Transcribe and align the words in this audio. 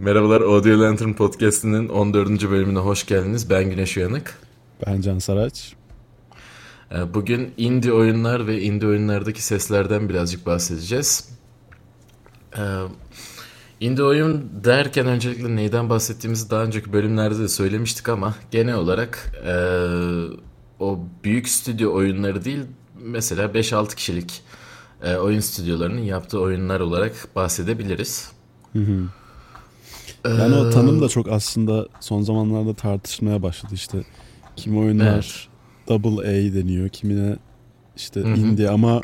Merhabalar 0.00 0.40
Audio 0.40 0.80
Lantern 0.80 1.12
Podcast'inin 1.12 1.88
14. 1.88 2.50
bölümüne 2.50 2.78
hoş 2.78 3.06
geldiniz. 3.06 3.50
Ben 3.50 3.70
Güneş 3.70 3.96
Uyanık. 3.96 4.38
Ben 4.86 5.00
Can 5.00 5.18
Saraç. 5.18 5.74
Ee, 6.92 7.14
bugün 7.14 7.54
indie 7.56 7.92
oyunlar 7.92 8.46
ve 8.46 8.62
indie 8.62 8.88
oyunlardaki 8.88 9.42
seslerden 9.42 10.08
birazcık 10.08 10.46
bahsedeceğiz. 10.46 11.28
Ee, 12.56 12.60
indie 13.80 14.04
oyun 14.04 14.50
derken 14.64 15.06
öncelikle 15.06 15.56
neyden 15.56 15.90
bahsettiğimizi 15.90 16.50
daha 16.50 16.62
önceki 16.62 16.92
bölümlerde 16.92 17.38
de 17.38 17.48
söylemiştik 17.48 18.08
ama 18.08 18.34
genel 18.50 18.74
olarak 18.74 19.32
e, 19.46 19.54
o 20.78 20.98
büyük 21.24 21.48
stüdyo 21.48 21.94
oyunları 21.94 22.44
değil 22.44 22.60
mesela 23.00 23.44
5-6 23.44 23.94
kişilik 23.94 24.42
e, 25.02 25.16
oyun 25.16 25.40
stüdyolarının 25.40 26.02
yaptığı 26.02 26.40
oyunlar 26.40 26.80
olarak 26.80 27.12
bahsedebiliriz. 27.36 28.32
Hı 28.72 28.78
hı. 28.78 29.19
Yani 30.24 30.54
o 30.54 30.70
tanım 30.70 31.00
da 31.00 31.08
çok 31.08 31.28
aslında 31.28 31.88
son 32.00 32.22
zamanlarda 32.22 32.74
tartışmaya 32.74 33.42
başladı 33.42 33.74
işte. 33.74 34.04
Kim 34.56 34.78
oyunlar 34.78 35.14
evet. 35.14 35.48
double 35.88 36.28
A 36.28 36.54
deniyor, 36.54 36.88
kimine 36.88 37.36
işte 37.96 38.20
Hı-hı. 38.20 38.36
indie 38.36 38.68
ama 38.68 39.00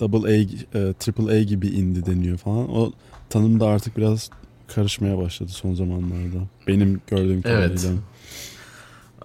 double 0.00 0.28
A, 0.28 0.34
e, 0.78 0.92
triple 0.92 1.32
A 1.32 1.42
gibi 1.42 1.68
indie 1.68 2.06
deniyor 2.06 2.38
falan. 2.38 2.76
O 2.76 2.92
tanım 3.30 3.60
da 3.60 3.66
artık 3.66 3.96
biraz 3.96 4.30
karışmaya 4.74 5.18
başladı 5.18 5.50
son 5.50 5.74
zamanlarda. 5.74 6.38
Benim 6.66 7.00
gördüğüm 7.06 7.42
kadarıyla. 7.42 7.68
Evet. 7.68 7.90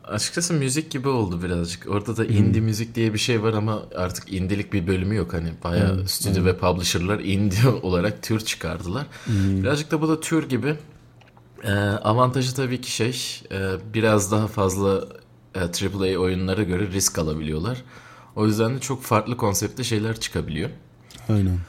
Açıkçası 0.03 0.53
müzik 0.53 0.91
gibi 0.91 1.07
oldu 1.07 1.43
birazcık. 1.43 1.89
Orada 1.89 2.17
da 2.17 2.25
indie 2.25 2.59
hmm. 2.59 2.65
müzik 2.65 2.95
diye 2.95 3.13
bir 3.13 3.19
şey 3.19 3.43
var 3.43 3.53
ama 3.53 3.83
artık 3.95 4.33
indilik 4.33 4.73
bir 4.73 4.87
bölümü 4.87 5.15
yok. 5.15 5.33
Hani 5.33 5.49
bayağı 5.63 5.97
hmm. 5.97 6.07
stüdyo 6.07 6.41
hmm. 6.41 6.45
ve 6.45 6.57
publisher'lar 6.57 7.19
indie 7.19 7.69
olarak 7.81 8.23
tür 8.23 8.39
çıkardılar. 8.39 9.05
Hmm. 9.25 9.63
Birazcık 9.63 9.91
da 9.91 10.01
bu 10.01 10.09
da 10.09 10.19
tür 10.19 10.49
gibi. 10.49 10.75
Ee, 11.63 11.71
avantajı 12.03 12.55
tabii 12.55 12.81
ki 12.81 12.91
şey 12.91 13.41
e, 13.51 13.71
biraz 13.93 14.31
daha 14.31 14.47
fazla 14.47 15.07
e, 15.55 15.59
AAA 15.59 16.19
oyunlara 16.19 16.63
göre 16.63 16.87
risk 16.87 17.19
alabiliyorlar. 17.19 17.83
O 18.35 18.45
yüzden 18.45 18.75
de 18.75 18.79
çok 18.79 19.03
farklı 19.03 19.37
konsepte 19.37 19.83
şeyler 19.83 20.19
çıkabiliyor. 20.19 20.69
Aynen. 21.29 21.59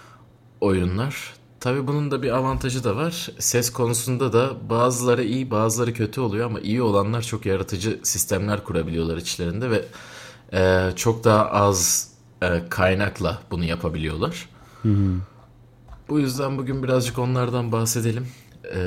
Oyunlar. 0.61 1.35
Tabii 1.61 1.87
bunun 1.87 2.11
da 2.11 2.23
bir 2.23 2.31
avantajı 2.31 2.85
da 2.85 2.97
var. 2.97 3.31
Ses 3.39 3.71
konusunda 3.71 4.33
da 4.33 4.71
bazıları 4.71 5.25
iyi 5.25 5.51
bazıları 5.51 5.95
kötü 5.95 6.21
oluyor 6.21 6.47
ama 6.47 6.61
iyi 6.61 6.83
olanlar 6.83 7.23
çok 7.23 7.47
yaratıcı 7.47 8.01
sistemler 8.03 8.65
kurabiliyorlar 8.65 9.17
içlerinde 9.17 9.71
ve 9.71 9.85
e, 10.53 10.93
çok 10.97 11.25
daha 11.25 11.47
az 11.51 12.11
e, 12.43 12.63
kaynakla 12.71 13.39
bunu 13.51 13.65
yapabiliyorlar. 13.65 14.49
Hı 14.83 14.89
hı. 14.89 15.15
Bu 16.09 16.21
yüzden 16.21 16.59
bugün 16.59 16.83
birazcık 16.83 17.19
onlardan 17.19 17.73
bahsedelim. 17.73 18.27
E, 18.75 18.81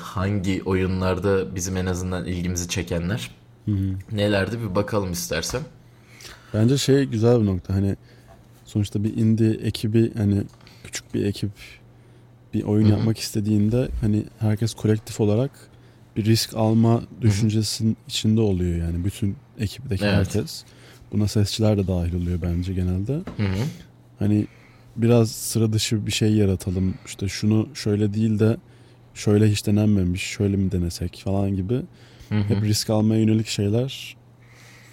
hangi 0.00 0.62
oyunlarda 0.64 1.54
bizim 1.54 1.76
en 1.76 1.86
azından 1.86 2.24
ilgimizi 2.24 2.68
çekenler 2.68 3.30
hı 3.64 3.72
hı. 3.72 3.94
nelerdi 4.12 4.60
bir 4.60 4.74
bakalım 4.74 5.12
istersen. 5.12 5.62
Bence 6.54 6.78
şey 6.78 7.04
güzel 7.04 7.40
bir 7.40 7.46
nokta 7.46 7.74
hani 7.74 7.96
sonuçta 8.64 9.04
bir 9.04 9.16
indie 9.16 9.50
ekibi 9.50 10.14
hani 10.14 10.42
küçük 10.84 11.14
bir 11.14 11.24
ekip 11.24 11.50
bir 12.54 12.62
oyun 12.62 12.84
Hı-hı. 12.84 12.96
yapmak 12.98 13.18
istediğinde 13.18 13.88
hani 14.00 14.24
herkes 14.38 14.74
kolektif 14.74 15.20
olarak 15.20 15.50
bir 16.16 16.24
risk 16.24 16.54
alma 16.54 17.02
düşüncesinin 17.20 17.90
Hı-hı. 17.90 18.08
içinde 18.08 18.40
oluyor 18.40 18.78
yani 18.78 19.04
bütün 19.04 19.36
ekipteki 19.58 20.04
evet. 20.04 20.14
herkes. 20.14 20.64
Buna 21.12 21.28
sesçiler 21.28 21.78
de 21.78 21.86
dahil 21.86 22.14
oluyor 22.14 22.42
bence 22.42 22.74
genelde. 22.74 23.12
Hı-hı. 23.12 23.64
Hani 24.18 24.46
biraz 24.96 25.30
sıra 25.30 25.72
dışı 25.72 26.06
bir 26.06 26.12
şey 26.12 26.32
yaratalım. 26.34 26.94
İşte 27.06 27.28
şunu 27.28 27.68
şöyle 27.74 28.14
değil 28.14 28.38
de 28.38 28.56
şöyle 29.16 29.50
hiç 29.50 29.66
denenmemiş, 29.66 30.22
şöyle 30.22 30.56
mi 30.56 30.72
denesek 30.72 31.22
falan 31.24 31.56
gibi. 31.56 31.74
Hı-hı. 32.28 32.38
Hep 32.38 32.62
risk 32.62 32.90
almaya 32.90 33.20
yönelik 33.20 33.46
şeyler. 33.46 34.16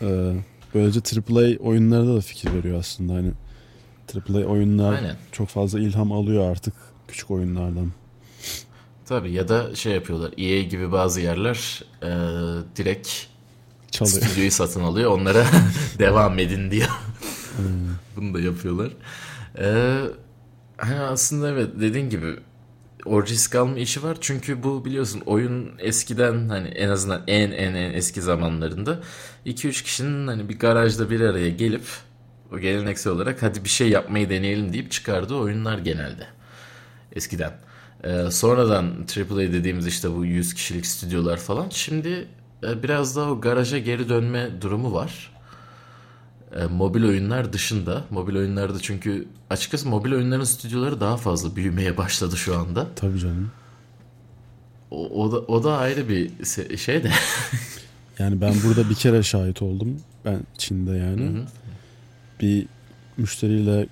Ee, 0.01 0.33
böylece 0.73 0.99
AAA 0.99 1.57
oyunlarda 1.67 2.15
da 2.15 2.21
fikir 2.21 2.53
veriyor 2.53 2.79
aslında. 2.79 3.13
Hani 3.13 3.31
AAA 4.15 4.45
oyunlar 4.45 4.93
Aynen. 4.93 5.15
çok 5.31 5.47
fazla 5.47 5.79
ilham 5.79 6.11
alıyor 6.11 6.51
artık 6.51 6.73
küçük 7.07 7.31
oyunlardan. 7.31 7.91
Tabii 9.05 9.31
ya 9.31 9.47
da 9.47 9.75
şey 9.75 9.93
yapıyorlar. 9.93 10.33
EA 10.37 10.61
gibi 10.61 10.91
bazı 10.91 11.21
yerler 11.21 11.83
e, 12.03 12.09
direkt 12.75 13.09
Çalıyor. 13.91 14.21
stüdyoyu 14.21 14.51
satın 14.51 14.83
alıyor. 14.83 15.11
Onlara 15.11 15.45
devam 15.99 16.39
edin. 16.39 16.71
Hmm. 16.71 16.85
Bunu 18.15 18.33
da 18.33 18.39
yapıyorlar. 18.39 18.91
Ee, 19.59 20.01
aslında 20.99 21.49
evet 21.49 21.69
dediğin 21.79 22.09
gibi 22.09 22.35
o 23.05 23.25
risk 23.25 23.55
alma 23.55 23.77
işi 23.77 24.03
var. 24.03 24.17
Çünkü 24.21 24.63
bu 24.63 24.85
biliyorsun 24.85 25.21
oyun 25.25 25.71
eskiden 25.79 26.49
hani 26.49 26.67
en 26.67 26.89
azından 26.89 27.23
en 27.27 27.51
en 27.51 27.75
en 27.75 27.93
eski 27.93 28.21
zamanlarında 28.21 28.99
2-3 29.45 29.83
kişinin 29.83 30.27
hani 30.27 30.49
bir 30.49 30.59
garajda 30.59 31.09
bir 31.09 31.21
araya 31.21 31.49
gelip 31.49 31.83
o 32.53 32.59
geleneksel 32.59 33.13
olarak 33.13 33.43
hadi 33.43 33.63
bir 33.63 33.69
şey 33.69 33.89
yapmayı 33.89 34.29
deneyelim 34.29 34.73
deyip 34.73 34.91
çıkardığı 34.91 35.35
oyunlar 35.35 35.77
genelde 35.77 36.27
eskiden. 37.15 37.51
Ee, 38.03 38.31
sonradan 38.31 38.85
AAA 39.17 39.37
dediğimiz 39.37 39.87
işte 39.87 40.15
bu 40.15 40.25
100 40.25 40.53
kişilik 40.53 40.85
stüdyolar 40.85 41.37
falan. 41.37 41.69
Şimdi 41.69 42.27
e, 42.63 42.83
biraz 42.83 43.15
daha 43.15 43.31
o 43.31 43.41
garaja 43.41 43.79
geri 43.79 44.09
dönme 44.09 44.61
durumu 44.61 44.93
var. 44.93 45.31
E, 46.55 46.65
mobil 46.65 47.03
oyunlar 47.03 47.53
dışında. 47.53 48.03
Mobil 48.09 48.35
oyunlarda 48.35 48.79
çünkü 48.79 49.27
açıkçası 49.53 49.89
mobil 49.89 50.11
oyunların 50.11 50.43
stüdyoları 50.43 51.01
daha 51.01 51.17
fazla 51.17 51.55
büyümeye 51.55 51.97
başladı 51.97 52.37
şu 52.37 52.57
anda. 52.57 52.87
Tabii 52.95 53.19
canım. 53.19 53.51
O, 54.91 55.23
o 55.23 55.31
da 55.31 55.39
o 55.39 55.63
da 55.63 55.77
ayrı 55.77 56.09
bir 56.09 56.31
şey 56.77 57.03
de. 57.03 57.11
yani 58.19 58.41
ben 58.41 58.53
burada 58.63 58.89
bir 58.89 58.95
kere 58.95 59.23
şahit 59.23 59.61
oldum. 59.61 59.99
Ben 60.25 60.39
Çin'de 60.57 60.91
yani. 60.91 61.21
Hı 61.21 61.27
hı. 61.27 61.45
Bir 62.41 62.67
müşteriyle 63.17 63.87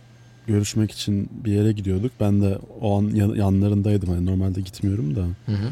görüşmek 0.48 0.92
için 0.92 1.30
bir 1.32 1.52
yere 1.52 1.72
gidiyorduk. 1.72 2.12
Ben 2.20 2.42
de 2.42 2.58
o 2.82 2.98
an 2.98 3.36
yanlarındaydım. 3.36 4.14
Yani 4.14 4.26
normalde 4.26 4.62
gitmiyorum 4.62 5.16
da. 5.16 5.22
Hı 5.22 5.52
hı. 5.52 5.70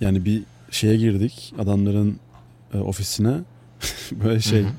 Yani 0.00 0.24
bir 0.24 0.42
şeye 0.70 0.96
girdik. 0.96 1.54
Adamların 1.58 2.18
e, 2.74 2.78
ofisine. 2.78 3.36
böyle 4.12 4.40
şey 4.40 4.62
hı 4.62 4.66
hı. 4.66 4.72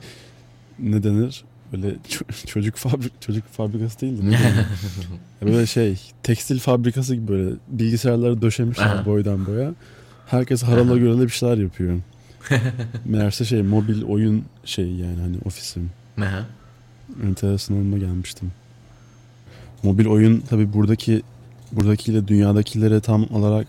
ne 0.79 1.03
denir? 1.03 1.43
Böyle 1.73 1.95
çocuk 2.45 2.75
fabrik 2.75 3.21
çocuk 3.21 3.47
fabrikası 3.47 4.01
değildi. 4.01 4.31
Ne 4.31 4.39
böyle 5.47 5.65
şey 5.65 5.99
tekstil 6.23 6.59
fabrikası 6.59 7.15
gibi 7.15 7.27
böyle 7.27 7.55
bilgisayarları 7.67 8.41
döşemişler 8.41 9.05
boydan 9.05 9.45
boya. 9.45 9.73
Herkes 10.27 10.63
harala 10.63 10.97
göre 10.97 11.21
bir 11.21 11.29
şeyler 11.29 11.57
yapıyor. 11.57 11.99
Meğerse 13.05 13.45
şey 13.45 13.61
mobil 13.61 14.03
oyun 14.03 14.45
şey 14.65 14.91
yani 14.91 15.21
hani 15.21 15.37
ofisim. 15.45 15.89
Aha. 16.21 16.45
Enteresan 17.23 17.99
gelmiştim. 17.99 18.51
Mobil 19.83 20.05
oyun 20.05 20.39
tabi 20.39 20.73
buradaki 20.73 21.21
buradakiyle 21.71 22.27
dünyadakilere 22.27 22.99
tam 22.99 23.27
olarak 23.31 23.67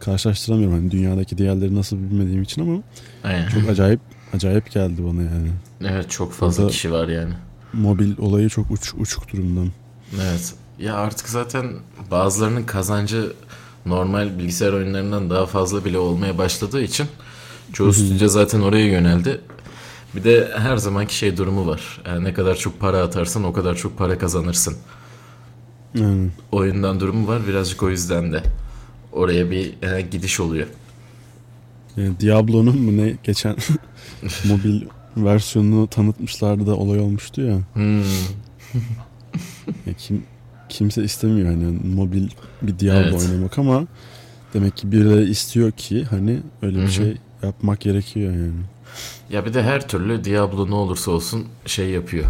karşılaştıramıyorum. 0.00 0.76
Hani 0.76 0.90
dünyadaki 0.90 1.38
diğerleri 1.38 1.74
nasıl 1.74 1.96
bilmediğim 1.96 2.42
için 2.42 2.62
ama 2.62 2.82
Aynen. 3.24 3.48
çok 3.48 3.68
acayip 3.68 4.00
acayip 4.36 4.70
geldi 4.70 5.04
bana 5.04 5.22
yani. 5.22 5.48
Evet 5.80 6.10
çok 6.10 6.32
fazla 6.32 6.62
Burada 6.62 6.72
kişi 6.72 6.92
var 6.92 7.08
yani. 7.08 7.34
Mobil 7.72 8.18
olayı 8.18 8.48
çok 8.48 8.70
uç, 8.70 8.94
uçuk 8.98 9.32
durumdan. 9.32 9.68
Evet. 10.22 10.54
Ya 10.78 10.94
artık 10.94 11.28
zaten 11.28 11.72
bazılarının 12.10 12.62
kazancı 12.62 13.32
normal 13.86 14.38
bilgisayar 14.38 14.72
oyunlarından 14.72 15.30
daha 15.30 15.46
fazla 15.46 15.84
bile 15.84 15.98
olmaya 15.98 16.38
başladığı 16.38 16.82
için 16.82 17.06
çoğu 17.72 17.92
stüdyo 17.92 18.28
zaten 18.28 18.60
oraya 18.60 18.86
yöneldi. 18.86 19.40
Bir 20.14 20.24
de 20.24 20.50
her 20.56 20.76
zamanki 20.76 21.16
şey 21.16 21.36
durumu 21.36 21.66
var. 21.66 22.02
Yani 22.06 22.24
ne 22.24 22.34
kadar 22.34 22.54
çok 22.54 22.80
para 22.80 23.02
atarsan 23.02 23.44
o 23.44 23.52
kadar 23.52 23.74
çok 23.74 23.98
para 23.98 24.18
kazanırsın. 24.18 24.76
Hmm. 25.92 26.30
Oyundan 26.52 27.00
durumu 27.00 27.28
var 27.28 27.46
birazcık 27.48 27.82
o 27.82 27.90
yüzden 27.90 28.32
de 28.32 28.42
oraya 29.12 29.50
bir 29.50 29.82
e, 29.82 30.00
gidiş 30.00 30.40
oluyor. 30.40 30.66
Yani 31.96 32.20
Diablo'nun 32.20 32.82
mu 32.82 32.96
ne 32.96 33.16
geçen 33.24 33.56
mobil 34.44 34.82
versiyonunu 35.16 35.86
tanıtmışlardı 35.86 36.66
da 36.66 36.76
olay 36.76 37.00
olmuştu 37.00 37.40
ya. 37.40 37.58
Hmm. 37.72 38.00
ya 39.86 39.92
kim 39.98 40.22
kimse 40.68 41.04
istemiyor 41.04 41.46
hani 41.48 41.78
mobil 41.94 42.28
bir 42.62 42.78
Diablo 42.78 43.00
evet. 43.00 43.22
oynamak 43.22 43.58
ama 43.58 43.86
demek 44.54 44.76
ki 44.76 44.92
birileri 44.92 45.30
istiyor 45.30 45.72
ki 45.72 46.04
hani 46.04 46.40
öyle 46.62 46.76
bir 46.76 46.82
Hı-hı. 46.82 46.90
şey 46.90 47.16
yapmak 47.42 47.80
gerekiyor 47.80 48.32
yani. 48.32 48.62
Ya 49.30 49.46
bir 49.46 49.54
de 49.54 49.62
her 49.62 49.88
türlü 49.88 50.24
Diablo 50.24 50.70
ne 50.70 50.74
olursa 50.74 51.10
olsun 51.10 51.44
şey 51.66 51.90
yapıyor. 51.90 52.24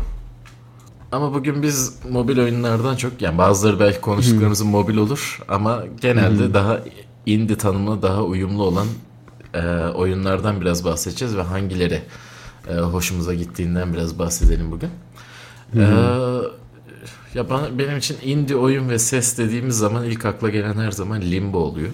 Ama 1.13 1.35
bugün 1.35 1.63
biz 1.63 1.99
mobil 2.11 2.39
oyunlardan 2.39 2.97
çok 2.97 3.23
yani 3.23 3.39
bazıları 3.39 3.81
belki 3.81 4.01
konuştuklarımız 4.01 4.63
mobil 4.63 4.97
olur 4.97 5.43
ama 5.49 5.85
genelde 6.01 6.55
daha 6.55 6.81
indie 7.27 7.57
tanımına 7.57 8.03
daha 8.03 8.23
uyumlu 8.23 8.63
olan 8.63 8.87
e, 9.57 9.89
oyunlardan 9.89 10.61
biraz 10.61 10.85
bahsedeceğiz 10.85 11.37
ve 11.37 11.43
hangileri 11.43 12.03
e, 12.71 12.75
hoşumuza 12.75 13.35
gittiğinden 13.35 13.93
biraz 13.93 14.19
bahsedelim 14.19 14.73
bugün. 14.73 14.91
E, 15.75 15.83
ya 17.35 17.51
bana, 17.51 17.79
benim 17.79 17.99
için 17.99 18.17
indie 18.23 18.57
oyun 18.57 18.89
ve 18.89 18.99
ses 18.99 19.39
dediğimiz 19.39 19.79
zaman 19.79 20.05
ilk 20.05 20.25
akla 20.25 20.51
gelen 20.51 20.75
her 20.75 20.91
zaman 20.91 21.21
Limbo 21.21 21.59
oluyor. 21.59 21.91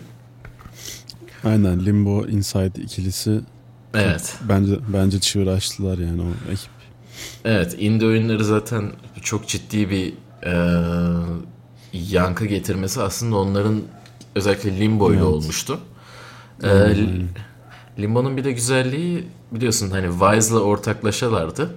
Aynen 1.44 1.86
Limbo 1.86 2.26
Inside 2.26 2.82
ikilisi 2.82 3.40
Evet. 3.94 4.34
Bence 4.48 4.78
bence 4.88 5.20
çığır 5.20 5.46
açtılar 5.46 5.98
yani 5.98 6.22
o 6.22 6.52
ekip. 6.52 6.70
Evet, 7.44 7.76
indie 7.78 8.08
oyunları 8.08 8.44
zaten 8.44 8.92
çok 9.22 9.48
ciddi 9.48 9.90
bir 9.90 10.12
e, 10.46 10.54
yankı 11.92 12.46
getirmesi 12.46 13.02
aslında 13.02 13.36
onların 13.36 13.82
özellikle 14.34 14.80
Limbo 14.80 15.10
ile 15.10 15.16
evet. 15.16 15.26
olmuştu. 15.26 15.80
E, 16.64 16.68
Limbo'nun 17.98 18.36
bir 18.36 18.44
de 18.44 18.52
güzelliği 18.52 19.24
biliyorsun 19.52 19.90
hani 19.90 20.10
Wise'la 20.10 20.60
ortaklaşalardı. 20.60 21.74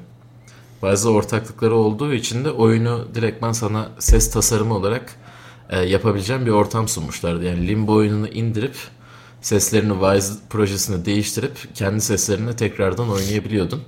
Wise'la 0.81 1.09
ortaklıkları 1.09 1.75
olduğu 1.75 2.13
için 2.13 2.45
de 2.45 2.51
oyunu 2.51 3.07
direktman 3.15 3.51
sana 3.51 3.89
ses 3.99 4.31
tasarımı 4.31 4.73
olarak 4.73 5.15
e, 5.69 5.79
yapabileceğin 5.79 6.45
bir 6.45 6.51
ortam 6.51 6.87
sunmuşlardı. 6.87 7.43
Yani 7.43 7.67
Limbo 7.67 7.93
oyununu 7.93 8.27
indirip 8.27 8.75
seslerini 9.41 9.93
Wise 9.93 10.33
projesine 10.49 11.05
değiştirip 11.05 11.75
kendi 11.75 12.01
seslerini 12.01 12.55
tekrardan 12.55 13.09
oynayabiliyordun. 13.11 13.81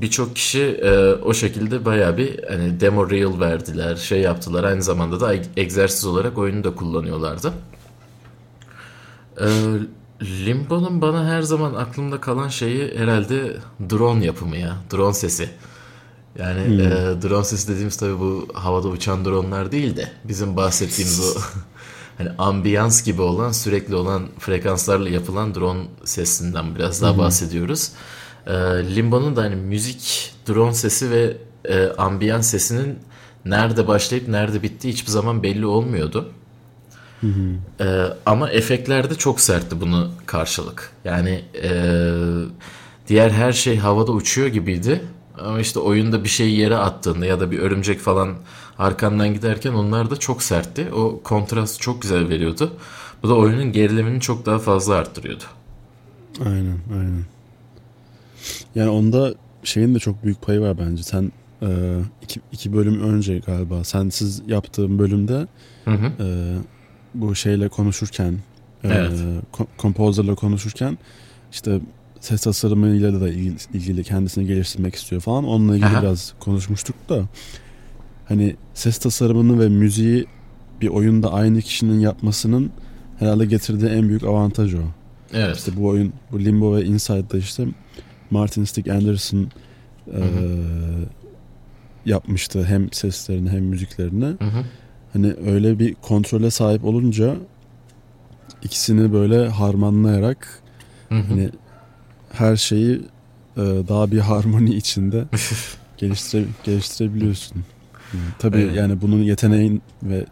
Birçok 0.00 0.36
kişi 0.36 0.62
e, 0.62 1.12
o 1.12 1.34
şekilde 1.34 1.84
baya 1.84 2.16
bir 2.16 2.44
hani 2.48 2.80
demo 2.80 3.10
reel 3.10 3.40
verdiler, 3.40 3.96
şey 3.96 4.20
yaptılar. 4.20 4.64
Aynı 4.64 4.82
zamanda 4.82 5.20
da 5.20 5.34
egzersiz 5.56 6.06
olarak 6.06 6.38
oyunu 6.38 6.64
da 6.64 6.74
kullanıyorlardı. 6.74 7.52
E, 9.40 9.46
Limbo'nun 10.22 11.00
bana 11.00 11.26
her 11.26 11.42
zaman 11.42 11.74
aklımda 11.74 12.20
kalan 12.20 12.48
şeyi 12.48 12.98
herhalde 12.98 13.56
drone 13.90 14.24
yapımı 14.24 14.56
ya. 14.56 14.76
Drone 14.92 15.14
sesi. 15.14 15.50
Yani 16.38 16.66
hmm. 16.66 16.80
e, 16.80 17.22
drone 17.22 17.44
sesi 17.44 17.68
dediğimiz 17.68 17.96
tabii 17.96 18.20
bu 18.20 18.48
havada 18.54 18.88
uçan 18.88 19.24
dronlar 19.24 19.72
değil 19.72 19.96
de 19.96 20.12
bizim 20.24 20.56
bahsettiğimiz 20.56 21.20
o 21.20 21.40
hani 22.18 22.30
ambiyans 22.38 23.04
gibi 23.04 23.22
olan 23.22 23.52
sürekli 23.52 23.94
olan 23.94 24.28
frekanslarla 24.38 25.08
yapılan 25.08 25.54
drone 25.54 25.84
sesinden 26.04 26.74
biraz 26.74 27.02
daha 27.02 27.12
hmm. 27.12 27.18
bahsediyoruz. 27.18 27.90
E, 28.46 28.52
Limbo'nun 28.96 29.36
da 29.36 29.42
hani 29.42 29.56
müzik, 29.56 30.34
drone 30.48 30.74
sesi 30.74 31.10
ve 31.10 31.36
e, 31.64 31.88
ambiyans 31.88 32.50
sesinin 32.50 32.98
nerede 33.44 33.88
başlayıp 33.88 34.28
nerede 34.28 34.62
bittiği 34.62 34.92
hiçbir 34.92 35.10
zaman 35.10 35.42
belli 35.42 35.66
olmuyordu. 35.66 36.32
Hı 37.24 37.84
Ee, 37.84 38.06
ama 38.26 38.50
efektlerde 38.50 39.14
çok 39.14 39.40
sertti 39.40 39.80
bunu 39.80 40.10
karşılık. 40.26 40.90
Yani 41.04 41.44
e, 41.62 41.70
diğer 43.08 43.30
her 43.30 43.52
şey 43.52 43.76
havada 43.76 44.12
uçuyor 44.12 44.48
gibiydi. 44.48 45.04
Ama 45.38 45.60
işte 45.60 45.78
oyunda 45.78 46.24
bir 46.24 46.28
şey 46.28 46.54
yere 46.54 46.76
attığında 46.76 47.26
ya 47.26 47.40
da 47.40 47.50
bir 47.50 47.58
örümcek 47.58 48.00
falan 48.00 48.34
arkandan 48.78 49.34
giderken 49.34 49.72
onlar 49.72 50.10
da 50.10 50.16
çok 50.16 50.42
sertti. 50.42 50.88
O 50.92 51.20
kontrast 51.24 51.80
çok 51.80 52.02
güzel 52.02 52.28
veriyordu. 52.28 52.72
Bu 53.22 53.28
da 53.28 53.34
oyunun 53.34 53.72
gerilimini 53.72 54.20
çok 54.20 54.46
daha 54.46 54.58
fazla 54.58 54.94
arttırıyordu. 54.94 55.44
Aynen 56.44 56.78
aynen. 56.92 57.24
Yani 58.74 58.90
onda 58.90 59.34
şeyin 59.62 59.94
de 59.94 59.98
çok 59.98 60.24
büyük 60.24 60.42
payı 60.42 60.60
var 60.60 60.78
bence. 60.78 61.02
Sen 61.02 61.32
e, 61.62 61.98
iki, 62.22 62.40
iki 62.52 62.72
bölüm 62.72 63.00
önce 63.00 63.38
galiba 63.38 63.84
sensiz 63.84 64.42
yaptığın 64.46 64.98
bölümde 64.98 65.46
hı 65.84 65.90
hı. 65.90 66.12
E, 66.22 66.26
bu 67.14 67.34
şeyle 67.34 67.68
konuşurken 67.68 68.32
e, 68.84 68.88
evet. 68.88 69.12
e, 70.28 70.34
konuşurken 70.34 70.98
işte 71.52 71.80
ses 72.20 72.42
tasarımıyla 72.42 73.20
da 73.20 73.28
ilgili, 73.28 73.56
ilgili 73.74 74.04
kendisini 74.04 74.46
geliştirmek 74.46 74.94
istiyor 74.94 75.20
falan. 75.20 75.44
Onunla 75.44 75.74
ilgili 75.74 75.86
Aha. 75.86 76.02
biraz 76.02 76.34
konuşmuştuk 76.40 77.08
da 77.08 77.24
hani 78.28 78.56
ses 78.74 78.98
tasarımını 78.98 79.60
ve 79.60 79.68
müziği 79.68 80.26
bir 80.80 80.88
oyunda 80.88 81.32
aynı 81.32 81.62
kişinin 81.62 82.00
yapmasının 82.00 82.70
herhalde 83.18 83.46
getirdiği 83.46 83.86
en 83.86 84.08
büyük 84.08 84.24
avantaj 84.24 84.74
o. 84.74 84.82
Evet. 85.32 85.56
İşte 85.56 85.76
bu 85.76 85.86
oyun 85.86 86.12
bu 86.32 86.40
Limbo 86.40 86.76
ve 86.76 86.84
Inside'da 86.84 87.38
işte 87.38 87.66
Martin 88.30 88.64
Stick 88.64 88.88
Anderson 88.88 89.50
e, 90.06 90.20
yapmıştı 92.06 92.64
hem 92.64 92.92
seslerini 92.92 93.50
hem 93.50 93.64
müziklerini. 93.64 94.24
Hı 94.24 94.44
hı. 94.44 94.64
Hani 95.14 95.34
öyle 95.46 95.78
bir 95.78 95.94
kontrole 95.94 96.50
sahip 96.50 96.84
olunca 96.84 97.36
ikisini 98.62 99.12
böyle 99.12 99.48
harmanlayarak 99.48 100.62
hı 101.08 101.14
hı. 101.14 101.22
hani 101.28 101.50
her 102.32 102.56
şeyi 102.56 102.94
e, 103.56 103.60
daha 103.62 104.10
bir 104.10 104.18
harmoni 104.18 104.74
içinde 104.74 105.24
geliştire, 105.96 106.44
geliştirebiliyorsun. 106.64 107.64
Yani, 108.14 108.24
tabii 108.38 108.60
evet. 108.60 108.76
yani 108.76 109.00
bunun 109.00 109.22
yeteneğin 109.22 109.82
ve 110.02 110.26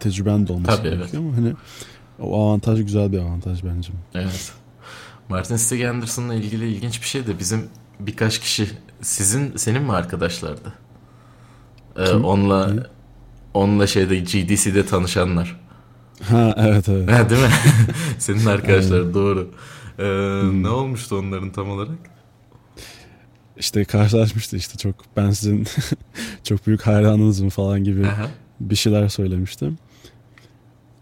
tecrüben 0.00 0.46
de 0.46 0.52
olması 0.52 0.76
tabii, 0.76 0.90
gerekiyor 0.90 1.08
evet. 1.12 1.14
ama 1.14 1.36
hani 1.36 1.54
o 2.20 2.42
avantaj 2.42 2.82
güzel 2.82 3.12
bir 3.12 3.18
avantaj 3.18 3.64
bence. 3.64 3.92
Evet. 4.14 4.52
Martin 5.28 5.56
Stig 5.56 5.84
Anderson'la 5.84 6.34
ilgili 6.34 6.68
ilginç 6.68 7.00
bir 7.00 7.06
şey 7.06 7.26
de 7.26 7.38
bizim 7.38 7.68
birkaç 8.00 8.38
kişi 8.38 8.68
sizin 9.02 9.56
senin 9.56 9.82
mi 9.82 9.92
arkadaşlardı? 9.92 10.72
Ee, 11.96 12.10
onunla 12.10 12.66
Kim? 12.66 12.82
Onunla 13.54 13.86
şeyde 13.86 14.18
GDC'de 14.18 14.86
tanışanlar. 14.86 15.60
Ha 16.22 16.54
evet 16.58 16.88
evet. 16.88 17.10
Ha, 17.10 17.30
değil 17.30 17.42
mi? 17.42 17.48
senin 18.18 18.46
arkadaşlar 18.46 19.14
doğru. 19.14 19.50
Ee, 19.98 20.02
hmm. 20.02 20.62
Ne 20.62 20.68
olmuştu 20.68 21.16
onların 21.16 21.50
tam 21.50 21.70
olarak? 21.70 21.98
İşte 23.56 23.84
karşılaşmıştı 23.84 24.56
işte 24.56 24.78
çok 24.78 24.94
ben 25.16 25.30
sizin 25.30 25.66
çok 26.44 26.66
büyük 26.66 26.86
hayranınızım 26.86 27.48
falan 27.48 27.84
gibi 27.84 28.06
Aha. 28.06 28.26
bir 28.60 28.76
şeyler 28.76 29.08
söylemiştim. 29.08 29.78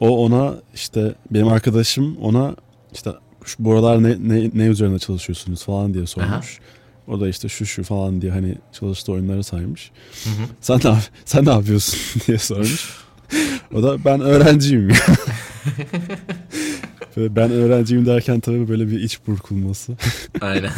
O 0.01 0.25
ona 0.25 0.55
işte 0.75 1.15
benim 1.31 1.49
arkadaşım 1.49 2.17
ona 2.17 2.57
işte 2.93 3.11
şu 3.45 3.65
buralar 3.65 4.03
ne, 4.03 4.11
ne, 4.11 4.51
ne 4.55 4.67
üzerine 4.67 4.99
çalışıyorsunuz 4.99 5.65
falan 5.65 5.95
diye 5.95 6.07
sormuş. 6.07 6.31
Aha. 6.31 6.67
O 7.09 7.21
da 7.21 7.29
işte 7.29 7.49
şu 7.49 7.67
şu 7.67 7.85
falan 7.85 8.21
diye 8.21 8.33
hani 8.33 8.55
çalıştığı 8.73 9.13
oyunları 9.13 9.45
saymış. 9.45 9.91
Hı 10.25 10.31
hı. 10.31 10.47
Sen 10.61 10.81
ne 10.85 10.99
sen 11.25 11.45
ne 11.45 11.51
yapıyorsun 11.51 12.21
diye 12.27 12.39
sormuş. 12.39 12.91
o 13.75 13.83
da 13.83 14.05
ben 14.05 14.21
öğrenciyim. 14.21 14.89
ben 17.17 17.51
öğrenciyim 17.51 18.07
derken 18.07 18.41
tabii 18.41 18.69
böyle 18.69 18.91
bir 18.91 19.01
iç 19.01 19.19
burkulması. 19.27 19.97
Aynen. 20.41 20.71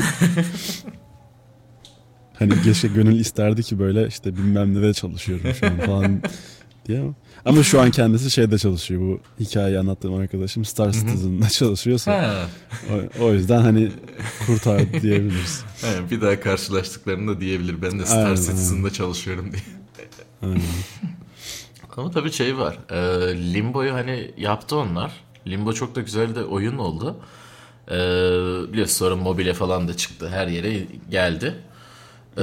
hani 2.39 2.53
geçe 2.65 2.89
gönül 2.89 3.21
isterdi 3.21 3.63
ki 3.63 3.79
böyle 3.79 4.07
işte 4.07 4.37
bilmem 4.37 4.75
ne 4.75 4.83
de 4.83 4.95
çalışıyorum 4.95 5.55
şu 5.61 5.67
an 5.67 5.81
falan 5.87 6.23
diye 6.87 7.01
ama. 7.01 7.15
Ama 7.45 7.63
şu 7.63 7.81
an 7.81 7.91
kendisi 7.91 8.31
şeyde 8.31 8.59
çalışıyor 8.59 9.01
bu 9.01 9.21
hikayeyi 9.41 9.79
anlattığım 9.79 10.15
arkadaşım 10.15 10.65
Star 10.65 10.93
Citizen'da 10.93 11.49
çalışıyorsa 11.49 12.47
o, 12.91 13.25
o 13.25 13.33
yüzden 13.33 13.61
hani 13.61 13.93
kurtardı 14.47 14.93
diyebiliriz. 15.03 15.65
Evet, 15.85 16.11
bir 16.11 16.21
daha 16.21 16.41
karşılaştıklarında 16.41 17.41
diyebilir 17.41 17.83
ben 17.83 17.99
de 17.99 18.07
Star 18.07 18.25
aynen, 18.25 18.35
Citizen'da 18.35 18.77
aynen. 18.77 18.89
çalışıyorum 18.89 19.53
diye. 19.53 19.63
Aynen. 20.43 20.61
Ama 21.97 22.11
tabii 22.11 22.33
şey 22.33 22.59
var. 22.59 22.79
E, 22.91 22.97
Limbo'yu 23.55 23.95
hani 23.95 24.31
yaptı 24.37 24.77
onlar. 24.77 25.13
Limbo 25.47 25.73
çok 25.73 25.95
da 25.95 26.01
güzel 26.01 26.35
de 26.35 26.45
oyun 26.45 26.79
oldu. 26.79 27.17
E, 27.89 27.95
biliyorsun 28.73 28.95
sonra 28.95 29.17
mobile 29.17 29.55
falan 29.55 29.89
da 29.89 29.97
çıktı. 29.97 30.29
Her 30.31 30.47
yere 30.47 30.87
geldi. 31.11 31.55
E, 32.39 32.43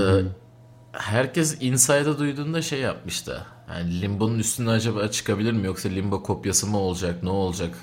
herkes 0.92 1.58
Inside'ı 1.62 2.20
duyduğunda 2.20 2.62
şey 2.62 2.80
yapmıştı. 2.80 3.46
Yani 3.70 4.02
Limbo'nun 4.02 4.40
üstüne 4.40 4.70
acaba 4.70 5.08
çıkabilir 5.08 5.52
mi 5.52 5.66
yoksa 5.66 5.90
Limbo 5.90 6.24
kopyası 6.24 6.68
mı 6.68 6.78
olacak 6.78 7.24
ne 7.24 7.30
olacak? 7.30 7.76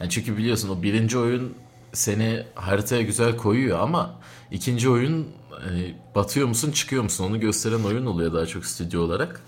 Yani 0.00 0.10
çünkü 0.10 0.36
biliyorsun 0.36 0.68
o 0.68 0.82
birinci 0.82 1.18
oyun 1.18 1.54
seni 1.92 2.42
haritaya 2.54 3.02
güzel 3.02 3.36
koyuyor 3.36 3.78
ama 3.78 4.14
ikinci 4.50 4.88
oyun 4.88 5.26
hani 5.50 5.94
batıyor 6.14 6.48
musun 6.48 6.72
çıkıyor 6.72 7.02
musun 7.02 7.24
onu 7.24 7.40
gösteren 7.40 7.84
oyun 7.84 8.06
oluyor 8.06 8.32
daha 8.32 8.46
çok 8.46 8.66
stüdyo 8.66 9.02
olarak. 9.02 9.42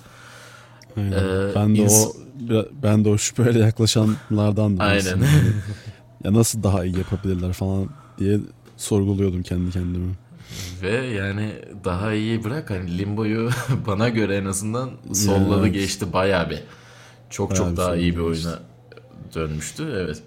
Aynen. 0.97 1.12
Ee, 1.12 1.54
ben 1.54 1.75
de 1.75 1.80
ins- 1.80 2.08
o 2.50 2.66
ben 2.82 3.04
de 3.04 3.08
o 3.08 3.18
şüpheyle 3.18 3.58
yaklaşanlardan 3.58 4.76
Aynen. 4.76 5.18
ya 6.25 6.32
nasıl 6.35 6.62
daha 6.62 6.85
iyi 6.85 6.99
yapabilirler 6.99 7.52
falan 7.52 7.88
diye 8.18 8.40
sorguluyordum 8.76 9.42
kendi 9.42 9.70
kendime. 9.70 10.06
Ve 10.83 11.07
yani 11.07 11.52
daha 11.85 12.12
iyi 12.12 12.45
bırak 12.45 12.71
hani 12.71 12.99
Limbo'yu 12.99 13.50
bana 13.87 14.09
göre 14.09 14.37
en 14.37 14.45
azından 14.45 14.90
solladı 15.12 15.62
evet. 15.62 15.75
geçti 15.75 16.12
bayağı 16.12 16.50
bir. 16.50 16.62
Çok 17.31 17.50
bayağı 17.50 17.67
çok 17.67 17.76
daha 17.76 17.97
iyi 17.97 18.17
bir 18.17 18.21
oyuna 18.21 18.59
dönmüştü. 19.35 19.93
Evet. 19.97 20.23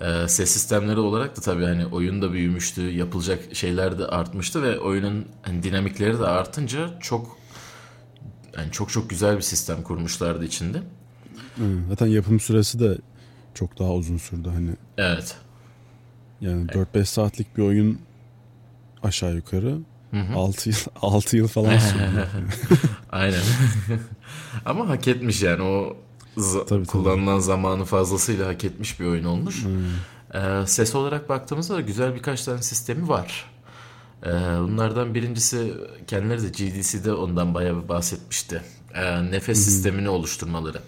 Ee, 0.00 0.28
ses 0.28 0.50
sistemleri 0.50 1.00
olarak 1.00 1.36
da 1.36 1.40
tabii 1.40 1.64
hani 1.64 1.86
oyun 1.86 2.22
da 2.22 2.32
büyümüştü, 2.32 2.90
yapılacak 2.90 3.38
şeyler 3.52 3.98
de 3.98 4.06
artmıştı 4.06 4.62
ve 4.62 4.78
oyunun 4.78 5.24
hani 5.42 5.62
dinamikleri 5.62 6.18
de 6.18 6.26
artınca 6.26 6.98
çok 7.00 7.38
yani 8.56 8.72
çok 8.72 8.90
çok 8.90 9.10
güzel 9.10 9.36
bir 9.36 9.42
sistem 9.42 9.82
kurmuşlardı 9.82 10.44
içinde. 10.44 10.82
zaten 11.88 12.06
yapım 12.06 12.40
süresi 12.40 12.80
de 12.80 12.98
çok 13.54 13.78
daha 13.78 13.92
uzun 13.92 14.16
sürdü 14.16 14.48
hani. 14.48 14.70
Evet. 14.98 15.36
Yani 16.40 16.66
4-5 16.66 17.04
saatlik 17.04 17.56
bir 17.56 17.62
oyun 17.62 17.98
aşağı 19.04 19.34
yukarı. 19.34 19.78
Hı 20.10 20.20
hı. 20.20 20.34
6 20.36 20.68
yıl 20.68 20.76
6 21.02 21.36
yıl 21.36 21.48
falan 21.48 21.78
sürdü. 21.78 22.28
Aynen. 23.12 23.42
Ama 24.64 24.88
hak 24.88 25.08
etmiş 25.08 25.42
yani 25.42 25.62
o 25.62 25.96
za- 26.36 26.66
tabii, 26.66 26.86
kullanılan 26.86 27.36
tabii. 27.36 27.42
zamanı 27.42 27.84
fazlasıyla 27.84 28.48
hak 28.48 28.64
etmiş 28.64 29.00
bir 29.00 29.06
oyun 29.06 29.24
olmuş. 29.24 29.64
Hmm. 29.64 30.40
Ee, 30.40 30.66
ses 30.66 30.94
olarak 30.94 31.28
baktığımızda 31.28 31.74
da 31.74 31.80
güzel 31.80 32.14
birkaç 32.14 32.44
tane 32.44 32.62
sistemi 32.62 33.08
var. 33.08 33.50
Ee, 34.26 34.28
bunlardan 34.58 35.14
birincisi 35.14 35.74
kendileri 36.06 36.42
de 36.42 36.48
GDC'de 36.48 37.12
ondan 37.12 37.54
bayağı 37.54 37.82
bir 37.82 37.88
bahsetmişti. 37.88 38.62
Ee, 38.94 39.30
nefes 39.30 39.58
Hı-hı. 39.58 39.64
sistemini 39.64 40.08
oluşturmaları. 40.08 40.78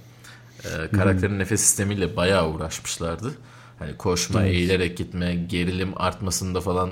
Ee, 0.65 0.69
karakterin 0.97 1.33
Hı-hı. 1.33 1.39
nefes 1.39 1.61
sistemiyle 1.61 2.17
bayağı 2.17 2.51
uğraşmışlardı. 2.51 3.35
Hani 3.79 3.97
koşma, 3.97 4.43
evet. 4.43 4.55
eğilerek 4.55 4.97
gitme, 4.99 5.35
gerilim 5.35 5.93
artmasında 5.97 6.61
falan 6.61 6.91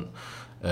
e, 0.65 0.71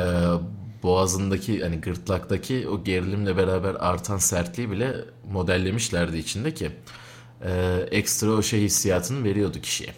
boğazındaki 0.83 1.63
hani 1.63 1.81
gırtlaktaki 1.81 2.69
o 2.69 2.85
gerilimle 2.85 3.37
beraber 3.37 3.75
artan 3.75 4.19
sertliği 4.19 4.71
bile 4.71 4.95
modellemişlerdi 5.33 6.17
içinde 6.17 6.55
ki 6.55 6.71
e, 7.45 7.87
ekstra 7.91 8.31
o 8.31 8.43
şey 8.43 8.61
hissiyatını 8.61 9.25
veriyordu 9.25 9.61
kişiye. 9.61 9.95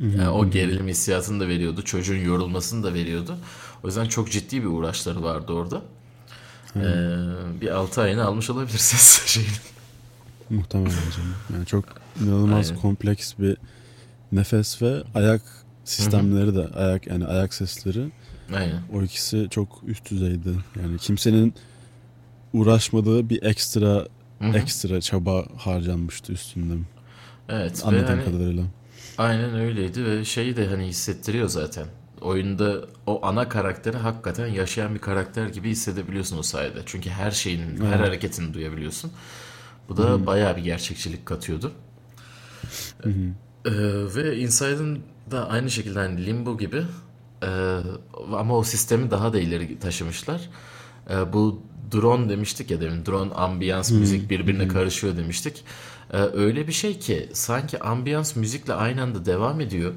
Yani 0.00 0.28
o 0.28 0.50
gerilim 0.50 0.88
hissiyatını 0.88 1.40
da 1.40 1.48
veriyordu. 1.48 1.82
Çocuğun 1.82 2.16
yorulmasını 2.16 2.84
da 2.84 2.94
veriyordu. 2.94 3.36
O 3.84 3.86
yüzden 3.86 4.06
çok 4.06 4.30
ciddi 4.30 4.62
bir 4.62 4.68
uğraşları 4.68 5.22
vardı 5.22 5.52
orada. 5.52 5.82
Ee, 6.76 6.80
bir 7.60 7.68
6 7.68 8.02
ayını 8.02 8.24
almış 8.24 8.50
olabilir 8.50 8.78
ses 8.78 9.22
şeyin. 9.26 9.48
Muhtemelen 10.50 10.90
canım. 10.90 11.34
Yani 11.52 11.66
çok 11.66 11.84
inanılmaz 12.22 12.70
Aynen. 12.70 12.82
kompleks 12.82 13.32
bir 13.38 13.56
nefes 14.32 14.82
ve 14.82 15.02
ayak 15.14 15.42
sistemleri 15.84 16.54
de 16.56 16.68
ayak 16.68 17.06
yani 17.06 17.26
ayak 17.26 17.54
sesleri. 17.54 18.10
Aynen. 18.54 18.80
O 18.94 19.02
ikisi 19.02 19.46
çok 19.50 19.82
üst 19.86 20.10
düzeydi. 20.10 20.50
Yani 20.82 20.98
kimsenin 20.98 21.54
uğraşmadığı 22.52 23.30
bir 23.30 23.42
ekstra 23.42 24.06
Hı-hı. 24.38 24.58
ekstra 24.58 25.00
çaba 25.00 25.46
harcanmıştı 25.56 26.32
üstünde. 26.32 26.74
Evet. 27.48 27.82
Anladığım 27.84 28.06
hani, 28.06 28.24
kadarıyla. 28.24 28.64
Aynen 29.18 29.54
öyleydi 29.54 30.04
ve 30.04 30.24
şeyi 30.24 30.56
de 30.56 30.66
hani 30.66 30.86
hissettiriyor 30.86 31.48
zaten. 31.48 31.86
Oyunda 32.20 32.80
o 33.06 33.26
ana 33.26 33.48
karakteri 33.48 33.96
hakikaten 33.96 34.46
yaşayan 34.46 34.94
bir 34.94 35.00
karakter 35.00 35.48
gibi 35.48 35.70
hissedebiliyorsun 35.70 36.38
o 36.38 36.42
sayede. 36.42 36.78
Çünkü 36.86 37.10
her 37.10 37.30
şeyin, 37.30 37.60
evet. 37.60 37.80
her 37.80 37.98
hareketini 37.98 38.54
duyabiliyorsun. 38.54 39.12
Bu 39.88 39.96
da 39.96 40.02
Hı-hı. 40.02 40.26
bayağı 40.26 40.56
bir 40.56 40.62
gerçekçilik 40.62 41.26
katıyordu. 41.26 41.72
Ee, 43.04 43.70
ve 44.14 44.38
Inside'ın 44.38 45.02
da 45.30 45.48
aynı 45.48 45.70
şekilde 45.70 45.98
hani 45.98 46.26
Limbo 46.26 46.58
gibi 46.58 46.82
e, 47.42 47.78
ama 48.36 48.56
o 48.56 48.62
sistemi 48.62 49.10
daha 49.10 49.32
da 49.32 49.40
ileri 49.40 49.78
taşımışlar. 49.78 50.50
E, 51.10 51.32
bu 51.32 51.62
drone 51.92 52.28
demiştik 52.28 52.70
ya 52.70 52.80
demin. 52.80 53.06
Drone, 53.06 53.34
ambiyans, 53.34 53.90
müzik 53.90 54.30
birbirine 54.30 54.62
hmm. 54.62 54.72
karışıyor 54.72 55.16
demiştik. 55.16 55.64
Ee, 56.12 56.16
öyle 56.16 56.68
bir 56.68 56.72
şey 56.72 56.98
ki 56.98 57.28
sanki 57.32 57.78
ambiyans 57.78 58.36
müzikle 58.36 58.74
aynı 58.74 59.02
anda 59.02 59.24
devam 59.24 59.60
ediyor 59.60 59.92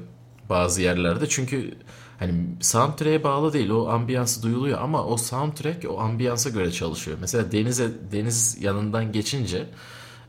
bazı 0.48 0.82
yerlerde. 0.82 1.28
Çünkü 1.28 1.74
hani 2.18 2.34
soundtrack'e 2.60 3.24
bağlı 3.24 3.52
değil. 3.52 3.70
O 3.70 3.88
ambiyansı 3.88 4.42
duyuluyor 4.42 4.80
ama 4.80 5.04
o 5.04 5.16
soundtrack 5.16 5.90
o 5.90 6.00
ambiyansa 6.00 6.50
göre 6.50 6.72
çalışıyor. 6.72 7.16
Mesela 7.20 7.52
denize 7.52 7.90
deniz 8.12 8.62
yanından 8.62 9.12
geçince 9.12 9.66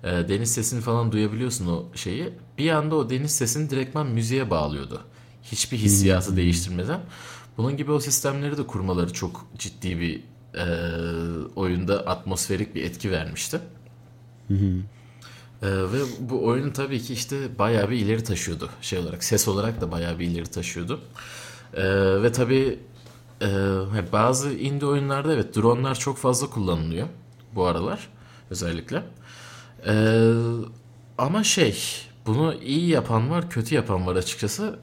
e, 0.04 0.10
deniz 0.10 0.54
sesini 0.54 0.82
falan 0.82 1.12
duyabiliyorsun 1.12 1.68
o 1.68 1.86
şeyi. 1.96 2.34
Bir 2.58 2.70
anda 2.70 2.96
o 2.96 3.10
deniz 3.10 3.32
sesini 3.32 3.70
direktman 3.70 4.08
müziğe 4.08 4.50
bağlıyordu. 4.50 5.02
Hiçbir 5.44 5.78
hissiyatı 5.78 6.30
hmm. 6.30 6.38
değiştirmeden. 6.38 7.00
Bunun 7.58 7.78
gibi 7.78 7.92
o 7.92 8.00
sistemleri 8.00 8.58
de 8.58 8.68
kurmaları 8.68 9.14
çok 9.14 9.46
ciddi 9.58 10.00
bir 10.00 10.24
e, 10.54 10.66
oyunda 11.56 12.08
atmosferik 12.08 12.76
bir 12.76 12.84
etki 12.84 13.12
vermişti. 13.12 13.60
Hı 14.48 14.54
hı. 14.54 14.76
E, 15.62 15.68
ve 15.70 16.00
bu 16.20 16.46
oyunu 16.46 16.74
tabii 16.74 17.02
ki 17.02 17.14
işte 17.14 17.60
bayağı 17.60 17.90
bir 17.90 17.98
ileri 17.98 18.24
taşıyordu 18.24 18.70
şey 18.82 19.00
olarak. 19.00 19.24
Ses 19.24 19.48
olarak 19.48 19.82
da 19.82 19.92
bayağı 19.92 20.20
bir 20.20 20.28
ileri 20.28 20.48
taşıyordu. 20.48 21.02
E, 21.74 21.84
ve 22.24 22.32
tabii 22.32 22.80
e, 23.42 23.48
bazı 24.12 24.54
indie 24.54 24.88
oyunlarda 24.88 25.34
evet 25.34 25.56
dronlar 25.56 25.96
çok 25.96 26.18
fazla 26.18 26.50
kullanılıyor 26.50 27.08
bu 27.56 27.66
aralar 27.66 28.10
özellikle. 28.50 29.04
E, 29.88 29.94
ama 31.18 31.44
şey 31.44 31.84
bunu 32.26 32.54
iyi 32.54 32.90
yapan 32.90 33.30
var 33.30 33.50
kötü 33.50 33.76
yapan 33.76 34.08
var 34.08 34.16
açıkçası. 34.16 34.80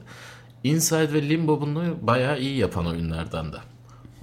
Inside 0.63 1.13
ve 1.13 1.29
Limbo 1.29 1.61
bunu 1.61 1.83
bayağı 2.01 2.39
iyi 2.39 2.57
yapan 2.57 2.87
oyunlardan 2.87 3.53
da. 3.53 3.61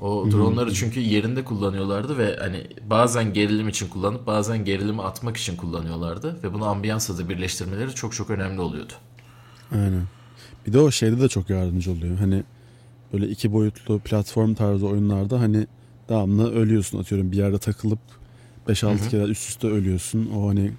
O 0.00 0.30
dronları 0.30 0.74
çünkü 0.74 1.00
yerinde 1.00 1.44
kullanıyorlardı 1.44 2.18
ve 2.18 2.36
hani 2.36 2.66
bazen 2.90 3.32
gerilim 3.32 3.68
için 3.68 3.88
kullanıp 3.88 4.26
bazen 4.26 4.64
gerilimi 4.64 5.02
atmak 5.02 5.36
için 5.36 5.56
kullanıyorlardı 5.56 6.42
ve 6.42 6.54
bunu 6.54 6.66
ambiyansla 6.66 7.18
da 7.18 7.28
birleştirmeleri 7.28 7.94
çok 7.94 8.12
çok 8.12 8.30
önemli 8.30 8.60
oluyordu. 8.60 8.92
Aynen. 9.72 10.02
Bir 10.66 10.72
de 10.72 10.78
o 10.78 10.90
şeyde 10.90 11.20
de 11.20 11.28
çok 11.28 11.50
yardımcı 11.50 11.92
oluyor. 11.92 12.18
Hani 12.18 12.42
böyle 13.12 13.28
iki 13.28 13.52
boyutlu 13.52 13.98
platform 13.98 14.54
tarzı 14.54 14.86
oyunlarda 14.86 15.40
hani 15.40 15.66
devamlı 16.08 16.52
ölüyorsun 16.52 16.98
atıyorum 16.98 17.32
bir 17.32 17.36
yerde 17.36 17.58
takılıp 17.58 17.98
5-6 18.68 19.08
kere 19.08 19.22
üst 19.22 19.48
üste 19.48 19.66
ölüyorsun. 19.66 20.30
O 20.36 20.48
hani 20.48 20.72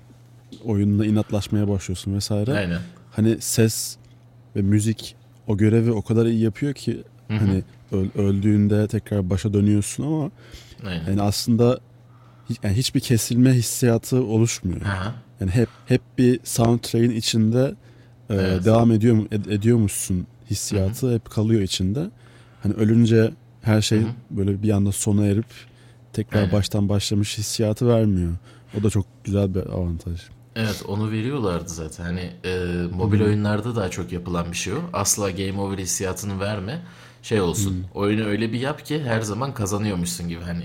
oyunla 0.65 1.05
inatlaşmaya 1.05 1.67
başlıyorsun 1.67 2.15
vesaire. 2.15 2.53
Aynen. 2.53 2.81
Hani 3.11 3.41
ses 3.41 3.97
ve 4.55 4.61
müzik 4.61 5.15
o 5.49 5.57
görevi 5.57 5.91
o 5.91 6.01
kadar 6.01 6.25
iyi 6.25 6.39
yapıyor 6.39 6.73
ki 6.73 7.03
Hı-hı. 7.27 7.37
hani 7.37 7.63
öldüğünde 8.15 8.87
tekrar 8.87 9.29
başa 9.29 9.53
dönüyorsun 9.53 10.03
ama 10.03 10.31
Aynen. 10.85 11.05
yani 11.07 11.21
aslında 11.21 11.79
yani 12.63 12.77
hiçbir 12.77 12.99
kesilme 12.99 13.53
hissiyatı 13.53 14.23
oluşmuyor. 14.23 14.81
Aha. 14.81 15.15
Yani 15.41 15.51
hep 15.51 15.69
hep 15.85 16.01
bir 16.17 16.39
soundtrack'in 16.43 17.11
içinde 17.11 17.75
e, 18.29 18.35
evet. 18.35 18.65
devam 18.65 18.91
ediyor 18.91 19.25
ed, 19.31 19.45
ediyormuşsun 19.45 20.27
hissiyatı 20.49 21.07
Hı-hı. 21.07 21.15
hep 21.15 21.29
kalıyor 21.29 21.61
içinde. 21.61 22.09
Hani 22.63 22.73
ölünce 22.73 23.31
her 23.61 23.81
şey 23.81 23.99
Hı-hı. 23.99 24.07
böyle 24.31 24.63
bir 24.63 24.69
anda 24.69 24.91
sona 24.91 25.25
erip 25.25 25.45
tekrar 26.13 26.39
Aynen. 26.39 26.51
baştan 26.51 26.89
başlamış 26.89 27.37
hissiyatı 27.37 27.87
vermiyor. 27.87 28.33
O 28.79 28.83
da 28.83 28.89
çok 28.89 29.05
güzel 29.23 29.55
bir 29.55 29.59
avantaj. 29.59 30.19
Evet 30.59 30.83
onu 30.87 31.11
veriyorlardı 31.11 31.69
zaten. 31.69 32.03
Hani 32.03 32.31
e, 32.43 32.65
mobil 32.93 33.19
Hı-hı. 33.19 33.27
oyunlarda 33.27 33.75
daha 33.75 33.89
çok 33.89 34.11
yapılan 34.11 34.51
bir 34.51 34.57
şey 34.57 34.73
o. 34.73 34.77
Asla 34.93 35.31
game 35.31 35.61
over 35.61 35.77
hissiyatını 35.77 36.39
verme 36.39 36.81
şey 37.23 37.41
olsun. 37.41 37.71
Hmm. 37.71 37.83
Oyunu 37.93 38.25
öyle 38.25 38.53
bir 38.53 38.59
yap 38.59 38.85
ki 38.85 39.03
her 39.03 39.21
zaman 39.21 39.53
kazanıyormuşsun 39.53 40.27
gibi 40.29 40.41
hani 40.41 40.63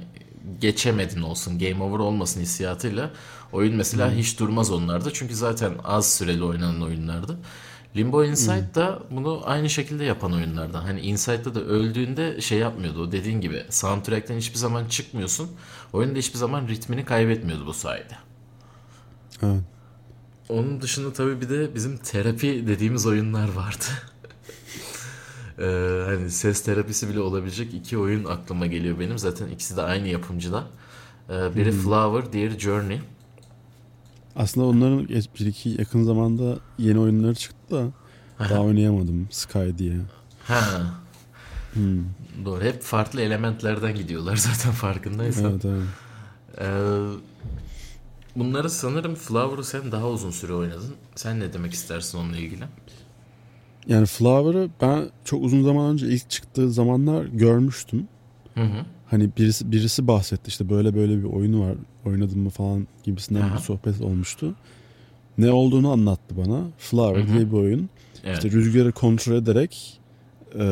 geçemedin 0.60 1.22
olsun, 1.22 1.58
game 1.58 1.84
over 1.84 1.98
olmasın 1.98 2.40
hissiyatıyla. 2.40 3.10
Oyun 3.52 3.76
mesela 3.76 4.10
hmm. 4.10 4.18
hiç 4.18 4.40
durmaz 4.40 4.70
onlarda 4.70 5.12
çünkü 5.12 5.34
zaten 5.34 5.72
az 5.84 6.14
süreli 6.14 6.44
oynanan 6.44 6.82
oyunlardı. 6.82 7.38
Limbo 7.96 8.24
Inside 8.24 8.60
hmm. 8.60 8.74
da 8.74 9.02
bunu 9.10 9.42
aynı 9.44 9.70
şekilde 9.70 10.04
yapan 10.04 10.32
oyunlardan. 10.32 10.82
Hani 10.82 11.00
Inside'da 11.00 11.54
da 11.54 11.60
öldüğünde 11.60 12.40
şey 12.40 12.58
yapmıyordu. 12.58 13.02
O 13.02 13.12
dediğin 13.12 13.40
gibi 13.40 13.64
soundtrack'ten 13.70 14.36
hiçbir 14.36 14.58
zaman 14.58 14.88
çıkmıyorsun. 14.88 15.50
Oyun 15.92 16.14
da 16.14 16.18
hiçbir 16.18 16.38
zaman 16.38 16.68
ritmini 16.68 17.04
kaybetmiyordu 17.04 17.66
bu 17.66 17.72
sayede. 17.72 18.16
Evet. 19.42 19.73
Onun 20.48 20.80
dışında 20.80 21.12
tabii 21.12 21.40
bir 21.40 21.48
de 21.48 21.74
bizim 21.74 21.96
terapi 21.96 22.66
dediğimiz 22.66 23.06
oyunlar 23.06 23.52
vardı. 23.52 23.84
Ee, 25.58 26.02
hani 26.06 26.30
ses 26.30 26.62
terapisi 26.62 27.08
bile 27.08 27.20
olabilecek 27.20 27.74
iki 27.74 27.98
oyun 27.98 28.24
aklıma 28.24 28.66
geliyor 28.66 29.00
benim. 29.00 29.18
Zaten 29.18 29.48
ikisi 29.48 29.76
de 29.76 29.82
aynı 29.82 30.08
yapımcıda. 30.08 30.64
Ee, 31.30 31.56
biri 31.56 31.72
hmm. 31.72 31.80
Flower, 31.80 32.32
diğeri 32.32 32.58
Journey. 32.60 33.00
Aslında 34.36 34.66
onların 34.66 35.08
bir 35.08 35.46
iki 35.46 35.68
yakın 35.68 36.04
zamanda 36.04 36.58
yeni 36.78 36.98
oyunları 36.98 37.34
çıktı 37.34 37.74
da 37.76 37.92
daha 38.50 38.60
oynayamadım 38.60 39.28
Sky 39.30 39.68
diye. 39.78 39.96
Ha. 40.44 40.94
Hmm. 41.74 42.04
Doğru. 42.44 42.64
Hep 42.64 42.82
farklı 42.82 43.20
elementlerden 43.20 43.94
gidiyorlar 43.94 44.36
zaten 44.52 44.72
farkındaysan. 44.72 45.50
Evet, 45.50 45.64
evet. 45.64 45.82
Ee, 46.60 46.66
bunları 48.36 48.70
sanırım 48.70 49.14
Flower'ı 49.14 49.64
sen 49.64 49.92
daha 49.92 50.08
uzun 50.08 50.30
süre 50.30 50.52
oynadın. 50.52 50.94
Sen 51.14 51.40
ne 51.40 51.52
demek 51.52 51.72
istersin 51.72 52.18
onunla 52.18 52.36
ilgili? 52.36 52.64
Yani 53.88 54.06
Flower'ı 54.06 54.68
ben 54.80 55.10
çok 55.24 55.44
uzun 55.44 55.62
zaman 55.62 55.92
önce 55.92 56.06
ilk 56.06 56.30
çıktığı 56.30 56.72
zamanlar 56.72 57.24
görmüştüm. 57.24 58.08
Hı 58.54 58.60
hı. 58.60 58.84
Hani 59.10 59.30
birisi 59.38 59.72
birisi 59.72 60.08
bahsetti 60.08 60.48
işte 60.48 60.70
böyle 60.70 60.94
böyle 60.94 61.18
bir 61.18 61.24
oyunu 61.24 61.60
var 61.60 61.74
oynadın 62.04 62.38
mı 62.38 62.50
falan 62.50 62.86
gibisinden 63.04 63.40
Aha. 63.40 63.54
bir 63.54 63.60
sohbet 63.60 64.00
olmuştu. 64.00 64.54
Ne 65.38 65.52
olduğunu 65.52 65.92
anlattı 65.92 66.36
bana. 66.36 66.60
Flower 66.78 67.22
hı 67.22 67.26
hı. 67.26 67.34
diye 67.34 67.52
bir 67.52 67.56
oyun. 67.56 67.90
Evet. 68.24 68.36
İşte 68.36 68.50
rüzgarı 68.50 68.92
kontrol 68.92 69.34
ederek 69.34 70.00
e, 70.58 70.66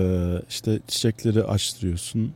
işte 0.49 0.81
çiçekleri 0.89 1.45
açtırıyorsun. 1.45 2.33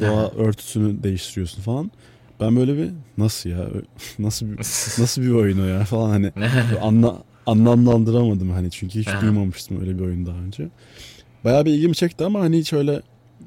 Doğa 0.00 0.26
Aha. 0.26 0.30
örtüsünü 0.30 1.02
değiştiriyorsun 1.02 1.62
falan. 1.62 1.90
Ben 2.40 2.56
böyle 2.56 2.76
bir 2.76 2.90
nasıl 3.18 3.50
ya 3.50 3.66
nasıl 4.18 4.46
bir 4.46 4.58
nasıl 4.58 5.22
bir 5.22 5.30
oyun 5.30 5.58
o 5.58 5.64
ya 5.64 5.84
falan 5.84 6.10
hani 6.10 6.32
anla 6.80 7.22
anlamlandıramadım 7.46 8.50
hani 8.50 8.70
çünkü 8.70 8.98
hiç 8.98 9.08
duymamıştım 9.22 9.80
öyle 9.80 9.98
bir 9.98 10.04
oyun 10.04 10.26
daha 10.26 10.36
önce. 10.36 10.68
Bayağı 11.44 11.64
bir 11.64 11.70
ilgimi 11.70 11.94
çekti 11.94 12.24
ama 12.24 12.40
hani 12.40 12.58
hiç 12.58 12.72
öyle 12.72 13.02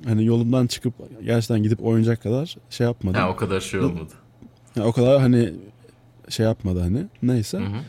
hani 0.05 0.25
yolumdan 0.25 0.67
çıkıp 0.67 0.93
gerçekten 1.23 1.63
gidip 1.63 1.85
oynayacak 1.85 2.23
kadar 2.23 2.55
şey 2.69 2.87
yapmadım. 2.87 3.21
Ha, 3.21 3.29
o 3.29 3.35
kadar 3.35 3.59
şey 3.61 3.79
olmadı. 3.79 4.13
Ya, 4.75 4.85
o 4.85 4.91
kadar 4.91 5.21
hani 5.21 5.53
şey 6.29 6.45
yapmadı 6.45 6.79
hani 6.79 7.05
neyse. 7.23 7.57
Hı 7.57 7.63
hı. 7.63 7.81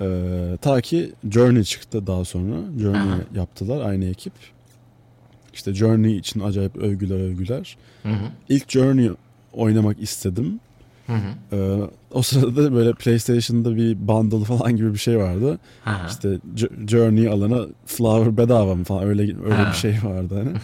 Ee, 0.00 0.56
ta 0.56 0.80
ki 0.80 1.12
Journey 1.30 1.64
çıktı 1.64 2.06
daha 2.06 2.24
sonra. 2.24 2.56
Journey 2.80 3.00
Aha. 3.00 3.18
yaptılar 3.34 3.86
aynı 3.88 4.04
ekip. 4.04 4.32
İşte 5.54 5.74
Journey 5.74 6.16
için 6.16 6.40
acayip 6.40 6.76
övgüler 6.76 7.16
övgüler. 7.16 7.76
Hı 8.02 8.08
hı. 8.08 8.28
İlk 8.48 8.70
Journey 8.70 9.10
oynamak 9.56 10.02
istedim. 10.02 10.60
Hı 11.06 11.12
hı. 11.12 11.56
Ee, 11.56 11.90
o 12.12 12.22
sırada 12.22 12.64
da 12.64 12.74
böyle 12.74 12.92
PlayStation'da 12.92 13.76
bir 13.76 14.08
bundle 14.08 14.44
falan 14.44 14.76
gibi 14.76 14.94
bir 14.94 14.98
şey 14.98 15.18
vardı. 15.18 15.58
Hı. 15.84 15.90
İşte 16.08 16.38
Journey 16.88 17.28
alana 17.28 17.66
Flower 17.86 18.36
bedava 18.36 18.74
mı 18.74 18.84
falan 18.84 19.04
öyle 19.04 19.22
öyle 19.22 19.64
hı. 19.64 19.68
bir 19.68 19.76
şey 19.76 19.94
vardı 20.04 20.34
hani. 20.38 20.58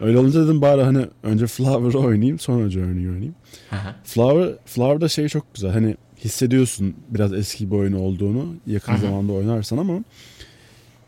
öyle 0.00 0.18
olunca 0.18 0.44
dedim 0.44 0.62
bari 0.62 0.82
hani 0.82 1.06
önce 1.22 1.46
Flower'ı 1.46 1.98
oynayayım 1.98 2.38
sonra 2.38 2.70
Journey 2.70 3.08
oynayayım. 3.08 3.34
Hı. 3.70 3.76
Flower 4.04 4.54
Flower'da 4.66 5.08
şey 5.08 5.28
çok 5.28 5.54
güzel. 5.54 5.72
Hani 5.72 5.96
hissediyorsun 6.24 6.94
biraz 7.08 7.32
eski 7.32 7.70
bir 7.70 7.76
oyun 7.76 7.92
olduğunu 7.92 8.54
yakın 8.66 8.92
hı. 8.92 8.98
zamanda 8.98 9.32
oynarsan 9.32 9.78
ama 9.78 9.98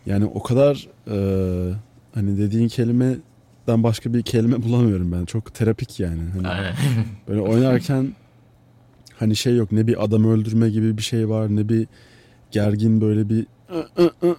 yani 0.06 0.25
o 0.25 0.42
kadar 0.42 0.88
e, 1.10 1.16
hani 2.14 2.38
dediğin 2.38 2.68
kelimeden 3.68 3.82
başka 3.82 4.14
bir 4.14 4.22
kelime 4.22 4.62
bulamıyorum 4.62 5.12
ben. 5.12 5.25
Çok 5.25 5.54
terapik 5.54 6.00
yani. 6.00 6.22
Hani 6.42 6.72
böyle 7.28 7.40
oynarken 7.40 8.14
hani 9.18 9.37
şey 9.37 9.56
yok 9.56 9.72
ne 9.72 9.87
bir 9.87 10.04
adam 10.04 10.25
öldürme 10.25 10.70
gibi 10.70 10.96
bir 10.96 11.02
şey 11.02 11.28
var 11.28 11.48
ne 11.56 11.68
bir 11.68 11.87
gergin 12.50 13.00
böyle 13.00 13.28
bir 13.28 13.46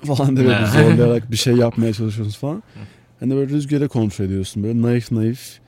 falan 0.05 0.35
diye 0.37 0.47
böyle 0.47 0.65
zorlayarak 0.73 1.31
bir 1.31 1.37
şey 1.37 1.55
yapmaya 1.55 1.93
çalışıyorsunuz 1.93 2.37
falan. 2.37 2.63
Hani 3.19 3.35
böyle 3.35 3.51
rüzgara 3.51 3.87
kontrol 3.87 4.25
ediyorsun 4.25 4.63
böyle 4.63 4.81
naif 4.81 5.11
naif 5.11 5.59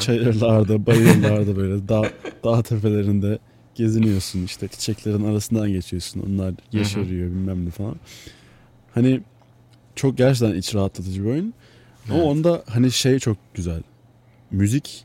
çayırlarda, 0.00 0.86
bayırlarda 0.86 1.56
böyle 1.56 1.88
dağ, 1.88 2.02
dağ 2.44 2.62
tepelerinde 2.62 3.38
geziniyorsun 3.74 4.44
işte 4.44 4.68
çiçeklerin 4.68 5.24
arasından 5.24 5.68
geçiyorsun 5.68 6.20
onlar 6.20 6.54
yeşeriyor 6.72 7.30
bilmem 7.30 7.66
ne 7.66 7.70
falan. 7.70 7.96
Hani 8.94 9.20
çok 9.96 10.18
gerçekten 10.18 10.56
iç 10.56 10.74
rahatlatıcı 10.74 11.24
bir 11.24 11.28
oyun. 11.30 11.54
Evet. 12.08 12.20
Ama 12.20 12.30
onda 12.30 12.62
hani 12.66 12.92
şey 12.92 13.18
çok 13.18 13.36
güzel. 13.54 13.82
Müzik, 14.50 15.04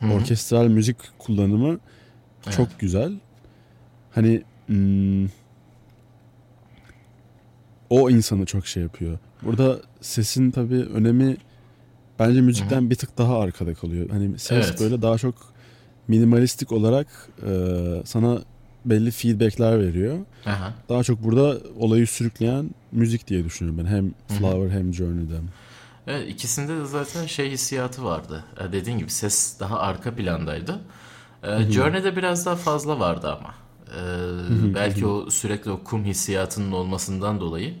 Hı-hı. 0.00 0.12
orkestral 0.12 0.66
müzik 0.66 0.96
kullanımı 1.18 1.78
evet. 2.44 2.56
çok 2.56 2.80
güzel. 2.80 3.12
Hani 4.14 4.42
hmm, 4.66 5.26
o 7.90 8.10
insanı 8.10 8.46
çok 8.46 8.66
şey 8.66 8.82
yapıyor. 8.82 9.18
Burada 9.42 9.80
sesin 10.00 10.50
tabii 10.50 10.82
önemi 10.82 11.36
bence 12.18 12.40
müzikten 12.40 12.80
Hı-hı. 12.80 12.90
bir 12.90 12.94
tık 12.94 13.18
daha 13.18 13.40
arkada 13.40 13.74
kalıyor. 13.74 14.10
Hani 14.10 14.38
ses 14.38 14.66
evet. 14.68 14.80
böyle 14.80 15.02
daha 15.02 15.18
çok 15.18 15.34
minimalistik 16.08 16.72
olarak 16.72 17.06
e, 17.46 17.52
sana 18.04 18.42
belli 18.84 19.10
feedbackler 19.10 19.80
veriyor. 19.80 20.18
Aha. 20.46 20.74
Daha 20.88 21.04
çok 21.04 21.24
burada 21.24 21.58
olayı 21.78 22.06
sürükleyen 22.06 22.70
müzik 22.92 23.28
diye 23.28 23.44
düşünüyorum 23.44 23.84
ben. 23.84 23.90
Hem 23.90 24.14
Flower 24.28 24.70
Hı-hı. 24.70 24.78
hem 24.78 24.94
Journey'den. 24.94 25.44
Evet 26.06 26.30
ikisinde 26.30 26.76
de 26.76 26.84
zaten 26.84 27.26
şey 27.26 27.50
hissiyatı 27.50 28.04
vardı. 28.04 28.44
E, 28.60 28.72
dediğin 28.72 28.98
gibi 28.98 29.10
ses 29.10 29.60
daha 29.60 29.78
arka 29.78 30.14
plandaydı. 30.14 30.80
E, 31.42 31.62
Journey'de 31.62 32.16
biraz 32.16 32.46
daha 32.46 32.56
fazla 32.56 33.00
vardı 33.00 33.38
ama. 33.38 33.54
E, 33.86 34.74
belki 34.74 35.06
o 35.06 35.30
sürekli 35.30 35.70
o 35.70 35.84
kum 35.84 36.04
hissiyatının 36.04 36.72
olmasından 36.72 37.40
dolayı. 37.40 37.74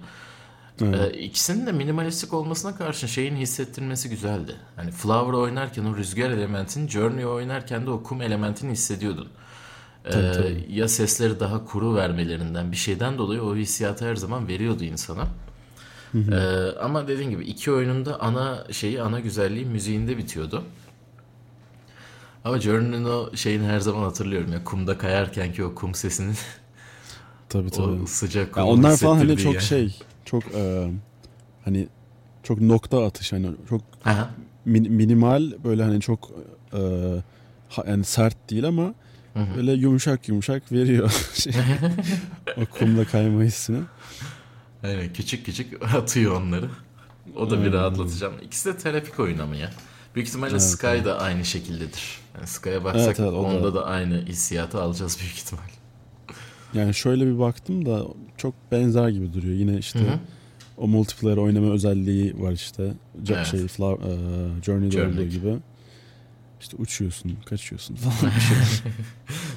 Evet. 0.82 1.14
E, 1.14 1.18
ikisinin 1.18 1.66
de 1.66 1.72
minimalistik 1.72 2.34
olmasına 2.34 2.76
karşın 2.76 3.06
şeyin 3.06 3.36
hissettirmesi 3.36 4.08
güzeldi. 4.08 4.56
Hani 4.76 4.90
Flower 4.90 5.32
oynarken 5.32 5.84
o 5.84 5.96
rüzgar 5.96 6.30
elementini, 6.30 6.90
Journey 6.90 7.26
oynarken 7.26 7.86
de 7.86 7.90
o 7.90 8.02
kum 8.02 8.22
elementini 8.22 8.72
hissediyordun. 8.72 9.28
Tabii, 10.10 10.32
tabii. 10.32 10.66
ya 10.68 10.88
sesleri 10.88 11.40
daha 11.40 11.64
kuru 11.64 11.94
vermelerinden 11.96 12.72
bir 12.72 12.76
şeyden 12.76 13.18
dolayı 13.18 13.42
o 13.42 13.56
hissiyatı 13.56 14.08
her 14.08 14.16
zaman 14.16 14.48
veriyordu 14.48 14.84
insana. 14.84 15.26
Hı 16.16 16.20
hı. 16.20 16.34
Ee, 16.34 16.78
ama 16.80 17.08
dediğim 17.08 17.30
gibi 17.30 17.44
iki 17.44 17.72
oyununda 17.72 18.20
ana 18.20 18.66
şeyi 18.70 19.02
ana 19.02 19.20
güzelliği 19.20 19.64
müziğinde 19.64 20.18
bitiyordu. 20.18 20.64
Ama 22.44 22.60
Journey'nin 22.60 23.04
o 23.04 23.36
şeyini 23.36 23.66
her 23.66 23.80
zaman 23.80 24.02
hatırlıyorum 24.02 24.52
ya 24.52 24.64
kumda 24.64 24.98
kayarken 24.98 25.52
ki 25.52 25.64
o 25.64 25.74
kum 25.74 25.94
sesinin 25.94 26.34
tabii 27.48 27.70
tabii. 27.76 28.02
o 28.02 28.06
sıcak 28.06 28.54
kumu 28.54 28.66
yani 28.66 28.78
onlar 28.78 28.96
falan 28.96 29.16
hani 29.16 29.36
çok 29.36 29.54
yani. 29.54 29.64
şey 29.64 29.98
çok 30.24 30.44
e, 30.54 30.90
hani 31.64 31.88
çok 32.42 32.60
nokta 32.60 33.04
atış 33.04 33.32
hani 33.32 33.50
çok 33.68 33.80
min, 34.64 34.92
minimal 34.92 35.52
böyle 35.64 35.82
hani 35.82 36.00
çok 36.00 36.30
e, 36.72 36.80
yani 37.86 38.04
sert 38.04 38.50
değil 38.50 38.64
ama 38.64 38.94
Hı 39.36 39.56
Böyle 39.56 39.72
yumuşak 39.72 40.28
yumuşak 40.28 40.72
veriyor 40.72 41.10
şey, 41.34 41.52
o 42.56 42.66
kumda 42.78 43.04
kayma 43.04 43.42
hissini. 43.42 43.80
Aynen 44.86 45.12
küçük 45.12 45.46
küçük 45.46 45.82
atıyor 45.94 46.40
onları. 46.40 46.70
O 47.36 47.50
da 47.50 47.64
bir 47.64 47.72
rahatlatıcı 47.72 48.26
ama 48.26 48.38
ikisi 48.38 48.68
de 48.68 48.78
terapik 48.78 49.20
oyun 49.20 49.38
ama 49.38 49.56
ya. 49.56 49.70
Büyük 50.14 50.28
ihtimalle 50.28 50.50
evet, 50.50 50.62
Sky 50.62 50.86
evet. 50.86 51.04
da 51.04 51.20
aynı 51.20 51.44
şekildedir. 51.44 52.18
Yani 52.36 52.46
Sky'a 52.46 52.84
baksak 52.84 53.20
evet, 53.20 53.20
evet, 53.20 53.32
onda 53.32 53.62
da. 53.62 53.74
da 53.74 53.86
aynı 53.86 54.24
hissiyatı 54.26 54.82
alacağız 54.82 55.18
büyük 55.20 55.34
ihtimal. 55.34 55.62
Yani 56.74 56.94
şöyle 56.94 57.26
bir 57.26 57.38
baktım 57.38 57.86
da 57.86 58.06
çok 58.36 58.54
benzer 58.72 59.08
gibi 59.08 59.32
duruyor. 59.32 59.54
Yine 59.54 59.78
işte 59.78 59.98
Hı-hı. 59.98 60.18
o 60.76 60.88
multiplayer 60.88 61.36
oynama 61.36 61.72
özelliği 61.72 62.42
var 62.42 62.52
işte. 62.52 62.92
Evet. 63.30 63.46
Şey, 63.46 63.68
Flower, 63.68 64.06
uh, 64.06 64.62
Journey'de 64.62 64.90
Journey. 64.90 65.12
olduğu 65.12 65.24
gibi. 65.24 65.56
İşte 66.60 66.76
uçuyorsun, 66.76 67.36
kaçıyorsun 67.46 67.94
falan 67.96 68.32
bir 68.36 68.40
şey. 68.40 68.92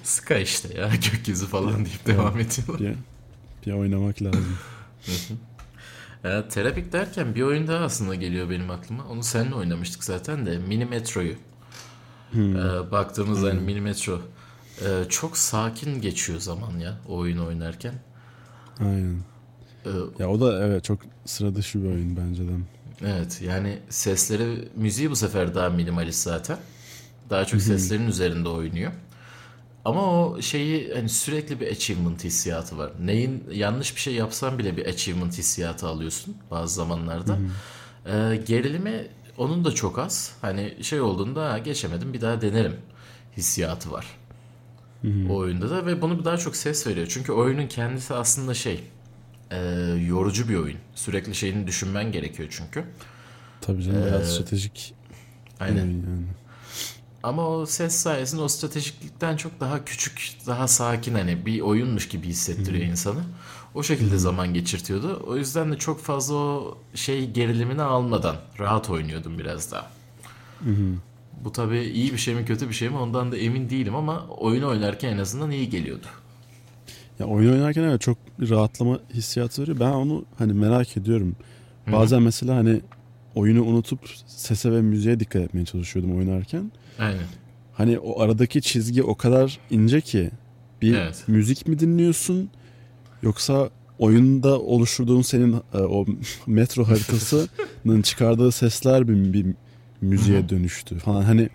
Sky 0.03 0.41
işte 0.41 0.77
ya 0.77 0.89
gökyüzü 1.11 1.45
falan 1.45 1.85
deyip 1.85 2.05
devam 2.05 2.39
ediyorlar. 2.39 2.79
Bir, 2.79 2.95
bir 3.65 3.77
oynamak 3.77 4.21
lazım. 4.21 4.57
E, 6.23 6.43
terapik 6.49 6.93
derken 6.93 7.35
bir 7.35 7.41
oyun 7.41 7.67
daha 7.67 7.85
aslında 7.85 8.15
geliyor 8.15 8.49
benim 8.49 8.69
aklıma. 8.69 9.05
Onu 9.05 9.23
seninle 9.23 9.55
oynamıştık 9.55 10.03
zaten 10.03 10.45
de 10.45 10.57
Mini 10.57 10.85
Metro'yu. 10.85 11.35
Hmm. 12.31 12.55
E, 12.55 12.91
baktığımızda 12.91 13.41
hmm. 13.41 13.57
hani 13.57 13.65
Mini 13.65 13.81
Metro 13.81 14.21
e, 14.81 15.09
çok 15.09 15.37
sakin 15.37 16.01
geçiyor 16.01 16.39
zaman 16.39 16.79
ya 16.79 16.97
o 17.07 17.17
oyunu 17.17 17.45
oynarken. 17.47 17.93
Aynen. 18.79 19.19
Ee, 19.85 19.89
ya 20.19 20.29
o 20.29 20.41
da 20.41 20.65
evet 20.65 20.83
çok 20.83 20.99
sıra 21.25 21.55
dışı 21.55 21.83
bir 21.83 21.87
oyun 21.87 22.17
bence 22.17 22.43
de. 22.43 22.51
Evet 23.05 23.41
yani 23.41 23.79
sesleri 23.89 24.69
müziği 24.75 25.11
bu 25.11 25.15
sefer 25.15 25.55
daha 25.55 25.69
minimalist 25.69 26.23
zaten. 26.23 26.57
Daha 27.29 27.45
çok 27.45 27.61
seslerin 27.61 28.07
üzerinde 28.07 28.49
oynuyor. 28.49 28.91
Ama 29.89 30.25
o 30.25 30.41
şeyi 30.41 30.93
hani 30.93 31.09
sürekli 31.09 31.59
bir 31.59 31.67
achievement 31.67 32.23
hissiyatı 32.23 32.77
var. 32.77 32.91
Neyin 33.01 33.43
yanlış 33.51 33.95
bir 33.95 34.01
şey 34.01 34.13
yapsan 34.13 34.59
bile 34.59 34.77
bir 34.77 34.85
achievement 34.85 35.37
hissiyatı 35.37 35.87
alıyorsun 35.87 36.37
bazı 36.51 36.75
zamanlarda. 36.75 37.37
Ee, 38.05 38.41
gerilimi 38.47 39.07
onun 39.37 39.65
da 39.65 39.71
çok 39.71 39.99
az. 39.99 40.35
Hani 40.41 40.77
şey 40.81 41.01
olduğunda 41.01 41.57
geçemedim 41.57 42.13
bir 42.13 42.21
daha 42.21 42.41
denerim 42.41 42.75
hissiyatı 43.37 43.91
var. 43.91 44.05
O 45.29 45.35
oyunda 45.35 45.69
da 45.69 45.85
ve 45.85 46.01
bunu 46.01 46.25
daha 46.25 46.37
çok 46.37 46.55
ses 46.55 46.87
veriyor. 46.87 47.07
Çünkü 47.09 47.31
oyunun 47.31 47.67
kendisi 47.67 48.13
aslında 48.13 48.53
şey 48.53 48.83
e, 49.51 49.57
yorucu 50.07 50.49
bir 50.49 50.55
oyun. 50.55 50.77
Sürekli 50.95 51.35
şeyini 51.35 51.67
düşünmen 51.67 52.11
gerekiyor 52.11 52.49
çünkü. 52.51 52.83
Tabii 53.61 53.83
canım 53.83 54.03
ee, 54.03 54.07
biraz 54.07 54.33
stratejik. 54.33 54.93
Aynen. 55.59 55.85
Yani. 55.85 56.03
Ama 57.23 57.47
o 57.47 57.65
ses 57.65 57.95
sayesinde 57.95 58.41
o 58.41 58.47
stratejiklikten 58.47 59.37
çok 59.37 59.59
daha 59.59 59.85
küçük, 59.85 60.31
daha 60.47 60.67
sakin 60.67 61.13
hani 61.13 61.45
bir 61.45 61.61
oyunmuş 61.61 62.07
gibi 62.07 62.27
hissettiriyor 62.27 62.83
hmm. 62.83 62.91
insanı. 62.91 63.19
O 63.75 63.83
şekilde 63.83 64.11
hmm. 64.11 64.19
zaman 64.19 64.53
geçirtiyordu. 64.53 65.23
O 65.27 65.37
yüzden 65.37 65.71
de 65.71 65.77
çok 65.77 65.99
fazla 65.99 66.35
o 66.35 66.77
şey 66.95 67.31
gerilimini 67.31 67.81
almadan 67.81 68.35
rahat 68.59 68.89
oynuyordum 68.89 69.39
biraz 69.39 69.71
daha. 69.71 69.91
Hmm. 70.59 70.97
Bu 71.43 71.51
tabii 71.51 71.79
iyi 71.79 72.13
bir 72.13 72.17
şey 72.17 72.35
mi 72.35 72.45
kötü 72.45 72.69
bir 72.69 72.73
şey 72.73 72.89
mi 72.89 72.97
ondan 72.97 73.31
da 73.31 73.37
emin 73.37 73.69
değilim 73.69 73.95
ama 73.95 74.25
oyunu 74.27 74.67
oynarken 74.67 75.09
en 75.09 75.17
azından 75.17 75.51
iyi 75.51 75.69
geliyordu. 75.69 76.05
Ya 77.19 77.25
oyun 77.25 77.53
oynarken 77.53 77.83
evet 77.83 78.01
çok 78.01 78.17
rahatlama 78.49 78.99
hissiyatı 79.13 79.61
veriyor. 79.61 79.79
Ben 79.79 79.91
onu 79.91 80.25
hani 80.37 80.53
merak 80.53 80.97
ediyorum. 80.97 81.35
Bazen 81.91 82.17
Hı-hı. 82.17 82.25
mesela 82.25 82.55
hani 82.55 82.81
oyunu 83.35 83.63
unutup 83.63 83.99
sese 84.27 84.71
ve 84.71 84.81
müziğe 84.81 85.19
dikkat 85.19 85.41
etmeye 85.41 85.65
çalışıyordum 85.65 86.17
oynarken. 86.17 86.71
Aynen. 86.99 87.25
Hani 87.73 87.99
o 87.99 88.21
aradaki 88.21 88.61
çizgi 88.61 89.03
o 89.03 89.15
kadar 89.15 89.59
ince 89.69 90.01
ki 90.01 90.31
bir 90.81 90.95
evet. 90.95 91.23
müzik 91.27 91.67
mi 91.67 91.79
dinliyorsun 91.79 92.49
yoksa 93.21 93.69
oyunda 93.99 94.59
oluşturduğun 94.59 95.21
senin 95.21 95.53
e, 95.73 95.77
o 95.77 96.05
metro 96.47 96.87
haritasının 96.87 98.01
çıkardığı 98.01 98.51
sesler 98.51 99.07
bir, 99.07 99.33
bir 99.33 99.45
müziğe 100.01 100.49
dönüştü 100.49 100.99
falan 100.99 101.21
hani 101.21 101.49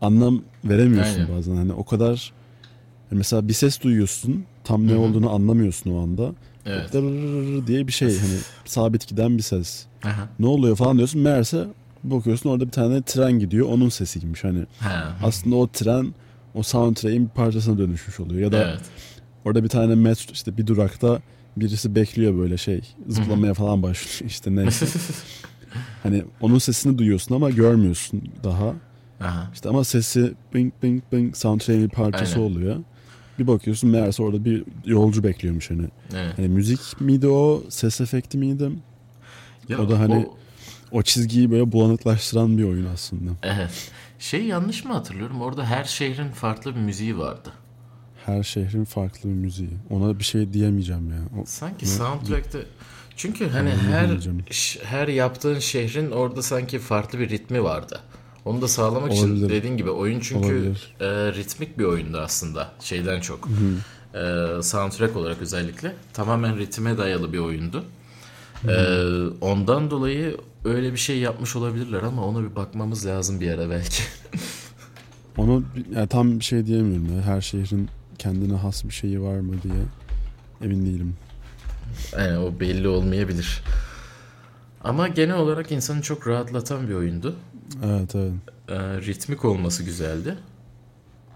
anlam 0.00 0.42
veremiyorsun 0.64 1.20
Aynen. 1.20 1.36
bazen 1.36 1.56
hani 1.56 1.72
o 1.72 1.84
kadar 1.84 2.32
mesela 3.10 3.48
bir 3.48 3.52
ses 3.52 3.80
duyuyorsun 3.80 4.44
tam 4.64 4.86
ne 4.86 4.96
olduğunu 4.96 5.30
anlamıyorsun 5.30 5.90
o 5.90 6.02
anda 6.02 6.32
evet. 6.66 6.92
diye 7.66 7.86
bir 7.86 7.92
şey 7.92 8.18
hani 8.18 8.38
sabit 8.64 9.08
giden 9.08 9.36
bir 9.36 9.42
ses 9.42 9.86
Aha. 10.04 10.28
ne 10.38 10.46
oluyor 10.46 10.76
falan 10.76 10.96
diyorsun 10.96 11.20
meğerse 11.20 11.66
bakıyorsun 12.04 12.50
orada 12.50 12.66
bir 12.66 12.70
tane 12.70 13.02
tren 13.02 13.32
gidiyor 13.38 13.68
onun 13.68 13.88
sesiymiş 13.88 14.44
hani. 14.44 14.66
Ha. 14.80 15.16
Aslında 15.22 15.56
o 15.56 15.66
tren 15.68 16.14
o 16.54 16.62
soundtrack'in 16.62 17.24
bir 17.24 17.30
parçasına 17.30 17.78
dönüşmüş 17.78 18.20
oluyor 18.20 18.40
ya 18.40 18.52
da 18.52 18.68
evet. 18.70 18.80
orada 19.44 19.64
bir 19.64 19.68
tane 19.68 19.94
metro 19.94 20.32
işte 20.32 20.56
bir 20.56 20.66
durakta 20.66 21.20
birisi 21.56 21.94
bekliyor 21.94 22.38
böyle 22.38 22.56
şey 22.56 22.80
zıplamaya 23.08 23.54
falan 23.54 23.82
başlıyor 23.82 24.30
işte 24.30 24.56
neyse. 24.56 24.86
hani 26.02 26.24
onun 26.40 26.58
sesini 26.58 26.98
duyuyorsun 26.98 27.34
ama 27.34 27.50
görmüyorsun 27.50 28.22
daha. 28.44 28.74
Aha. 29.20 29.50
İşte 29.54 29.68
ama 29.68 29.84
sesi 29.84 30.34
bing 30.54 30.72
bing 30.82 31.02
bing 31.12 31.36
soundtrack'in 31.36 31.84
bir 31.84 31.88
parçası 31.88 32.36
Aynen. 32.36 32.50
oluyor. 32.50 32.76
Bir 33.38 33.46
bakıyorsun 33.46 33.90
meğerse 33.90 34.22
orada 34.22 34.44
bir 34.44 34.64
yolcu 34.84 35.24
bekliyormuş 35.24 35.70
hani. 35.70 35.88
Evet. 36.14 36.38
Hani 36.38 36.48
müzik 36.48 37.00
miydi 37.00 37.28
o, 37.28 37.62
ses 37.68 38.00
efekti 38.00 38.38
miydi? 38.38 38.70
Ya 39.68 39.78
o 39.78 39.90
da 39.90 39.98
hani- 39.98 40.14
o- 40.14 40.36
O 40.94 41.02
çizgiyi 41.02 41.50
böyle 41.50 41.72
bulanıklaştıran 41.72 42.58
bir 42.58 42.64
oyun 42.64 42.86
aslında. 42.94 43.30
evet. 43.42 43.90
Şey 44.18 44.44
yanlış 44.44 44.84
mı 44.84 44.92
hatırlıyorum? 44.92 45.40
Orada 45.42 45.64
her 45.64 45.84
şehrin 45.84 46.30
farklı 46.30 46.74
bir 46.74 46.80
müziği 46.80 47.18
vardı. 47.18 47.52
Her 48.26 48.42
şehrin 48.42 48.84
farklı 48.84 49.28
bir 49.28 49.34
müziği. 49.34 49.70
Ona 49.90 50.18
bir 50.18 50.24
şey 50.24 50.52
diyemeyeceğim 50.52 51.10
ya. 51.10 51.42
O, 51.42 51.44
Sanki 51.46 51.84
Ne? 51.86 51.90
soundtrack'te 51.90 52.58
çünkü 53.16 53.48
hani 53.48 53.70
Onu 53.70 53.92
her 53.92 54.08
her 54.84 55.08
yaptığın 55.08 55.58
şehrin 55.58 56.10
orada 56.10 56.42
sanki 56.42 56.78
farklı 56.78 57.18
bir 57.18 57.30
ritmi 57.30 57.64
vardı. 57.64 58.00
Onu 58.44 58.62
da 58.62 58.68
sağlamak 58.68 59.12
için 59.12 59.28
Olabilir. 59.30 59.48
dediğin 59.48 59.76
gibi 59.76 59.90
oyun 59.90 60.20
çünkü 60.20 60.46
Olabilir. 60.46 60.94
e, 61.00 61.06
ritmik 61.32 61.78
bir 61.78 61.84
oyundu 61.84 62.18
aslında 62.18 62.72
şeyden 62.80 63.20
çok. 63.20 63.48
E, 64.14 64.18
soundtrack 64.62 65.16
olarak 65.16 65.36
özellikle 65.42 65.94
tamamen 66.12 66.58
ritme 66.58 66.98
dayalı 66.98 67.32
bir 67.32 67.38
oyundu. 67.38 67.84
E, 68.68 68.76
ondan 69.40 69.90
dolayı 69.90 70.36
öyle 70.64 70.92
bir 70.92 70.98
şey 70.98 71.18
yapmış 71.18 71.56
olabilirler 71.56 72.02
ama 72.02 72.26
ona 72.26 72.50
bir 72.50 72.56
bakmamız 72.56 73.06
lazım 73.06 73.40
bir 73.40 73.50
ara 73.50 73.70
belki. 73.70 74.02
Onu 75.36 75.62
yani 75.94 76.08
tam 76.08 76.38
bir 76.38 76.44
şey 76.44 76.66
diyemiyorum 76.66 77.16
ya. 77.16 77.22
Her 77.22 77.40
şehrin 77.40 77.88
kendine 78.18 78.54
has 78.54 78.84
bir 78.84 78.90
şeyi 78.90 79.22
var 79.22 79.36
mı 79.36 79.54
diye 79.62 79.74
emin 80.62 80.86
değilim. 80.86 81.16
Yani 82.18 82.38
o 82.38 82.60
belli 82.60 82.88
olmayabilir. 82.88 83.62
Ama 84.84 85.08
genel 85.08 85.36
olarak 85.36 85.72
insanı 85.72 86.02
çok 86.02 86.28
rahatlatan 86.28 86.88
bir 86.88 86.94
oyundu. 86.94 87.36
Evet 87.84 88.14
evet. 88.14 88.32
Ee, 88.68 88.74
ritmik 88.78 89.44
olması 89.44 89.82
güzeldi. 89.82 90.36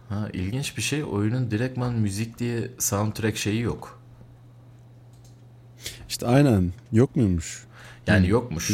Ha 0.08 0.28
ilginç 0.32 0.76
bir 0.76 0.82
şey 0.82 1.04
oyunun 1.04 1.50
direktman 1.50 1.94
müzik 1.94 2.38
diye 2.38 2.70
soundtrack 2.78 3.36
şeyi 3.36 3.60
yok. 3.60 3.97
İşte 6.18 6.26
aynen. 6.26 6.72
Yok 6.92 7.16
muymuş? 7.16 7.64
Yani 8.06 8.28
yokmuş. 8.28 8.70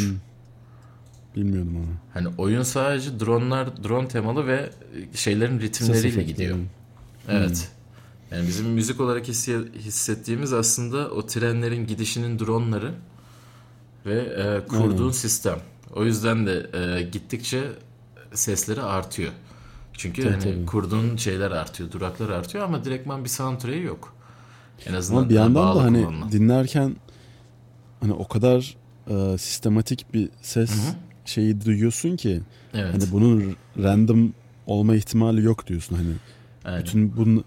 Bilmiyordum 1.35 1.77
onu. 1.77 1.85
Hani 2.13 2.27
oyun 2.37 2.63
sadece 2.63 3.19
dronlar, 3.19 3.83
drone 3.83 4.07
temalı 4.07 4.47
ve 4.47 4.69
şeylerin 5.13 5.59
ritimleriyle 5.59 6.23
gidiyor. 6.23 6.57
Evet. 7.29 7.71
Yani 8.31 8.47
bizim 8.47 8.67
müzik 8.67 9.01
olarak 9.01 9.27
hissettiğimiz 9.77 10.53
aslında 10.53 11.09
o 11.11 11.25
trenlerin 11.25 11.87
gidişinin 11.87 12.39
dronları 12.39 12.91
ve 14.05 14.19
e, 14.19 14.67
kurduğun 14.67 14.99
Aynen. 15.01 15.11
sistem. 15.11 15.59
O 15.95 16.05
yüzden 16.05 16.45
de 16.47 16.69
e, 16.73 17.01
gittikçe 17.01 17.63
sesleri 18.33 18.81
artıyor. 18.81 19.31
Çünkü 19.93 20.21
Tabii, 20.21 20.31
hani 20.33 20.43
tabii. 20.43 20.65
kurduğun 20.65 21.17
şeyler 21.17 21.51
artıyor, 21.51 21.91
duraklar 21.91 22.29
artıyor 22.29 22.63
ama 22.63 22.85
direktman 22.85 23.23
bir 23.23 23.29
soundtrack'i 23.29 23.79
yok. 23.83 24.13
En 24.85 24.93
azından 24.93 25.19
Ama 25.19 25.29
bir 25.29 25.35
yandan 25.35 25.75
da 25.75 25.83
hani 25.83 26.05
kullanılan. 26.05 26.31
dinlerken 26.31 26.95
hani 27.99 28.13
o 28.13 28.27
kadar 28.27 28.75
e, 29.09 29.37
sistematik 29.37 30.13
bir 30.13 30.29
ses 30.41 30.71
Hı 30.71 30.89
hı. 30.91 30.95
şeyi 31.25 31.65
duyuyorsun 31.65 32.15
ki 32.15 32.41
evet. 32.73 32.93
hani 32.93 33.11
bunun 33.11 33.55
random 33.83 34.33
olma 34.67 34.95
ihtimali 34.95 35.43
yok 35.43 35.67
diyorsun 35.67 35.95
hani. 35.95 36.13
aynen. 36.65 36.79
Bütün 36.81 37.17
bunun 37.17 37.43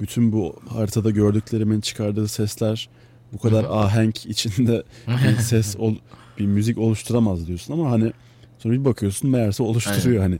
bütün 0.00 0.32
bu 0.32 0.56
haritada 0.68 1.10
gördüklerimin 1.10 1.80
çıkardığı 1.80 2.28
sesler 2.28 2.88
bu 3.32 3.38
kadar 3.38 3.64
ahenk 3.70 4.26
içinde 4.26 4.82
bir 5.08 5.36
ses 5.36 5.76
ol, 5.76 5.94
bir 6.38 6.46
müzik 6.46 6.78
oluşturamaz 6.78 7.46
diyorsun 7.46 7.72
ama 7.74 7.90
hani 7.90 8.12
sonra 8.58 8.74
bir 8.74 8.84
bakıyorsun 8.84 9.30
meğerse 9.30 9.62
oluşturuyor 9.62 10.22
hani. 10.22 10.38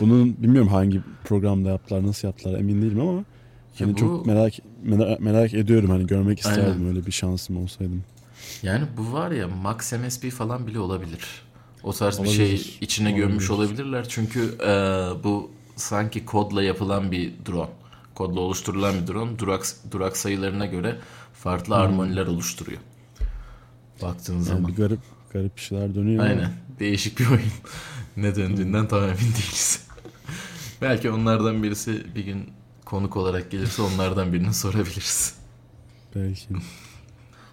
Bunun 0.00 0.42
bilmiyorum 0.42 0.68
hangi 0.68 1.00
programda 1.24 1.68
yaptılar, 1.68 2.06
nasıl 2.06 2.28
yaptılar 2.28 2.58
emin 2.58 2.82
değilim 2.82 3.00
ama 3.00 3.24
hani 3.78 3.94
bu- 3.94 3.98
çok 3.98 4.26
merak, 4.26 4.52
merak 4.82 5.20
merak 5.20 5.54
ediyorum 5.54 5.90
hani 5.90 6.06
görmek 6.06 6.38
isterdim 6.38 6.72
Aynen. 6.72 6.86
öyle 6.86 7.06
bir 7.06 7.12
şansım 7.12 7.56
olsaydım. 7.56 8.02
Yani 8.62 8.84
bu 8.96 9.12
var 9.12 9.30
ya 9.30 9.48
Max 9.48 9.92
MSP 9.92 10.30
falan 10.30 10.66
bile 10.66 10.78
olabilir. 10.78 11.20
O 11.82 11.92
tarz 11.92 12.18
bir 12.22 12.28
Olabilir. 12.28 12.56
şey 12.58 12.76
içine 12.80 13.12
gömmüş 13.12 13.50
Olabilir. 13.50 13.72
olabilirler. 13.72 14.06
Çünkü 14.08 14.54
e, 14.60 14.68
bu 15.24 15.50
sanki 15.76 16.24
kodla 16.26 16.62
yapılan 16.62 17.12
bir 17.12 17.32
drone. 17.48 17.70
Kodla 18.14 18.40
oluşturulan 18.40 18.94
bir 19.02 19.06
drone. 19.06 19.38
Durak, 19.38 19.66
durak 19.90 20.16
sayılarına 20.16 20.66
göre 20.66 20.98
farklı 21.34 21.74
harmoniler 21.74 22.26
oluşturuyor. 22.26 22.80
Baktığın 24.02 24.34
Yani 24.34 24.44
zaman. 24.44 24.68
bir 24.68 24.76
garip 24.76 25.00
garip 25.32 25.56
bir 25.56 25.60
şeyler 25.60 25.94
dönüyor. 25.94 26.22
ama 26.24 26.30
Aynen. 26.32 26.52
Değişik 26.80 27.18
bir 27.18 27.26
oyun. 27.30 27.42
ne 28.16 28.36
döndüğünden 28.36 28.88
tam 28.88 29.02
emin 29.02 29.16
değiliz. 29.18 29.86
Belki 30.82 31.10
onlardan 31.10 31.62
birisi 31.62 32.14
bir 32.14 32.24
gün 32.24 32.50
konuk 32.84 33.16
olarak 33.16 33.50
gelirse 33.50 33.82
onlardan 33.82 34.32
birini 34.32 34.54
sorabiliriz. 34.54 35.34
Belki. 36.16 36.46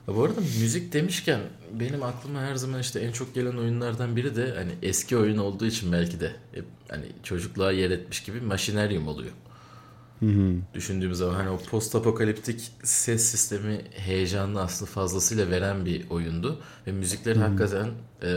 Bu 0.07 0.23
arada 0.23 0.41
müzik 0.41 0.93
demişken 0.93 1.39
benim 1.79 2.03
aklıma 2.03 2.41
her 2.41 2.55
zaman 2.55 2.79
işte 2.79 2.99
en 2.99 3.11
çok 3.11 3.35
gelen 3.35 3.57
oyunlardan 3.57 4.15
biri 4.15 4.35
de 4.35 4.53
hani 4.55 4.71
eski 4.81 5.17
oyun 5.17 5.37
olduğu 5.37 5.65
için 5.65 5.91
belki 5.91 6.19
de 6.19 6.35
hep 6.51 6.65
hani 6.89 7.05
çocukluğa 7.23 7.71
yer 7.71 7.91
etmiş 7.91 8.23
gibi 8.23 8.41
Machinarium 8.41 9.07
oluyor. 9.07 9.31
Hı 10.19 10.25
hı. 10.25 10.53
Düşündüğümüz 10.73 11.17
zaman 11.17 11.33
hani 11.33 11.49
o 11.49 11.57
post 11.57 11.95
apokaliptik 11.95 12.71
ses 12.83 13.23
sistemi 13.23 13.81
heyecanını 13.91 14.61
aslında 14.61 14.91
fazlasıyla 14.91 15.49
veren 15.49 15.85
bir 15.85 16.09
oyundu. 16.09 16.59
Ve 16.87 16.91
müzikleri 16.91 17.39
hakikaten 17.39 17.87
e, 18.23 18.31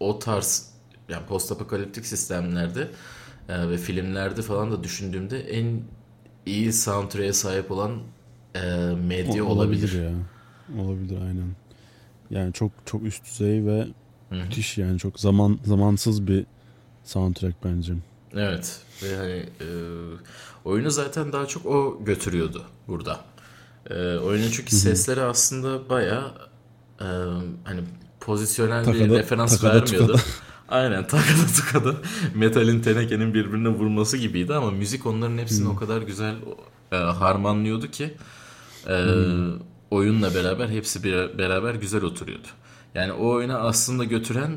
o 0.00 0.18
tarz 0.18 0.70
yani 1.08 1.26
post 1.26 1.52
apokaliptik 1.52 2.06
sistemlerde 2.06 2.88
e, 3.48 3.68
ve 3.68 3.76
filmlerde 3.78 4.42
falan 4.42 4.72
da 4.72 4.84
düşündüğümde 4.84 5.40
en 5.40 5.82
iyi 6.46 6.72
soundtrack'e 6.72 7.32
sahip 7.32 7.70
olan 7.70 7.98
e, 8.54 8.60
medya 9.08 9.44
O- 9.44 9.48
olabilir. 9.48 10.02
ya. 10.02 10.10
Olabilir 10.78 11.16
aynen. 11.20 11.48
Yani 12.30 12.52
çok 12.52 12.70
çok 12.86 13.02
üst 13.02 13.24
düzey 13.24 13.66
ve 13.66 13.80
Hı 14.30 14.34
hı. 14.34 14.34
müthiş 14.44 14.78
yani 14.78 14.98
çok 14.98 15.20
zaman 15.20 15.58
zamansız 15.64 16.26
bir 16.26 16.46
soundtrack 17.04 17.54
bence. 17.64 17.92
Evet 18.34 18.80
ve 19.02 19.16
hani 19.16 19.32
e, 19.60 19.66
oyunu 20.64 20.90
zaten 20.90 21.32
daha 21.32 21.46
çok 21.46 21.66
o 21.66 22.04
götürüyordu 22.04 22.62
burada. 22.88 23.20
E, 23.90 23.94
oyunun 24.16 24.50
çünkü 24.50 24.76
sesleri 24.76 25.20
aslında 25.22 25.88
baya 25.88 26.22
e, 27.00 27.06
hani 27.64 27.80
pozisyonel 28.20 28.80
bir 28.86 28.92
Takada- 28.98 29.18
referans 29.18 29.60
takada 29.60 29.82
vermiyordu. 29.82 30.06
tukada. 30.06 30.22
Aynen 30.68 31.06
takada 31.06 31.46
tukada 31.56 31.94
metalin 32.34 32.80
tenekenin 32.80 33.34
birbirine 33.34 33.68
vurması 33.68 34.16
gibiydi 34.16 34.54
ama 34.54 34.70
müzik 34.70 35.06
onların 35.06 35.38
hepsini 35.38 35.68
o 35.68 35.76
kadar 35.76 36.02
güzel 36.02 36.34
e, 36.92 36.96
harmanlıyordu 36.96 37.90
ki 37.90 38.14
e, 38.88 38.94
oyunla 39.90 40.34
beraber 40.34 40.68
hepsi 40.68 41.04
bir, 41.04 41.38
beraber 41.38 41.74
güzel 41.74 42.02
oturuyordu. 42.02 42.48
Yani 42.94 43.12
o 43.12 43.28
oyuna 43.28 43.58
aslında 43.58 44.04
götüren 44.04 44.56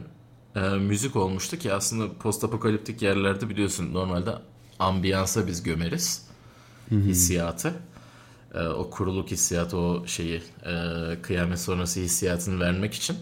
e, 0.56 0.60
müzik 0.60 1.16
olmuştu 1.16 1.58
ki 1.58 1.74
aslında 1.74 2.14
post 2.18 2.44
apokaliptik 2.44 3.02
yerlerde 3.02 3.50
biliyorsun 3.50 3.94
normalde 3.94 4.32
ambiyansa 4.80 5.48
biz 5.48 5.64
gömeriz 5.64 6.28
hissiyatı. 6.92 7.74
E, 8.54 8.68
o 8.68 8.90
kuruluk 8.90 9.32
hissiyatı 9.32 9.78
o 9.78 10.08
şeyi 10.08 10.44
e, 10.66 10.74
kıyamet 11.22 11.60
sonrası 11.60 12.00
hissiyatını 12.00 12.60
vermek 12.60 12.94
için. 12.94 13.18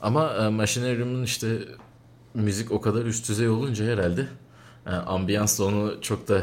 Ama 0.00 0.34
e, 0.34 0.48
Machinarium'un 0.48 1.22
işte 1.22 1.58
müzik 2.34 2.72
o 2.72 2.80
kadar 2.80 3.04
üst 3.04 3.28
düzey 3.28 3.48
olunca 3.48 3.84
herhalde 3.84 4.28
e, 4.86 4.90
ambiyansla 4.90 5.64
onu 5.64 5.94
çok 6.02 6.28
da 6.28 6.42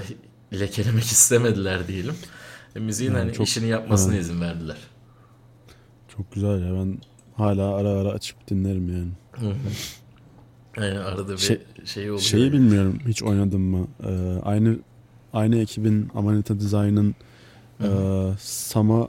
lekelemek 0.54 1.04
istemediler 1.12 1.88
diyelim. 1.88 2.16
E, 2.76 2.80
müziğin 2.80 3.12
Yani 3.12 3.20
hani 3.20 3.34
çok- 3.34 3.48
işini 3.48 3.68
yapmasına 3.68 4.14
Ha. 4.14 4.18
izin 4.18 4.42
verdiler. 4.42 4.78
Çok 6.08 6.32
güzel 6.32 6.66
ya 6.66 6.74
ben 6.74 6.98
hala 7.36 7.76
ara 7.76 7.90
ara 7.90 8.10
açıp 8.10 8.48
dinlerim 8.50 8.94
yani. 8.94 9.54
Yani 10.78 11.00
arada 11.00 11.34
bir 11.34 11.38
Şey- 11.38 11.62
şey, 11.86 12.04
oluyor. 12.12 12.20
Şeyi 12.24 12.54
bilmiyorum 12.54 13.00
hiç 13.08 13.24
oynadım 13.24 13.62
mı? 13.62 13.88
Ee, 14.04 14.40
aynı 14.44 14.78
aynı 15.34 15.58
ekibin 15.58 16.10
Amanita 16.16 16.56
Design'ın 16.60 17.16
e, 17.84 17.88
Sama 18.40 19.02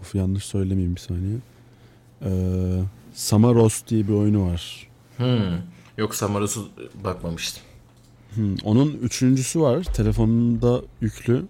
of 0.00 0.14
yanlış 0.14 0.44
söylemeyeyim 0.44 0.94
bir 0.94 1.00
saniye. 1.00 1.36
Ee, 2.24 2.82
Samaros 3.14 3.82
diye 3.88 4.08
bir 4.08 4.12
oyunu 4.12 4.46
var. 4.46 4.88
Hmm. 5.16 5.58
Yok 5.98 6.14
Samaros'u 6.14 6.68
bakmamıştım. 7.04 7.62
Hmm, 8.34 8.56
onun 8.64 8.92
üçüncüsü 9.02 9.60
var. 9.60 9.82
Telefonumda 9.84 10.82
yüklü. 11.00 11.42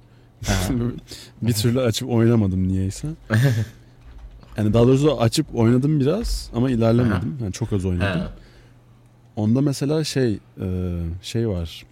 bir 1.42 1.52
türlü 1.52 1.80
açıp 1.80 2.10
oynamadım 2.10 2.68
niyeyse. 2.68 3.08
Yani 4.56 4.74
daha 4.74 4.86
doğrusu 4.86 5.20
açıp 5.20 5.54
oynadım 5.54 6.00
biraz 6.00 6.50
ama 6.54 6.70
ilerlemedim. 6.70 7.38
Yani 7.42 7.52
çok 7.52 7.72
az 7.72 7.84
oynadım. 7.84 8.22
Onda 9.36 9.60
mesela 9.60 10.04
şey 10.04 10.38
e, 10.60 10.98
şey 11.22 11.48
var. 11.48 11.86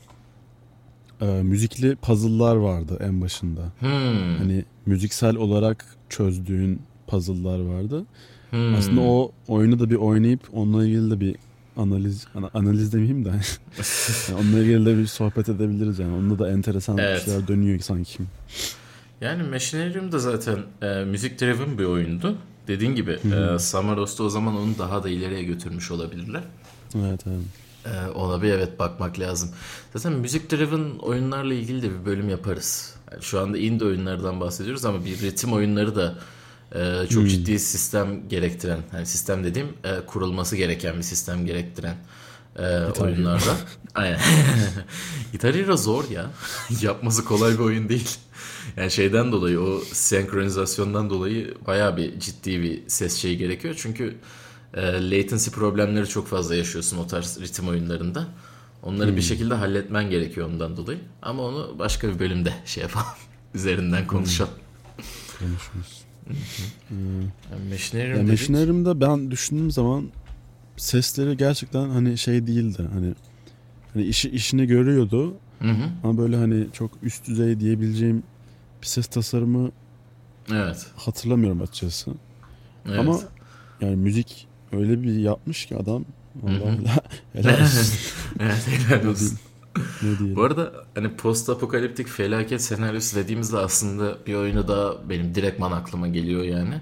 E, 1.21 1.27
müzikli 1.27 1.97
puzzle'lar 1.97 2.57
vardı 2.57 2.99
en 3.01 3.21
başında. 3.21 3.61
Hmm. 3.81 4.39
Hani 4.39 4.65
müziksel 4.87 5.37
olarak 5.37 5.85
çözdüğün 6.09 6.83
puzzle'lar 7.07 7.61
vardı. 7.61 8.05
Hmm. 8.51 8.75
Aslında 8.75 9.01
o 9.01 9.33
oyunu 9.49 9.79
da 9.79 9.91
bir 9.91 9.97
oynayıp 9.97 10.41
onunla 10.53 10.87
ilgili 10.87 11.11
de 11.11 11.21
bir 11.21 11.37
analiz 11.81 12.27
analiz 12.55 12.93
demeyeyim 12.93 13.25
de 13.25 13.29
yani 13.29 14.41
onunla 14.41 14.59
ilgili 14.59 14.87
de 14.87 14.99
bir 14.99 15.07
sohbet 15.07 15.49
edebiliriz 15.49 15.99
yani. 15.99 16.15
Onda 16.15 16.39
da 16.39 16.51
enteresan 16.51 16.99
evet. 16.99 17.25
şeyler 17.25 17.49
dönüyor 17.49 17.79
sanki. 17.79 18.19
Yani 19.21 19.43
Machinarium 19.43 20.13
da 20.13 20.19
zaten 20.19 20.59
e, 20.83 21.05
müzik 21.05 21.41
driven 21.41 21.79
bir 21.79 21.85
oyundu. 21.85 22.37
Dediğin 22.69 22.95
gibi 22.95 23.11
e, 23.13 23.59
Samaros'ta 23.59 24.25
o 24.25 24.29
zaman 24.29 24.57
onu 24.57 24.79
daha 24.79 25.03
da 25.03 25.09
ileriye 25.09 25.43
götürmüş 25.43 25.91
olabilirler. 25.91 26.43
Evet 26.95 27.21
evet. 27.27 27.45
Ee, 27.87 28.11
ona 28.15 28.43
bir 28.43 28.49
evet 28.49 28.79
bakmak 28.79 29.19
lazım. 29.19 29.51
Zaten 29.95 30.13
müzik 30.13 30.51
driven 30.51 30.99
oyunlarla 30.99 31.55
ilgili 31.55 31.83
de 31.83 31.91
bir 31.91 32.07
bölüm 32.07 32.29
yaparız. 32.29 32.95
Yani 33.13 33.23
şu 33.23 33.41
anda 33.41 33.59
indie 33.59 33.87
oyunlardan 33.87 34.41
bahsediyoruz 34.41 34.85
ama 34.85 35.05
bir 35.05 35.21
ritim 35.21 35.53
oyunları 35.53 35.97
da 35.97 36.19
e, 36.75 37.07
çok 37.11 37.23
hmm. 37.23 37.29
ciddi 37.29 37.59
sistem 37.59 38.29
gerektiren, 38.29 38.79
yani 38.95 39.07
sistem 39.07 39.45
dediğim 39.45 39.69
e, 39.85 40.07
kurulması 40.07 40.57
gereken 40.57 40.97
bir 40.97 41.03
sistem 41.03 41.47
gerektiren 41.47 41.97
e, 42.59 42.63
oyunlarda. 43.01 43.57
Aynen. 43.95 44.21
Guitar 45.33 45.55
Hero 45.55 45.77
zor 45.77 46.11
ya. 46.11 46.31
Yapması 46.83 47.25
kolay 47.25 47.53
bir 47.53 47.59
oyun 47.59 47.89
değil. 47.89 48.19
Yani 48.77 48.91
şeyden 48.91 49.33
dolayı 49.33 49.61
o 49.61 49.81
senkronizasyondan 49.93 51.11
dolayı 51.11 51.55
baya 51.67 51.97
bir 51.97 52.21
ciddi 52.21 52.63
bir 52.63 52.89
ses 52.89 53.17
şeyi 53.17 53.39
gerekiyor. 53.39 53.75
Çünkü 53.79 54.17
e, 54.75 55.11
latency 55.11 55.51
problemleri 55.51 56.09
çok 56.09 56.29
fazla 56.29 56.55
yaşıyorsun 56.55 56.99
o 56.99 57.07
tarz 57.07 57.41
ritim 57.41 57.69
oyunlarında. 57.69 58.27
Onları 58.83 59.09
hmm. 59.09 59.17
bir 59.17 59.23
şekilde 59.23 59.55
halletmen 59.55 60.11
gerekiyor 60.11 60.49
ondan 60.49 60.77
dolayı. 60.77 60.99
Ama 61.23 61.43
onu 61.43 61.79
başka 61.79 62.09
bir 62.09 62.19
bölümde 62.19 62.55
şey 62.65 62.83
yapalım. 62.83 63.07
Üzerinden 63.55 64.07
konuşalım. 64.07 64.53
Hmm. 64.97 65.05
Konuşuruz. 65.39 66.00
Yani 66.91 67.71
Machinarium 67.71 68.17
ya 68.17 68.23
Machinarium'da 68.23 69.01
ben 69.01 69.31
düşündüğüm 69.31 69.71
zaman 69.71 70.11
sesleri 70.77 71.37
gerçekten 71.37 71.89
hani 71.89 72.19
şey 72.19 72.47
değildi. 72.47 72.89
Hani 72.93 73.15
hani 73.95 74.05
işi 74.05 74.31
işini 74.31 74.67
görüyordu. 74.67 75.35
Hı 75.59 75.69
hı. 75.69 75.89
Ama 76.05 76.19
böyle 76.19 76.37
hani 76.37 76.67
çok 76.73 76.91
üst 77.03 77.27
düzey 77.27 77.61
diyebileceğim 77.61 78.23
bir 78.83 78.87
ses 78.87 79.07
tasarımı 79.07 79.71
evet. 80.53 80.87
hatırlamıyorum 80.97 81.63
açıkçası. 81.63 82.11
Evet. 82.87 82.99
Ama 82.99 83.21
yani 83.81 83.97
müzik 83.97 84.49
öyle 84.73 85.03
bir 85.03 85.15
yapmış 85.15 85.67
ki 85.67 85.77
adam. 85.77 86.05
Allah 86.47 86.77
helal 87.33 87.63
olsun. 87.63 87.99
evet 88.41 88.69
helal 88.69 89.07
olsun. 89.07 89.39
Ne 89.77 90.19
diyelim. 90.19 90.37
Bu 90.37 90.43
arada 90.43 90.73
hani 90.95 91.17
post 91.17 91.49
apokaliptik 91.49 92.09
felaket 92.09 92.63
senaryosu 92.63 93.17
dediğimizde 93.17 93.57
aslında 93.57 94.19
bir 94.27 94.35
oyunu 94.35 94.69
da 94.69 95.09
benim 95.09 95.35
direktman 95.35 95.73
aklıma 95.73 96.09
geliyor 96.09 96.43
yani. 96.43 96.81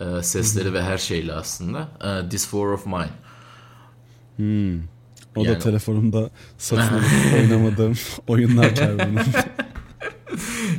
Ee, 0.00 0.22
sesleri 0.22 0.72
ve 0.72 0.82
her 0.82 0.98
şeyle 0.98 1.32
aslında. 1.32 1.88
Ee, 2.04 2.28
This 2.28 2.42
War 2.42 2.66
of 2.66 2.86
Mine. 2.86 3.10
Hmm. 4.36 4.78
O 5.36 5.44
yani... 5.44 5.48
da 5.48 5.58
telefonumda 5.58 6.30
satın 6.58 6.94
alıp 6.94 7.34
oynamadığım 7.34 7.94
oyunlar 8.26 8.74
çarpımı. 8.74 9.20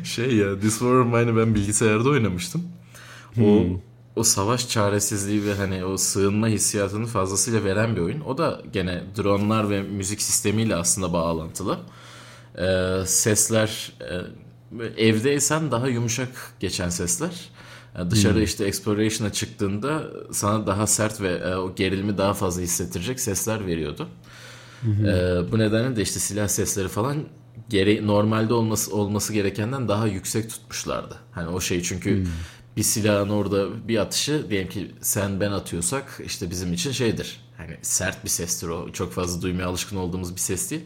şey 0.03 0.35
ya 0.35 0.59
This 0.59 0.79
War 0.79 0.93
of 0.93 1.05
Mine'ı 1.07 1.37
ben 1.37 1.55
bilgisayarda 1.55 2.09
oynamıştım. 2.09 2.63
O 3.37 3.41
hmm 3.41 3.88
o 4.19 4.23
savaş 4.23 4.69
çaresizliği 4.69 5.45
ve 5.45 5.55
hani 5.55 5.85
o 5.85 5.97
sığınma 5.97 6.47
hissiyatını 6.47 7.05
fazlasıyla 7.05 7.63
veren 7.63 7.95
bir 7.95 8.01
oyun. 8.01 8.21
O 8.21 8.37
da 8.37 8.61
gene 8.73 9.03
dronlar 9.17 9.69
ve 9.69 9.81
müzik 9.81 10.21
sistemiyle 10.21 10.75
aslında 10.75 11.13
bağlantılı. 11.13 11.79
Ee, 12.57 13.05
sesler 13.05 13.91
e, 14.97 15.07
evdeysen 15.07 15.71
daha 15.71 15.87
yumuşak 15.87 16.29
geçen 16.59 16.89
sesler. 16.89 17.49
Yani 17.97 18.11
dışarı 18.11 18.35
hmm. 18.35 18.43
işte 18.43 18.65
exploration'a 18.65 19.31
çıktığında 19.31 20.03
sana 20.31 20.67
daha 20.67 20.87
sert 20.87 21.21
ve 21.21 21.29
e, 21.29 21.55
o 21.55 21.75
gerilimi 21.75 22.17
daha 22.17 22.33
fazla 22.33 22.61
hissettirecek 22.61 23.19
sesler 23.19 23.67
veriyordu. 23.67 24.07
Hmm. 24.81 25.05
E, 25.05 25.51
bu 25.51 25.59
nedenle 25.59 25.95
de 25.95 26.01
işte 26.01 26.19
silah 26.19 26.47
sesleri 26.47 26.87
falan 26.87 27.17
gere 27.69 28.07
normalde 28.07 28.53
olması 28.53 28.95
olması 28.95 29.33
gerekenden 29.33 29.87
daha 29.87 30.07
yüksek 30.07 30.49
tutmuşlardı. 30.49 31.15
Hani 31.31 31.47
o 31.47 31.61
şey 31.61 31.81
çünkü 31.81 32.17
hmm 32.17 32.31
bir 32.77 32.83
silahın 32.83 33.29
orada 33.29 33.87
bir 33.87 33.97
atışı 33.97 34.49
diyelim 34.49 34.69
ki 34.69 34.91
sen 35.01 35.39
ben 35.39 35.51
atıyorsak 35.51 36.21
işte 36.25 36.49
bizim 36.49 36.73
için 36.73 36.91
şeydir. 36.91 37.41
Hani 37.57 37.77
sert 37.81 38.23
bir 38.23 38.29
sestir 38.29 38.67
o. 38.67 38.91
Çok 38.91 39.13
fazla 39.13 39.41
duymaya 39.41 39.67
alışkın 39.67 39.97
olduğumuz 39.97 40.35
bir 40.35 40.39
ses 40.39 40.71
değil. 40.71 40.81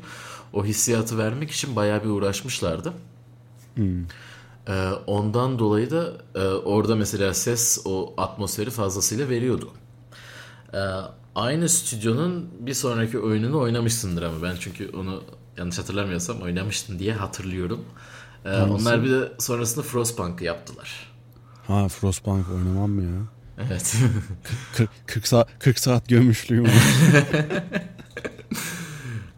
O 0.54 0.66
hissiyatı 0.66 1.18
vermek 1.18 1.52
için 1.52 1.76
bayağı 1.76 2.04
bir 2.04 2.10
uğraşmışlardı. 2.10 2.94
Hmm. 3.76 4.06
Ee, 4.68 4.90
ondan 5.08 5.60
dolayı 5.60 5.92
da 5.92 6.14
e, 6.36 6.40
orada 6.48 6.96
mesela 6.96 7.34
ses 7.34 7.82
o 7.86 8.14
atmosferi 8.18 8.70
fazlasıyla 8.70 9.30
veriyordu. 9.30 9.70
Ee, 10.74 10.78
aynı 11.36 11.70
stüdyonun 11.70 12.50
bir 12.60 12.74
sonraki 12.74 13.20
oyununu 13.20 13.60
oynamışsındır 13.60 14.22
ama 14.22 14.42
ben 14.44 14.56
çünkü 14.60 14.90
onu 14.90 15.24
yanlış 15.58 15.80
hatırlamıyorsam 15.80 16.42
oynamıştın 16.42 17.00
diye 17.00 17.14
hatırlıyorum. 17.14 17.86
Ee, 18.46 18.62
onlar 18.62 19.04
bir 19.04 19.12
de 19.12 19.32
sonrasında 19.40 19.86
Frostpunk'ı 19.86 20.44
yaptılar. 20.44 21.13
Ha 21.68 21.88
Frostpunk 21.88 22.50
oynamam 22.50 22.92
mı 22.92 23.04
ya? 23.04 23.22
Evet. 23.70 23.96
40, 24.76 24.90
40 25.06 25.28
saat 25.28 25.48
40 25.60 25.80
saat 25.80 26.10
gömmüşlüğüm 26.10 26.64
var. 26.64 26.72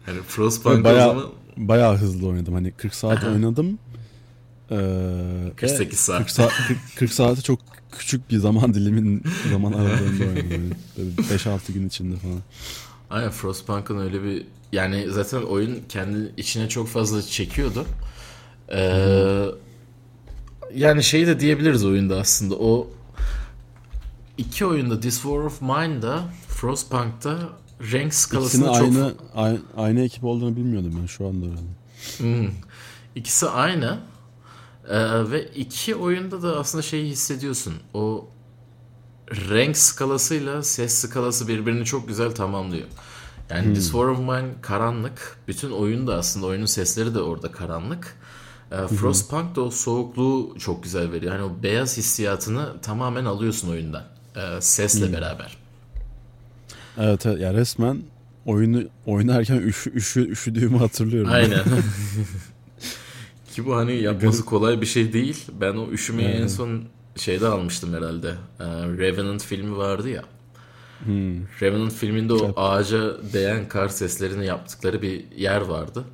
hani 0.06 0.22
Frostpunk 0.22 0.84
bayağı, 0.84 1.08
zaman... 1.08 1.26
bayağı 1.56 1.96
hızlı 1.96 2.28
oynadım. 2.28 2.54
Hani 2.54 2.72
40 2.72 2.94
saat 2.94 3.24
oynadım. 3.24 3.78
Ee, 4.70 5.52
48 5.56 5.98
saat. 5.98 6.18
40 6.18 6.30
saat 6.30 6.52
40, 6.68 6.78
40 6.96 7.12
saati 7.12 7.42
çok 7.42 7.60
küçük 7.98 8.30
bir 8.30 8.38
zaman 8.38 8.74
dilimin 8.74 9.22
zaman 9.52 9.72
aralığında 9.72 10.24
oynadım. 10.24 10.74
Yani 10.96 11.12
5-6 11.20 11.72
gün 11.72 11.88
içinde 11.88 12.16
falan. 12.16 12.40
Aynen 13.10 13.30
Frostpunk'ın 13.30 13.98
öyle 13.98 14.22
bir 14.22 14.46
yani 14.72 15.06
zaten 15.10 15.42
oyun 15.42 15.78
kendi 15.88 16.32
içine 16.36 16.68
çok 16.68 16.88
fazla 16.88 17.22
çekiyordu. 17.22 17.86
Ee, 18.72 19.44
yani 20.74 21.04
şey 21.04 21.26
de 21.26 21.40
diyebiliriz 21.40 21.84
oyunda 21.84 22.16
aslında. 22.16 22.54
O 22.54 22.88
iki 24.38 24.66
oyunda 24.66 25.00
This 25.00 25.14
War 25.14 25.38
of 25.38 25.62
Mine'da 25.62 26.24
Frostpunk'ta 26.48 27.38
renk 27.92 28.14
skalasında 28.14 28.66
çok... 28.66 28.76
aynı, 28.76 29.14
aynı, 29.34 29.58
aynı 29.76 30.00
ekip 30.00 30.24
olduğunu 30.24 30.56
bilmiyordum 30.56 30.98
ben 31.02 31.06
şu 31.06 31.26
anda 31.26 31.46
öğrendim. 31.46 31.76
Hmm. 32.18 32.50
İkisi 33.14 33.48
aynı. 33.48 33.98
Ee, 34.88 35.30
ve 35.30 35.44
iki 35.44 35.94
oyunda 35.94 36.42
da 36.42 36.58
aslında 36.58 36.82
şeyi 36.82 37.10
hissediyorsun. 37.10 37.74
O 37.94 38.28
renk 39.30 39.76
skalasıyla 39.76 40.62
ses 40.62 40.94
skalası 40.94 41.48
birbirini 41.48 41.84
çok 41.84 42.08
güzel 42.08 42.34
tamamlıyor. 42.34 42.86
Yani 43.50 43.66
hmm. 43.66 43.74
This 43.74 43.84
War 43.84 44.04
of 44.04 44.18
Mine 44.18 44.54
karanlık. 44.62 45.38
Bütün 45.48 45.70
oyun 45.70 46.06
da 46.06 46.14
aslında 46.16 46.46
oyunun 46.46 46.66
sesleri 46.66 47.14
de 47.14 47.20
orada 47.20 47.52
karanlık. 47.52 48.16
E, 48.72 48.86
Frostpunk 48.86 49.56
da 49.56 49.60
o 49.60 49.70
soğukluğu 49.70 50.54
çok 50.58 50.82
güzel 50.82 51.12
veriyor. 51.12 51.32
Hani 51.32 51.42
o 51.42 51.62
beyaz 51.62 51.96
hissiyatını 51.96 52.80
tamamen 52.82 53.24
alıyorsun 53.24 53.70
oyundan. 53.70 54.04
E, 54.36 54.60
sesle 54.60 55.12
beraber. 55.12 55.56
Evet, 56.98 57.26
evet 57.26 57.40
ya 57.40 57.54
resmen 57.54 58.02
oyunu 58.46 58.82
oynarken 59.06 59.56
üşü, 59.56 59.92
üşü, 59.94 60.28
üşüdüğümü 60.30 60.78
hatırlıyorum. 60.78 61.32
Aynen. 61.32 61.62
Ki 63.54 63.66
bu 63.66 63.76
hani 63.76 64.02
yapması 64.02 64.44
kolay 64.44 64.80
bir 64.80 64.86
şey 64.86 65.12
değil. 65.12 65.44
Ben 65.60 65.74
o 65.74 65.90
üşümeyi 65.90 66.28
evet. 66.28 66.40
en 66.40 66.46
son 66.46 66.82
şeyde 67.16 67.46
almıştım 67.46 67.94
herhalde. 67.94 68.34
Ee, 68.60 68.64
Revenant 68.98 69.44
filmi 69.44 69.76
vardı 69.76 70.08
ya. 70.08 70.22
Hmm. 71.04 71.46
Revenant 71.60 71.92
filminde 71.92 72.32
o 72.32 72.52
ağaca 72.56 73.32
değen 73.32 73.68
kar 73.68 73.88
seslerini 73.88 74.46
yaptıkları 74.46 75.02
bir 75.02 75.24
yer 75.36 75.60
vardı. 75.60 76.04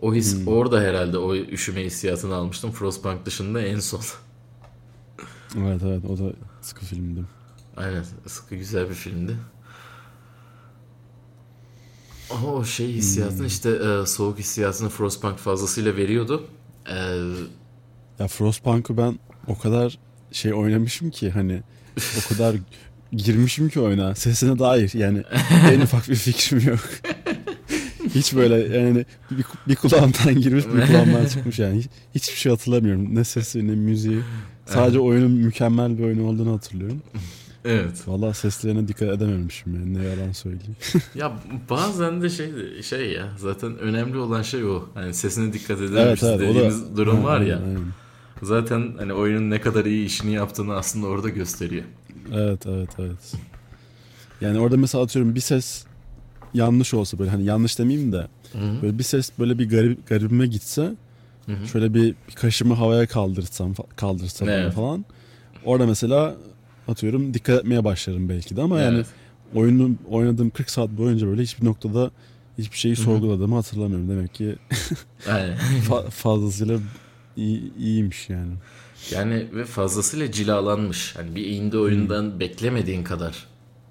O 0.00 0.14
his 0.14 0.36
hmm. 0.36 0.48
orada 0.48 0.80
herhalde 0.80 1.18
o 1.18 1.34
üşüme 1.36 1.84
hissiyatını 1.84 2.34
almıştım. 2.34 2.70
Frostpunk 2.70 3.26
dışında 3.26 3.60
en 3.60 3.80
son. 3.80 4.00
evet 5.58 5.80
evet 5.84 6.04
o 6.04 6.18
da 6.18 6.32
sıkı 6.60 6.84
filmdi. 6.84 7.20
Aynen 7.76 8.04
sıkı 8.26 8.54
güzel 8.54 8.88
bir 8.88 8.94
filmdi. 8.94 9.36
Ama 12.30 12.52
o 12.52 12.64
şey 12.64 12.92
hissiyatını 12.92 13.38
hmm. 13.38 13.46
işte 13.46 13.70
e, 13.70 14.06
soğuk 14.06 14.38
hissiyatını 14.38 14.88
Frostpunk 14.88 15.38
fazlasıyla 15.38 15.96
veriyordu. 15.96 16.46
E, 16.88 16.94
ya 18.18 18.28
Frostpunk'ı 18.28 18.96
ben 18.96 19.18
o 19.46 19.58
kadar 19.58 19.98
şey 20.32 20.54
oynamışım 20.54 21.10
ki 21.10 21.30
hani 21.30 21.62
o 21.96 22.28
kadar 22.28 22.56
girmişim 23.12 23.68
ki 23.68 23.80
oyuna 23.80 24.14
sesine 24.14 24.58
dair 24.58 24.94
yani 24.94 25.22
en 25.72 25.80
ufak 25.80 26.08
bir 26.08 26.14
fikrim 26.14 26.68
yok. 26.68 26.80
Hiç 28.16 28.34
böyle 28.34 28.78
yani 28.78 29.06
bir, 29.30 29.44
bir 29.68 29.76
kulağımdan 29.76 30.34
girmiş 30.40 30.64
bir 30.66 30.86
kulağımdan 30.86 31.26
çıkmış 31.32 31.58
yani. 31.58 31.78
Hiç, 31.78 31.88
hiçbir 32.14 32.36
şey 32.36 32.50
hatırlamıyorum. 32.50 33.14
Ne 33.14 33.24
sesi 33.24 33.68
ne 33.68 33.74
müziği. 33.74 34.20
Sadece 34.66 34.98
evet. 34.98 35.08
oyunun 35.08 35.30
mükemmel 35.30 35.98
bir 35.98 36.04
oyun 36.04 36.24
olduğunu 36.24 36.52
hatırlıyorum. 36.52 37.02
Evet. 37.64 38.08
Valla 38.08 38.34
seslerine 38.34 38.88
dikkat 38.88 39.08
edememişim 39.08 39.74
yani 39.74 39.94
ne 39.94 40.04
yalan 40.04 40.32
söyleyeyim. 40.32 40.76
ya 41.14 41.32
bazen 41.70 42.22
de 42.22 42.30
şey 42.30 42.52
şey 42.82 43.12
ya 43.12 43.28
zaten 43.36 43.78
önemli 43.78 44.18
olan 44.18 44.42
şey 44.42 44.64
o. 44.64 44.88
Hani 44.94 45.14
sesine 45.14 45.52
dikkat 45.52 45.80
edememişiz 45.80 46.28
evet, 46.28 46.40
evet, 46.40 46.50
dediğimiz 46.50 46.82
da, 46.82 46.96
durum 46.96 47.24
var 47.24 47.40
ya. 47.40 47.56
Aynen. 47.56 47.80
Zaten 48.42 48.94
hani 48.98 49.12
oyunun 49.12 49.50
ne 49.50 49.60
kadar 49.60 49.84
iyi 49.84 50.06
işini 50.06 50.32
yaptığını 50.32 50.76
aslında 50.76 51.06
orada 51.06 51.28
gösteriyor. 51.28 51.84
Evet 52.32 52.66
evet 52.66 52.90
evet. 52.98 53.34
Yani 54.40 54.58
orada 54.58 54.76
mesela 54.76 55.04
atıyorum 55.04 55.34
bir 55.34 55.40
ses 55.40 55.84
yanlış 56.56 56.94
olsa 56.94 57.18
böyle 57.18 57.30
hani 57.30 57.44
yanlış 57.44 57.78
demeyeyim 57.78 58.12
de 58.12 58.28
Hı-hı. 58.52 58.82
böyle 58.82 58.98
bir 58.98 59.04
ses 59.04 59.30
böyle 59.38 59.58
bir 59.58 59.68
garip 59.68 60.08
garibime 60.08 60.46
gitse 60.46 60.94
Hı-hı. 61.46 61.66
şöyle 61.72 61.94
bir, 61.94 62.14
bir 62.28 62.34
kaşımı 62.34 62.74
havaya 62.74 63.06
kaldırsam 63.06 63.74
kaldırsam 63.96 64.48
evet. 64.48 64.72
falan 64.72 65.04
orada 65.64 65.86
mesela 65.86 66.36
atıyorum 66.88 67.34
dikkat 67.34 67.60
etmeye 67.60 67.84
başlarım 67.84 68.28
belki 68.28 68.56
de 68.56 68.62
ama 68.62 68.80
evet. 68.80 68.92
yani 68.92 69.04
oyunu 69.54 69.94
oynadığım 70.10 70.50
40 70.50 70.70
saat 70.70 70.90
boyunca 70.90 71.26
böyle 71.26 71.42
hiçbir 71.42 71.64
noktada 71.64 72.10
hiçbir 72.58 72.76
şeyi 72.76 72.96
sorguladığımı 72.96 73.54
hatırlamıyorum. 73.54 74.08
Demek 74.08 74.34
ki 74.34 74.56
fa- 75.88 76.10
fazlasıyla 76.10 76.78
iyi, 77.36 77.76
iyiymiş 77.76 78.30
yani. 78.30 78.52
Yani 79.10 79.46
ve 79.52 79.64
fazlasıyla 79.64 80.32
cilalanmış. 80.32 81.16
Hani 81.16 81.34
bir 81.34 81.46
indie 81.46 81.78
oyundan 81.78 82.22
hmm. 82.22 82.40
beklemediğin 82.40 83.04
kadar 83.04 83.46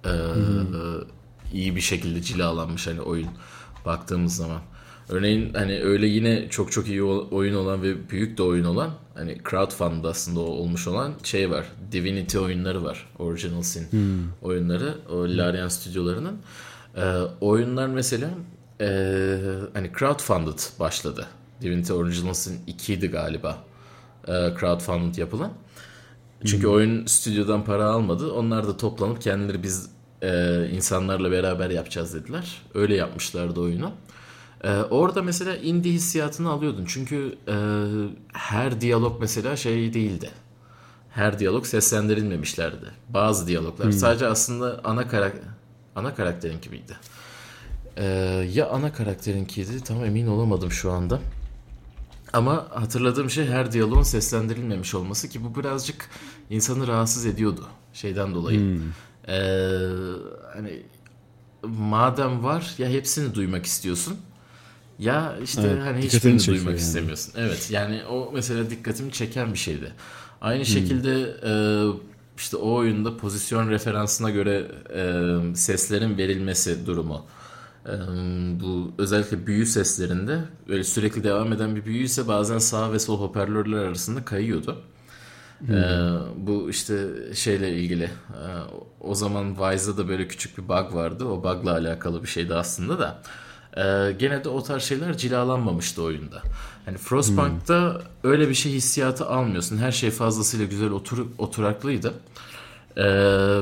e, 0.06 0.10
hmm. 0.10 1.02
İyi 1.56 1.76
bir 1.76 1.82
şekilde 1.82 2.22
cilalanmış 2.22 2.88
hani 2.88 3.02
oyun 3.02 3.30
baktığımız 3.86 4.36
zaman. 4.36 4.62
Örneğin 5.10 5.54
hani 5.54 5.84
öyle 5.84 6.08
yine 6.08 6.50
çok 6.50 6.72
çok 6.72 6.88
iyi 6.88 7.04
oyun 7.04 7.56
olan 7.56 7.82
ve 7.82 8.10
büyük 8.10 8.38
de 8.38 8.44
oyun 8.44 8.66
olan 8.66 8.90
hani 9.14 9.38
crowdfund 9.50 10.04
aslında 10.04 10.40
olmuş 10.40 10.88
olan 10.88 11.14
şey 11.24 11.52
var. 11.52 11.66
Divinity 11.92 12.38
oyunları 12.38 12.84
var. 12.84 13.10
Original 13.20 13.62
Sin 13.62 13.92
hmm. 13.92 14.32
oyunları. 14.42 14.96
O 15.10 15.24
Larian 15.24 15.68
stüdyolarının. 15.68 16.38
Ee, 16.96 17.02
oyunlar 17.42 17.88
mesela 17.88 18.30
e, 18.82 18.88
hani 19.74 19.92
crowdfunded 20.00 20.60
başladı. 20.80 21.28
Divinity 21.62 21.94
Original 21.94 22.34
Sin 22.34 22.60
2 22.68 22.94
idi 22.94 23.08
galiba. 23.08 23.64
E, 24.28 24.32
crowdfunded 24.60 25.16
yapılan. 25.16 25.54
Çünkü 26.46 26.68
hmm. 26.68 26.74
oyun 26.74 27.06
stüdyodan 27.06 27.66
para 27.66 27.86
almadı. 27.86 28.32
Onlar 28.32 28.68
da 28.68 28.78
toplanıp 28.78 29.22
kendileri 29.22 29.64
biz 29.64 29.95
e, 30.26 30.70
insanlarla 30.70 31.32
beraber 31.32 31.70
yapacağız 31.70 32.14
dediler. 32.14 32.62
Öyle 32.74 32.96
yapmışlardı 32.96 33.60
oyunu. 33.60 33.92
Ee, 34.64 34.70
orada 34.70 35.22
mesela 35.22 35.56
indie 35.56 35.92
hissiyatını 35.92 36.50
alıyordun. 36.50 36.86
Çünkü 36.88 37.38
e, 37.48 37.56
her 38.34 38.82
diyalog 38.82 39.22
mesela 39.22 39.56
şey 39.56 39.94
değildi. 39.94 40.30
Her 41.10 41.40
diyalog 41.40 41.66
seslendirilmemişlerdi. 41.66 42.92
Bazı 43.10 43.48
diyaloglar 43.48 43.86
hmm. 43.86 43.94
sadece 43.94 44.28
aslında 44.28 44.82
ana 44.84 45.08
karakter 45.08 45.44
ana 45.96 46.16
karakterin 46.16 46.62
gibiydi. 46.62 46.98
Ee, 47.98 48.04
ya 48.54 48.70
ana 48.70 48.94
karakterinkiydi 48.94 49.84
tam 49.84 50.06
emin 50.06 50.28
olamadım 50.28 50.72
şu 50.72 50.92
anda. 50.92 51.20
Ama 52.34 52.68
hatırladığım 52.70 53.30
şey 53.30 53.46
her 53.46 53.72
diyaloğun 53.72 54.04
seslendirilmemiş 54.04 54.96
olması 54.96 55.30
ki 55.30 55.44
bu 55.44 55.60
birazcık 55.60 56.10
insanı 56.50 56.88
rahatsız 56.88 57.26
ediyordu 57.26 57.66
şeyden 57.94 58.36
dolayı. 58.36 58.60
Hmm. 58.60 58.82
Ee, 59.28 59.80
hani 60.54 60.82
madem 61.64 62.44
var 62.44 62.76
ya 62.78 62.90
hepsini 62.90 63.36
duymak 63.36 63.66
istiyorsun 63.66 64.18
ya 65.00 65.38
işte 65.44 65.62
evet, 65.62 65.84
hani 65.84 66.02
hiçbirini 66.02 66.48
duymak 66.48 66.68
yani. 66.68 66.78
istemiyorsun. 66.78 67.34
Evet 67.38 67.68
yani 67.72 68.02
o 68.10 68.32
mesela 68.34 68.70
dikkatimi 68.70 69.12
çeken 69.12 69.54
bir 69.54 69.58
şeydi. 69.58 69.92
Aynı 70.42 70.60
hmm. 70.60 70.66
şekilde 70.66 71.38
e, 71.44 71.54
işte 72.38 72.58
o 72.58 72.74
oyunda 72.74 73.18
pozisyon 73.18 73.70
referansına 73.70 74.30
göre 74.30 74.72
e, 74.96 75.56
seslerin 75.56 76.18
verilmesi 76.18 76.86
durumu. 76.86 77.26
E, 77.86 77.92
bu 78.62 78.92
özellikle 78.98 79.48
büyü 79.48 79.66
seslerinde 79.66 80.40
böyle 80.68 80.84
sürekli 80.84 81.24
devam 81.24 81.54
eden 81.54 81.76
bir 81.76 81.86
büyü 81.86 82.04
ise 82.04 82.28
bazen 82.28 82.58
sağ 82.58 82.94
ve 82.94 83.00
sol 83.00 83.20
hoparlörler 83.20 83.78
arasında 83.78 84.26
kayıyordu. 84.26 84.82
Hmm. 85.66 85.76
Ee, 85.76 86.20
bu 86.38 86.70
işte 86.70 86.96
şeyle 87.34 87.78
ilgili 87.78 88.04
e, 88.04 88.46
o 89.00 89.16
zaman 89.16 89.56
Wise'da 89.56 89.98
da 89.98 90.08
böyle 90.08 90.28
küçük 90.28 90.58
bir 90.58 90.64
bug 90.64 90.94
vardı. 90.94 91.26
O 91.26 91.44
bug'la 91.44 91.72
alakalı 91.72 92.24
bir 92.24 92.28
şeydi 92.28 92.56
aslında 92.56 93.00
da. 93.00 93.22
Ee, 93.78 94.12
gene 94.12 94.44
de 94.44 94.50
o 94.50 94.64
tarz 94.64 94.84
şeyler 94.84 95.18
cilalanmamıştı 95.18 96.04
oyunda. 96.04 96.42
Hani 96.86 96.98
Frostpunk'ta 96.98 97.94
hmm. 97.94 98.32
öyle 98.32 98.50
bir 98.50 98.54
şey 98.54 98.72
hissiyatı 98.72 99.26
almıyorsun. 99.26 99.78
Her 99.78 99.92
şey 99.92 100.12
fazlasıyla 100.12 100.66
güzel 100.66 100.90
otur, 100.90 101.26
oturaklıydı. 101.38 102.14
Ee, 102.98 103.04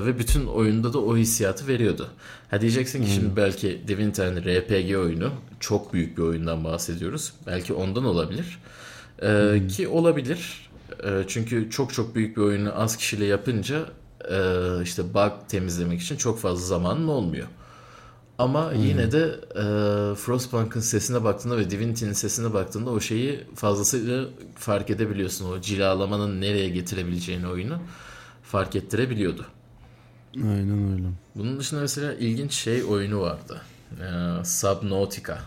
ve 0.06 0.20
bütün 0.20 0.46
oyunda 0.46 0.94
da 0.94 1.00
o 1.00 1.18
hissiyatı 1.18 1.68
veriyordu. 1.68 2.08
Ha 2.52 2.62
diyeceksin 2.62 3.00
ki 3.00 3.08
hmm. 3.08 3.14
şimdi 3.14 3.36
belki 3.36 3.82
Divinity 3.88 4.22
hani 4.22 4.40
RPG 4.40 4.98
oyunu 4.98 5.32
çok 5.60 5.94
büyük 5.94 6.18
bir 6.18 6.24
oyundan 6.24 6.64
bahsediyoruz. 6.64 7.34
Belki 7.48 7.74
ondan 7.74 8.06
olabilir. 8.06 8.60
Ee, 9.22 9.28
hmm. 9.28 9.68
Ki 9.68 9.88
olabilir. 9.88 10.70
Ee, 11.04 11.24
çünkü 11.28 11.70
çok 11.70 11.94
çok 11.94 12.16
büyük 12.16 12.38
bir 12.38 12.42
oyunu 12.42 12.82
az 12.82 12.98
kişiyle 12.98 13.26
yapınca 13.26 13.86
e, 14.32 14.38
işte 14.84 15.14
bug 15.14 15.32
temizlemek 15.48 16.02
için 16.02 16.18
çok 16.18 16.40
fazla 16.40 16.66
zamanın 16.66 17.08
olmuyor. 17.08 17.48
Ama 18.38 18.72
hmm. 18.72 18.84
yine 18.84 19.12
de 19.12 19.40
e, 19.56 19.64
Frostpunk'ın 20.16 20.80
sesine 20.80 21.24
baktığında 21.24 21.58
ve 21.58 21.70
Divinity'nin 21.70 22.14
sesine 22.14 22.54
baktığında 22.54 22.90
o 22.90 23.00
şeyi 23.00 23.44
fazlasıyla 23.56 24.26
fark 24.56 24.90
edebiliyorsun. 24.90 25.52
O 25.52 25.62
cilalamanın 25.62 26.42
nereye 26.42 26.70
getirebileceğini 26.70 27.48
oyunu 27.48 27.78
fark 28.44 28.76
ettirebiliyordu. 28.76 29.46
Aynen 30.36 30.94
öyle. 30.94 31.08
Bunun 31.36 31.60
dışında 31.60 31.82
mesela 31.82 32.14
ilginç 32.14 32.54
şey 32.54 32.84
oyunu 32.84 33.22
vardı. 33.22 33.62
Ee, 34.02 34.46
Subnautica. 34.46 35.40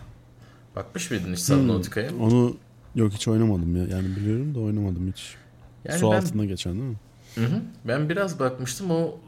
Bakmış 0.75 1.11
mıydın 1.11 1.33
hiç 1.33 1.39
Subnautica'ya? 1.39 2.09
Hmm, 2.09 2.21
onu 2.21 2.57
yok 2.97 3.13
hiç 3.13 3.27
oynamadım 3.27 3.75
ya. 3.75 3.83
Yani 3.97 4.15
biliyorum 4.15 4.55
da 4.55 4.59
oynamadım 4.59 5.11
hiç. 5.11 5.35
Yani 5.85 5.99
Su 5.99 6.11
ben, 6.11 6.17
altında 6.17 6.45
geçen 6.45 6.73
değil 6.73 6.89
mi? 6.89 6.97
Hı 7.35 7.45
hı. 7.45 7.61
Ben 7.85 8.09
biraz 8.09 8.39
bakmıştım 8.39 8.91
o 8.91 9.19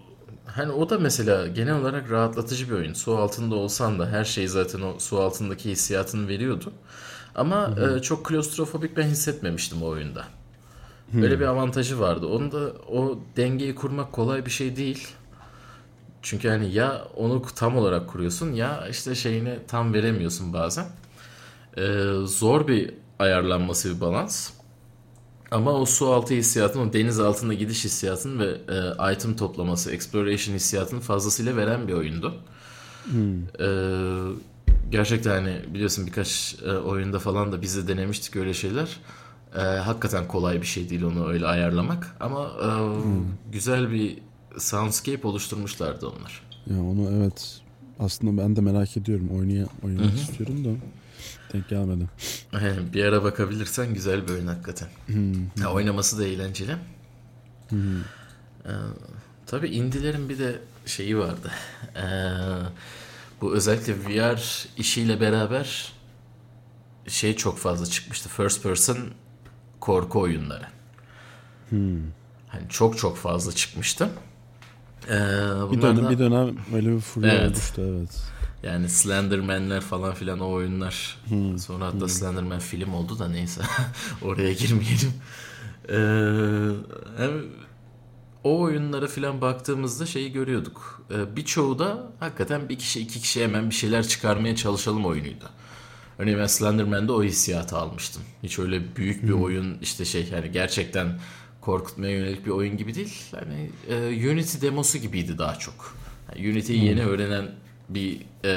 hani 0.45 0.71
o 0.71 0.89
da 0.89 0.99
mesela 0.99 1.47
genel 1.47 1.75
olarak 1.75 2.11
rahatlatıcı 2.11 2.69
bir 2.69 2.73
oyun. 2.73 2.93
Su 2.93 3.17
altında 3.17 3.55
olsan 3.55 3.99
da 3.99 4.09
her 4.09 4.25
şey 4.25 4.47
zaten 4.47 4.81
o 4.81 4.99
su 4.99 5.19
altındaki 5.19 5.69
hissiyatını 5.69 6.27
veriyordu. 6.27 6.71
Ama 7.35 7.75
e, 7.97 8.01
çok 8.01 8.25
klostrofobik 8.25 8.97
ben 8.97 9.07
hissetmemiştim 9.07 9.83
o 9.83 9.85
oyunda. 9.85 10.25
Hı. 11.11 11.21
Böyle 11.21 11.39
bir 11.39 11.45
avantajı 11.45 11.99
vardı. 11.99 12.27
Onu 12.27 12.51
da 12.51 12.71
o 12.91 13.19
dengeyi 13.37 13.75
kurmak 13.75 14.11
kolay 14.11 14.45
bir 14.45 14.51
şey 14.51 14.75
değil. 14.75 15.07
Çünkü 16.21 16.49
hani 16.49 16.73
ya 16.73 17.07
onu 17.15 17.41
tam 17.55 17.77
olarak 17.77 18.07
kuruyorsun 18.07 18.53
ya 18.53 18.87
işte 18.87 19.15
şeyini 19.15 19.59
tam 19.67 19.93
veremiyorsun 19.93 20.53
bazen. 20.53 20.85
Ee, 21.77 22.03
zor 22.25 22.67
bir 22.67 22.93
ayarlanması 23.19 23.95
bir 23.95 24.01
balans. 24.01 24.49
Ama 25.51 25.71
o 25.71 25.85
su 25.85 26.07
altı 26.07 26.33
hissiyatın, 26.33 26.79
o 26.79 26.93
deniz 26.93 27.19
altında 27.19 27.53
gidiş 27.53 27.85
hissiyatın 27.85 28.39
ve 28.39 28.45
e, 28.45 29.13
item 29.13 29.35
toplaması, 29.35 29.91
exploration 29.91 30.55
hissiyatını 30.55 30.99
fazlasıyla 30.99 31.57
veren 31.57 31.87
bir 31.87 31.93
oyundu. 31.93 32.33
Hmm. 33.03 33.43
E, 33.59 33.67
gerçekten 34.91 35.31
hani 35.31 35.73
biliyorsun 35.73 36.07
birkaç 36.07 36.55
e, 36.65 36.71
oyunda 36.71 37.19
falan 37.19 37.51
da 37.51 37.61
biz 37.61 37.77
de 37.77 37.87
denemiştik 37.87 38.35
öyle 38.35 38.53
şeyler. 38.53 38.97
E, 39.55 39.61
hakikaten 39.61 40.27
kolay 40.27 40.61
bir 40.61 40.67
şey 40.67 40.89
değil 40.89 41.03
onu 41.03 41.27
öyle 41.27 41.45
ayarlamak. 41.47 42.15
Ama 42.19 42.51
e, 42.61 42.65
hmm. 42.65 43.25
güzel 43.51 43.91
bir 43.91 44.17
soundscape 44.57 45.27
oluşturmuşlardı 45.27 46.07
onlar. 46.07 46.43
Ya 46.67 46.83
onu 46.83 47.09
evet 47.17 47.61
aslında 47.99 48.43
ben 48.43 48.55
de 48.55 48.61
merak 48.61 48.97
ediyorum. 48.97 49.29
Oynaya, 49.39 49.65
oynamak 49.83 50.15
istiyorum 50.15 50.65
da. 50.65 50.69
Denk 51.53 51.69
gelmedi. 51.69 52.05
bir 52.93 53.05
ara 53.05 53.23
bakabilirsen 53.23 53.93
güzel 53.93 54.27
bir 54.27 54.33
oyun 54.33 54.47
hakikaten. 54.47 54.87
Hmm. 55.05 55.61
Ya, 55.61 55.71
oynaması 55.73 56.19
da 56.19 56.25
eğlenceli. 56.25 56.75
Hmm. 57.69 57.99
Ee, 58.65 58.69
tabii 59.45 59.67
indilerin 59.67 60.29
bir 60.29 60.39
de 60.39 60.59
şeyi 60.85 61.17
vardı. 61.17 61.51
Ee, 61.95 62.01
bu 63.41 63.55
özellikle 63.55 63.93
VR 63.93 64.67
işiyle 64.77 65.21
beraber 65.21 65.93
şey 67.07 67.35
çok 67.35 67.57
fazla 67.57 67.85
çıkmıştı. 67.85 68.29
First 68.29 68.63
person 68.63 68.97
korku 69.79 70.19
oyunları. 70.19 70.65
Hmm. 71.69 72.01
Hani 72.47 72.69
çok 72.69 72.97
çok 72.97 73.17
fazla 73.17 73.51
çıkmıştı. 73.51 74.09
Ee, 75.07 75.11
bir 75.71 75.81
dönem 75.81 76.09
bir 76.09 76.19
dönem 76.19 76.55
öyle 76.73 76.95
bir 76.95 76.99
furya 76.99 77.33
evet. 77.33 77.51
oluştu 77.51 77.81
evet. 77.81 78.38
Yani 78.63 78.89
Slenderman'ler 78.89 79.81
falan 79.81 80.13
filan 80.13 80.39
o 80.39 80.51
oyunlar. 80.51 81.17
Hmm. 81.27 81.59
Sonra 81.59 81.85
hatta 81.85 81.99
hmm. 81.99 82.09
Slenderman 82.09 82.59
film 82.59 82.93
oldu 82.93 83.19
da 83.19 83.27
neyse. 83.27 83.61
Oraya 84.21 84.53
girmeyelim. 84.53 85.13
Ee, 85.89 85.95
hem 87.17 87.31
o 88.43 88.59
oyunlara 88.59 89.07
filan 89.07 89.41
baktığımızda 89.41 90.05
şeyi 90.05 90.31
görüyorduk. 90.31 91.05
Ee, 91.11 91.35
birçoğu 91.35 91.79
da 91.79 92.11
hakikaten 92.19 92.69
bir 92.69 92.79
kişi 92.79 92.99
iki 92.99 93.21
kişi 93.21 93.43
hemen 93.43 93.69
bir 93.69 93.75
şeyler 93.75 94.07
çıkarmaya 94.07 94.55
çalışalım 94.55 95.05
oyunuydu. 95.05 95.45
Örneğin 96.17 96.39
ben 96.39 96.47
Slenderman'de 96.47 97.11
o 97.11 97.23
hissiyatı 97.23 97.77
almıştım. 97.77 98.23
Hiç 98.43 98.59
öyle 98.59 98.95
büyük 98.95 99.23
bir 99.23 99.33
hmm. 99.33 99.43
oyun 99.43 99.77
işte 99.81 100.05
şey 100.05 100.27
yani 100.33 100.51
gerçekten 100.51 101.19
korkutmaya 101.61 102.11
yönelik 102.11 102.45
bir 102.45 102.51
oyun 102.51 102.77
gibi 102.77 102.95
değil. 102.95 103.23
Hani 103.31 103.71
e, 103.89 104.29
Unity 104.31 104.61
demosu 104.61 104.97
gibiydi 104.97 105.37
daha 105.37 105.55
çok. 105.55 105.95
Yani 106.29 106.49
Unity'yi 106.49 106.85
yeni 106.85 107.05
öğrenen 107.05 107.51
bir 107.89 108.21
e, 108.45 108.53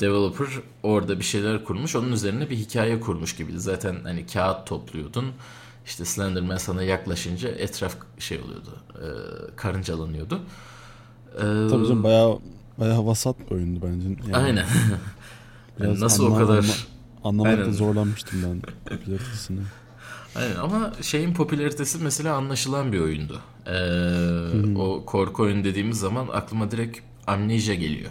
developer 0.00 0.48
orada 0.82 1.18
bir 1.18 1.24
şeyler 1.24 1.64
kurmuş. 1.64 1.96
Onun 1.96 2.12
üzerine 2.12 2.50
bir 2.50 2.56
hikaye 2.56 3.00
kurmuş 3.00 3.36
gibiydi. 3.36 3.60
Zaten 3.60 3.96
hani 4.02 4.26
kağıt 4.26 4.66
topluyordun. 4.66 5.32
işte 5.86 6.04
Slenderman 6.04 6.56
sana 6.56 6.82
yaklaşınca 6.82 7.48
etraf 7.48 7.96
şey 8.18 8.40
oluyordu. 8.40 8.82
E, 8.94 9.06
karıncalanıyordu. 9.56 10.40
E, 11.34 11.40
Tabii 11.40 11.86
canım 11.86 12.04
bayağı 12.04 12.38
bayağı 12.78 13.06
vasat 13.06 13.40
bir 13.40 13.54
oyundu 13.54 13.80
bence. 13.86 14.08
Yani, 14.08 14.36
aynen. 14.36 14.66
yani 15.80 16.00
nasıl 16.00 16.24
anlam, 16.26 16.36
o 16.36 16.46
kadar 16.46 16.58
anla, 16.58 16.72
anlamakta 17.24 17.62
aynen. 17.62 17.72
zorlanmıştım 17.72 18.42
ben 18.42 18.62
popülaritesini. 18.96 19.60
Aynen 20.34 20.56
ama 20.56 20.92
şeyin 21.02 21.34
popülaritesi 21.34 21.98
mesela 21.98 22.36
anlaşılan 22.36 22.92
bir 22.92 23.00
oyundu. 23.00 23.40
Ee, 23.66 24.76
o 24.76 25.04
korku 25.06 25.42
oyunu 25.42 25.64
dediğimiz 25.64 25.98
zaman 26.00 26.28
aklıma 26.32 26.70
direkt 26.70 27.00
Amnesia 27.28 27.74
geliyor. 27.74 28.10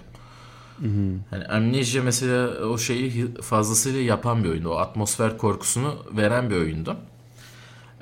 Hı 0.80 0.88
hı. 0.88 1.18
Yani 1.32 1.46
Amnesia 1.46 2.04
mesela 2.04 2.48
o 2.48 2.78
şeyi 2.78 3.34
fazlasıyla 3.42 4.02
yapan 4.02 4.44
bir 4.44 4.50
oyundu. 4.50 4.70
O 4.70 4.76
atmosfer 4.76 5.38
korkusunu 5.38 5.96
veren 6.18 6.50
bir 6.50 6.56
oyundu. 6.56 6.98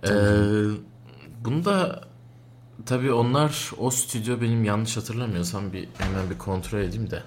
Ee, 0.04 0.10
bunu 1.46 1.66
da 1.66 2.02
tabii 2.86 3.12
onlar 3.12 3.72
o 3.78 3.92
stüdyo 3.92 4.42
benim 4.42 4.64
yanlış 4.64 4.98
hatırlamıyorsam 4.98 5.74
bir 5.74 5.88
hemen 5.98 6.30
bir 6.30 6.38
kontrol 6.38 6.80
edeyim 6.80 7.12
de. 7.12 7.24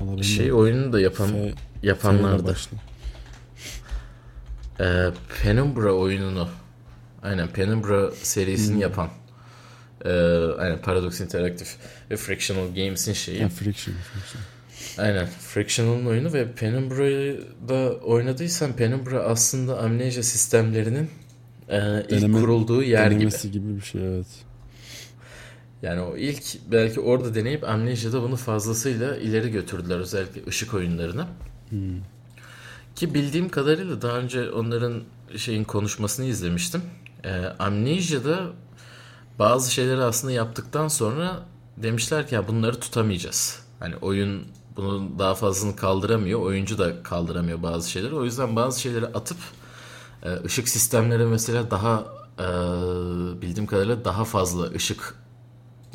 Olabilir 0.00 0.24
şey 0.24 0.52
oyunu 0.52 0.92
da 0.92 1.00
yapan 1.00 1.28
F, 1.28 1.54
yapanlardı. 1.82 2.56
Ee, 4.80 5.10
Penumbra 5.42 5.92
oyununu 5.92 6.48
aynen 7.22 7.48
Penumbra 7.48 8.10
serisini 8.10 8.74
hmm. 8.74 8.80
yapan 8.80 9.08
ee, 10.04 10.10
aynen 10.58 10.80
Paradox 10.82 11.20
Interactive 11.20 11.68
ve 12.10 12.16
Frictional 12.16 12.66
Games'in 12.74 13.12
şeyi. 13.12 13.42
Ha, 13.42 13.48
Friction, 13.48 13.94
Friction. 13.94 14.42
Aynen. 14.98 15.26
Frictional'ın 15.26 16.06
oyunu 16.06 16.32
ve 16.32 16.52
Penumbra'yı 16.52 17.40
da 17.68 17.92
oynadıysan 17.92 18.72
Penumbra 18.72 19.22
aslında 19.22 19.78
amnesia 19.78 20.22
sistemlerinin 20.22 21.10
e, 21.68 22.00
ilk 22.00 22.10
Deneme, 22.10 22.40
kurulduğu 22.40 22.82
yer 22.82 23.10
gibi. 23.10 23.50
gibi 23.52 23.76
bir 23.76 23.82
şey 23.82 24.14
evet. 24.14 24.26
Yani 25.82 26.00
o 26.00 26.16
ilk 26.16 26.42
belki 26.72 27.00
orada 27.00 27.34
deneyip 27.34 27.64
Amnesia'da 27.64 28.22
bunu 28.22 28.36
fazlasıyla 28.36 29.16
ileri 29.16 29.50
götürdüler 29.50 29.98
özellikle 29.98 30.46
ışık 30.46 30.74
oyunlarını. 30.74 31.26
Hmm. 31.70 31.80
Ki 32.96 33.14
bildiğim 33.14 33.48
kadarıyla 33.48 34.02
daha 34.02 34.18
önce 34.18 34.50
onların 34.50 35.02
şeyin 35.36 35.64
konuşmasını 35.64 36.26
izlemiştim. 36.26 36.82
E, 37.24 37.30
Amnesia'da 37.58 38.52
bazı 39.38 39.72
şeyleri 39.72 40.02
aslında 40.02 40.32
yaptıktan 40.32 40.88
sonra 40.88 41.42
demişler 41.76 42.28
ki 42.28 42.34
ya 42.34 42.48
bunları 42.48 42.80
tutamayacağız. 42.80 43.60
Hani 43.80 43.96
oyun 43.96 44.44
bunun 44.76 45.18
daha 45.18 45.34
fazlasını 45.34 45.76
kaldıramıyor. 45.76 46.40
Oyuncu 46.40 46.78
da 46.78 47.02
kaldıramıyor 47.02 47.62
bazı 47.62 47.90
şeyleri. 47.90 48.14
O 48.14 48.24
yüzden 48.24 48.56
bazı 48.56 48.80
şeyleri 48.80 49.06
atıp 49.06 49.38
e, 50.22 50.44
ışık 50.44 50.68
sistemleri 50.68 51.24
mesela 51.26 51.70
daha 51.70 52.04
e, 52.38 52.46
bildiğim 53.42 53.66
kadarıyla 53.66 54.04
daha 54.04 54.24
fazla 54.24 54.70
ışık 54.70 55.14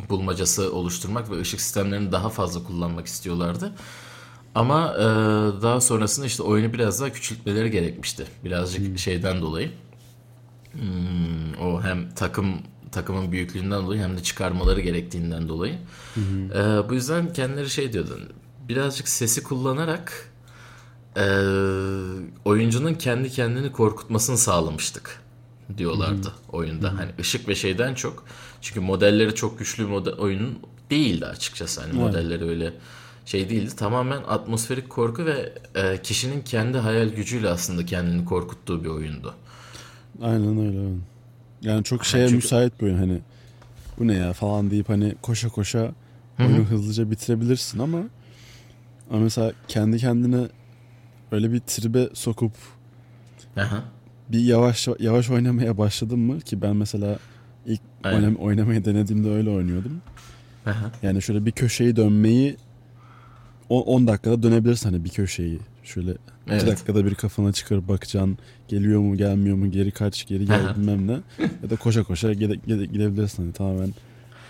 bulmacası 0.10 0.74
oluşturmak 0.74 1.32
ve 1.32 1.40
ışık 1.40 1.62
sistemlerini 1.62 2.12
daha 2.12 2.30
fazla 2.30 2.64
kullanmak 2.64 3.08
istiyorlardı. 3.08 3.72
Ama 4.56 4.94
e, 4.98 5.04
daha 5.62 5.82
sonrasında 5.82 6.26
işte 6.26 6.44
oyunu 6.44 6.74
biraz 6.74 7.02
daha 7.02 7.10
küçültmeleri 7.10 7.72
gerekmişti. 7.72 8.28
Birazcık 8.44 8.88
hmm. 8.88 8.98
şeyden 8.98 9.42
dolayı. 9.42 9.72
Hmm, 10.72 11.62
o 11.62 11.82
hem 11.82 12.10
takım 12.10 12.62
takımın 12.92 13.32
büyüklüğünden 13.32 13.84
dolayı 13.84 14.02
hem 14.02 14.18
de 14.18 14.24
çıkarmaları 14.24 14.82
gerektiğinden 14.82 15.50
dolayı. 15.50 15.78
Hı 16.16 16.22
E, 16.60 16.90
bu 16.90 16.94
yüzden 16.94 17.34
kendileri 17.34 17.70
şey 17.70 17.94
diyordu 17.94 18.20
birazcık 18.70 19.10
sesi 19.10 19.44
kullanarak 19.44 20.32
e, 21.18 21.26
oyuncunun 22.46 22.94
kendi 22.94 23.30
kendini 23.30 23.72
korkutmasını 23.72 24.38
sağlamıştık 24.38 25.22
diyorlardı 25.78 26.28
Hı-hı. 26.28 26.58
oyunda. 26.58 26.88
Hı-hı. 26.88 26.98
Hani 26.98 27.12
ışık 27.20 27.48
ve 27.48 27.56
şeyden 27.56 27.94
çok. 27.94 28.26
Çünkü 28.62 28.80
modelleri 28.80 29.36
çok 29.36 29.60
güçlü 29.60 29.86
model 29.86 30.14
oyunun 30.14 30.60
değildi 30.90 31.26
açıkçası. 31.26 31.82
Hani 31.82 31.92
evet. 31.92 32.02
modelleri 32.02 32.46
öyle 32.46 32.74
şey 33.26 33.50
değildi. 33.50 33.76
Tamamen 33.76 34.22
atmosferik 34.28 34.90
korku 34.90 35.26
ve 35.26 35.54
e, 35.76 36.02
kişinin 36.02 36.42
kendi 36.42 36.78
hayal 36.78 37.10
gücüyle 37.10 37.50
aslında 37.50 37.86
kendini 37.86 38.26
korkuttuğu 38.26 38.84
bir 38.84 38.90
oyundu. 38.90 39.34
Aynen 40.22 40.60
öyle. 40.68 40.96
Yani 41.62 41.84
çok 41.84 42.06
şeye 42.06 42.20
yani 42.20 42.30
çünkü... 42.30 42.46
müsait 42.46 42.84
oyun 42.84 42.98
hani 42.98 43.20
bu 44.00 44.08
ne 44.08 44.14
ya 44.14 44.34
falan 44.34 44.72
deyip 44.72 44.90
hani 44.90 45.16
koşa 45.22 45.50
koşa 45.50 45.92
oyunu 46.40 46.58
Hı-hı. 46.58 46.64
hızlıca 46.64 47.12
bitirebilirsin 47.12 47.80
ama 47.80 48.04
ama 49.12 49.20
mesela 49.20 49.52
kendi 49.68 49.98
kendine 49.98 50.48
öyle 51.32 51.52
bir 51.52 51.60
tribe 51.60 52.10
sokup 52.14 52.52
Aha. 53.58 53.84
bir 54.30 54.40
yavaş 54.40 54.88
yavaş 55.00 55.30
oynamaya 55.30 55.78
başladım 55.78 56.20
mı 56.20 56.40
ki 56.40 56.62
ben 56.62 56.76
mesela 56.76 57.20
ilk 57.66 57.82
oynam 58.06 58.36
oynamayı 58.36 58.86
denediğimde 58.86 59.30
öyle 59.30 59.50
oynuyordum. 59.50 60.02
Aha. 60.66 60.92
Yani 61.02 61.22
şöyle 61.22 61.46
bir 61.46 61.52
köşeyi 61.52 61.96
dönmeyi 61.96 62.58
10 63.70 64.08
dakikada 64.08 64.44
dönebilirsin 64.44 64.90
hani 64.90 65.04
bir 65.04 65.10
köşeyi. 65.10 65.60
Şöyle 65.84 66.12
2 66.12 66.20
evet. 66.50 66.68
dakikada 66.68 67.06
bir 67.06 67.16
kafana 67.16 67.54
çıkarıp 67.54 67.88
bakacaksın. 67.88 68.38
Geliyor 68.68 69.02
mu 69.02 69.18
gelmiyor 69.18 69.58
mu 69.58 69.72
geri 69.72 69.92
kaç 69.92 70.28
geri 70.28 70.46
gel 70.46 70.78
bilmem 70.78 71.08
ne. 71.08 71.20
ya 71.64 71.70
da 71.70 71.76
koşa 71.76 72.04
koşa 72.04 72.34
gide, 72.34 72.56
gide, 72.68 72.86
gidebilirsin 72.86 73.44
hani 73.44 73.54
tamamen 73.54 73.94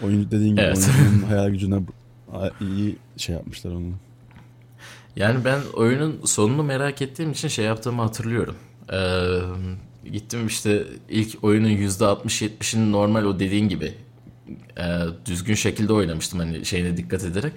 oyun 0.03 0.31
dediğin 0.31 0.51
gibi 0.51 0.61
evet. 0.61 0.77
oyuncunun 0.77 1.21
hayal 1.27 1.49
gücüne 1.49 1.79
iyi 2.61 2.95
şey 3.17 3.35
yapmışlar 3.35 3.71
onu. 3.71 3.91
Yani 5.15 5.45
ben 5.45 5.59
oyunun 5.73 6.19
sonunu 6.25 6.63
merak 6.63 7.01
ettiğim 7.01 7.31
için 7.31 7.47
şey 7.47 7.65
yaptığımı 7.65 8.01
hatırlıyorum. 8.01 8.55
Ee, 8.93 10.09
gittim 10.11 10.47
işte 10.47 10.83
ilk 11.09 11.43
oyunun 11.43 11.69
%60-70'ini 11.69 12.91
normal 12.91 13.23
o 13.23 13.39
dediğin 13.39 13.69
gibi 13.69 13.93
e, 14.77 14.85
düzgün 15.25 15.53
şekilde 15.53 15.93
oynamıştım 15.93 16.39
hani 16.39 16.65
şeyine 16.65 16.97
dikkat 16.97 17.23
ederek. 17.23 17.53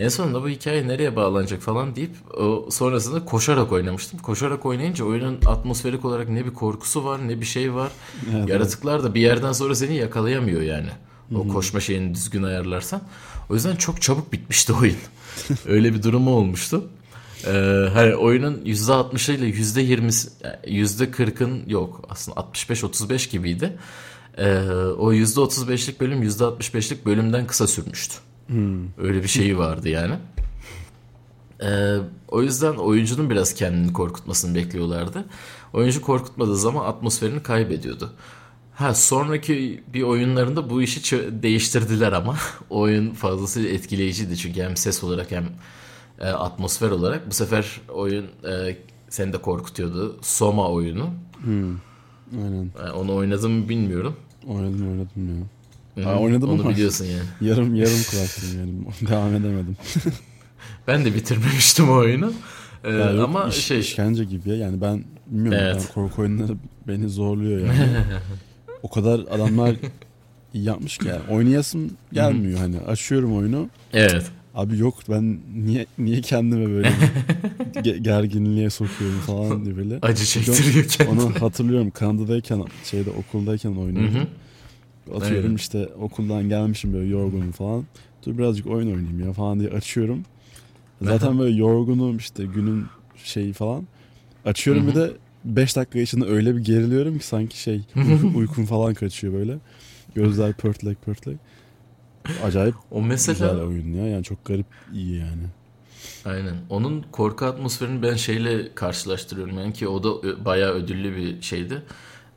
En 0.00 0.08
sonunda 0.08 0.42
bu 0.42 0.48
hikaye 0.48 0.88
nereye 0.88 1.16
bağlanacak 1.16 1.62
falan 1.62 1.96
deyip 1.96 2.10
o 2.38 2.68
sonrasında 2.70 3.24
koşarak 3.24 3.72
oynamıştım. 3.72 4.18
Koşarak 4.18 4.66
oynayınca 4.66 5.04
oyunun 5.04 5.38
atmosferik 5.46 6.04
olarak 6.04 6.28
ne 6.28 6.44
bir 6.44 6.54
korkusu 6.54 7.04
var 7.04 7.28
ne 7.28 7.40
bir 7.40 7.46
şey 7.46 7.74
var. 7.74 7.92
Evet, 8.36 8.48
Yaratıklar 8.48 9.04
da 9.04 9.14
bir 9.14 9.20
yerden 9.20 9.52
sonra 9.52 9.74
seni 9.74 9.96
yakalayamıyor 9.96 10.62
yani. 10.62 10.88
O 11.34 11.44
Hı-hı. 11.44 11.48
koşma 11.48 11.80
şeyini 11.80 12.14
düzgün 12.14 12.42
ayarlarsan. 12.42 13.00
O 13.50 13.54
yüzden 13.54 13.76
çok 13.76 14.02
çabuk 14.02 14.32
bitmişti 14.32 14.72
oyun. 14.72 14.96
Öyle 15.66 15.94
bir 15.94 16.02
durumu 16.02 16.30
olmuştu. 16.30 16.88
Ee, 17.46 17.50
hani 17.94 18.14
oyunun 18.14 18.62
%60'ı 18.64 19.34
ile 19.34 19.50
%20'si 19.50 20.28
%40'ın 20.64 21.68
yok 21.68 22.04
aslında 22.08 22.40
65-35 22.40 23.30
gibiydi. 23.30 23.78
Ee, 24.38 24.58
o 24.98 25.12
%35'lik 25.12 26.00
bölüm 26.00 26.22
%65'lik 26.22 27.06
bölümden 27.06 27.46
kısa 27.46 27.66
sürmüştü. 27.66 28.14
Hmm. 28.50 28.88
Öyle 28.98 29.22
bir 29.22 29.28
şeyi 29.28 29.58
vardı 29.58 29.88
yani. 29.88 30.14
Ee, 31.62 31.96
o 32.28 32.42
yüzden 32.42 32.74
oyuncunun 32.74 33.30
biraz 33.30 33.54
kendini 33.54 33.92
korkutmasını 33.92 34.54
bekliyorlardı. 34.54 35.24
Oyuncu 35.72 36.02
korkutmadığı 36.02 36.56
zaman 36.56 36.84
atmosferini 36.84 37.42
kaybediyordu. 37.42 38.12
Ha 38.74 38.94
sonraki 38.94 39.84
bir 39.94 40.02
oyunlarında 40.02 40.70
bu 40.70 40.82
işi 40.82 41.42
değiştirdiler 41.42 42.12
ama 42.12 42.36
oyun 42.70 43.10
fazlasıyla 43.10 43.70
etkileyiciydi 43.70 44.36
çünkü 44.36 44.62
hem 44.62 44.76
ses 44.76 45.04
olarak 45.04 45.30
hem 45.30 45.48
e, 46.20 46.26
atmosfer 46.28 46.90
olarak. 46.90 47.30
Bu 47.30 47.34
sefer 47.34 47.80
oyun 47.88 48.26
e, 48.48 48.76
seni 49.08 49.32
de 49.32 49.38
korkutuyordu. 49.38 50.18
Soma 50.22 50.68
oyunu. 50.68 51.10
Hmm. 51.42 51.76
Aynen. 52.32 52.70
Yani 52.78 52.88
e, 52.88 52.90
onu 52.90 53.14
oynadım 53.14 53.52
mı 53.52 53.68
bilmiyorum. 53.68 54.16
Oynadım 54.46 54.90
oynadım 54.90 55.28
ya. 55.28 55.46
Ha, 56.04 56.18
oynadım 56.18 56.50
onu 56.50 56.60
ama 56.60 56.70
biliyorsun 56.70 57.04
yani. 57.04 57.24
Yarım 57.50 57.74
yarım 57.74 58.02
kulaktım 58.10 58.48
yani. 58.58 58.72
Devam 59.10 59.34
edemedim. 59.34 59.76
ben 60.86 61.04
de 61.04 61.14
bitirmemiştim 61.14 61.90
o 61.90 61.94
oyunu. 61.94 62.32
Ee, 62.84 62.90
ya 62.90 63.24
ama 63.24 63.48
iş, 63.48 63.54
şey 63.54 63.80
işkence 63.80 64.24
gibi 64.24 64.48
ya. 64.48 64.56
Yani 64.56 64.80
ben 64.80 65.04
bilmiyorum 65.26 65.58
evet. 65.62 65.76
yani 65.76 65.86
korku 65.94 66.22
oyunları 66.22 66.52
beni 66.88 67.08
zorluyor 67.08 67.60
yani. 67.60 67.96
o 68.82 68.90
kadar 68.90 69.20
adamlar 69.20 69.76
yapmış 70.54 70.98
ki 70.98 71.08
yani. 71.08 71.20
Oynayasım 71.30 71.90
gelmiyor 72.12 72.58
hani. 72.58 72.78
Açıyorum 72.80 73.36
oyunu. 73.36 73.68
Evet. 73.92 74.30
Abi 74.54 74.78
yok 74.78 74.94
ben 75.08 75.40
niye 75.54 75.86
niye 75.98 76.20
kendime 76.20 76.70
böyle 76.70 76.92
gerginliğe 78.00 78.70
sokuyorum 78.70 79.20
falan 79.20 79.64
diye 79.64 79.76
böyle. 79.76 79.98
Acı 80.02 80.24
çektiriyor 80.24 80.84
kendini. 80.88 81.20
Onu 81.20 81.40
hatırlıyorum 81.40 81.90
Kanada'dayken 81.90 82.64
şeyde 82.84 83.10
okuldayken 83.10 83.70
oynuyordum. 83.70 84.28
Atıyorum 85.14 85.44
Aynen. 85.44 85.54
işte 85.54 85.88
okuldan 86.00 86.48
gelmişim 86.48 86.92
böyle 86.92 87.08
yorgunum 87.08 87.52
falan. 87.52 87.84
Dur 88.26 88.38
birazcık 88.38 88.66
oyun 88.66 88.86
oynayayım 88.86 89.26
ya 89.26 89.32
falan 89.32 89.60
diye 89.60 89.70
açıyorum. 89.70 90.22
Zaten 91.02 91.38
böyle 91.38 91.56
yorgunum 91.56 92.16
işte 92.16 92.44
günün 92.44 92.86
şeyi 93.24 93.52
falan. 93.52 93.86
Açıyorum 94.44 94.86
bir 94.86 94.94
de 94.94 95.10
5 95.44 95.76
dakika 95.76 95.98
içinde 95.98 96.24
öyle 96.24 96.56
bir 96.56 96.64
geriliyorum 96.64 97.18
ki 97.18 97.26
sanki 97.26 97.60
şey 97.60 97.82
uykum 98.34 98.66
falan 98.66 98.94
kaçıyor 98.94 99.32
böyle. 99.32 99.58
Gözler 100.14 100.52
pörtlek 100.52 101.02
pörtlek. 101.02 101.36
Acayip 102.44 102.74
o 102.90 103.02
mesela, 103.02 103.52
güzel 103.52 103.66
oyun 103.66 103.92
ya. 103.94 104.06
Yani 104.06 104.24
çok 104.24 104.44
garip 104.44 104.66
iyi 104.92 105.16
yani. 105.16 105.42
Aynen. 106.24 106.54
Onun 106.70 107.04
korku 107.12 107.44
atmosferini 107.44 108.02
ben 108.02 108.14
şeyle 108.14 108.74
karşılaştırıyorum. 108.74 109.58
Yani 109.58 109.72
ki 109.72 109.88
o 109.88 110.02
da 110.02 110.44
bayağı 110.44 110.72
ödüllü 110.72 111.16
bir 111.16 111.42
şeydi. 111.42 111.82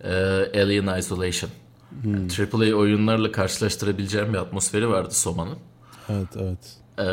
e, 0.03 0.14
Alien 0.55 0.97
Isolation. 0.99 1.51
Hmm. 2.02 2.60
AAA 2.62 2.76
oyunlarla 2.76 3.32
karşılaştırabileceğim 3.32 4.34
bir 4.34 4.38
atmosferi 4.38 4.89
vardı 4.89 5.16
Soma'nın. 5.16 5.58
Evet 6.10 6.28
evet. 6.36 6.78
Ee, 6.98 7.04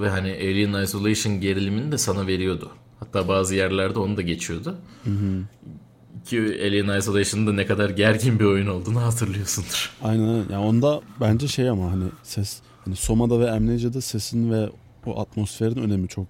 ve 0.00 0.08
hani 0.10 0.30
Alien 0.32 0.82
Isolation 0.82 1.40
gerilimini 1.40 1.92
de 1.92 1.98
sana 1.98 2.26
veriyordu. 2.26 2.70
Hatta 3.00 3.28
bazı 3.28 3.54
yerlerde 3.54 3.98
onu 3.98 4.16
da 4.16 4.22
geçiyordu. 4.22 4.76
Hı 5.04 5.10
hı. 5.10 5.42
Ki 6.24 6.38
Alien 6.38 6.98
Isolation'da 6.98 7.52
ne 7.52 7.66
kadar 7.66 7.90
gergin 7.90 8.38
bir 8.38 8.44
oyun 8.44 8.66
olduğunu 8.66 9.02
hatırlıyorsundur. 9.02 9.90
Aynen. 10.02 10.44
Yani 10.50 10.56
onda 10.56 11.00
bence 11.20 11.48
şey 11.48 11.68
ama 11.68 11.92
hani 11.92 12.04
ses 12.22 12.60
hani 12.84 12.96
Soma'da 12.96 13.40
ve 13.40 13.50
Amnesia'da 13.50 14.00
sesin 14.00 14.50
ve 14.50 14.68
o 15.06 15.20
atmosferin 15.20 15.76
önemi 15.76 16.08
çok 16.08 16.26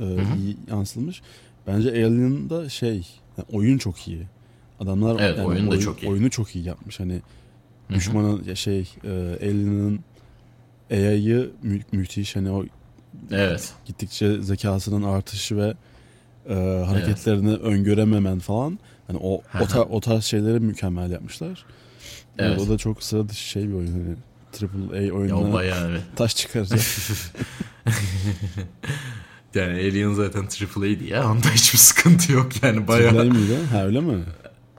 e, 0.00 0.04
iyi 0.04 0.56
yansıtılmış. 0.70 1.22
Bence 1.66 1.88
Alien'da 1.88 2.68
şey 2.68 2.94
yani 3.38 3.46
oyun 3.52 3.78
çok 3.78 4.08
iyi. 4.08 4.26
Adamlar 4.82 5.20
evet, 5.20 5.38
yani 5.38 5.48
oyun 5.48 5.66
da 5.66 5.70
oyun, 5.70 5.80
çok 5.80 6.02
iyi. 6.02 6.10
oyunu 6.10 6.30
çok 6.30 6.56
iyi 6.56 6.64
yapmış. 6.64 7.00
Hani 7.00 7.22
düşmanın 7.90 8.44
ya 8.44 8.54
şey 8.56 8.94
e, 9.04 9.10
Alien'ın 9.42 10.00
AI'yı 10.90 11.50
mü- 11.62 11.82
müthiş 11.92 12.36
hani 12.36 12.50
o 12.50 12.64
evet. 13.30 13.72
gittikçe 13.84 14.42
zekasının 14.42 15.02
artışı 15.02 15.56
ve 15.56 15.74
e, 16.48 16.54
hareketlerini 16.86 17.50
evet. 17.50 17.60
öngörememen 17.62 18.38
falan 18.38 18.78
hani 19.06 19.18
o 19.22 19.34
o, 19.34 19.64
tar- 19.64 19.88
o 19.90 20.00
tarz 20.00 20.24
şeyleri 20.24 20.60
mükemmel 20.60 21.10
yapmışlar. 21.10 21.64
Evet. 22.38 22.50
Yani 22.50 22.62
o 22.62 22.68
da 22.68 22.78
çok 22.78 23.02
sıra 23.02 23.28
dışı 23.28 23.48
şey 23.48 23.68
bir 23.68 23.74
oyun 23.74 23.92
hani 23.92 24.16
Triple 24.52 24.98
A 24.98 25.14
oyununa 25.14 25.52
bayağı, 25.52 25.90
evet. 25.90 26.02
taş 26.16 26.36
çıkaracak. 26.36 26.80
yani 29.54 29.72
Alien 29.72 30.12
zaten 30.12 30.48
Triple 30.48 30.86
A'di 30.86 31.04
ya. 31.04 31.30
Onda 31.30 31.48
hiçbir 31.48 31.78
sıkıntı 31.78 32.32
yok 32.32 32.62
yani 32.62 32.88
bayağı. 32.88 33.10
Triple 33.10 33.30
A 33.30 33.32
mıydı? 33.32 33.64
Ha 33.72 33.84
öyle 33.84 34.00
mi? 34.00 34.18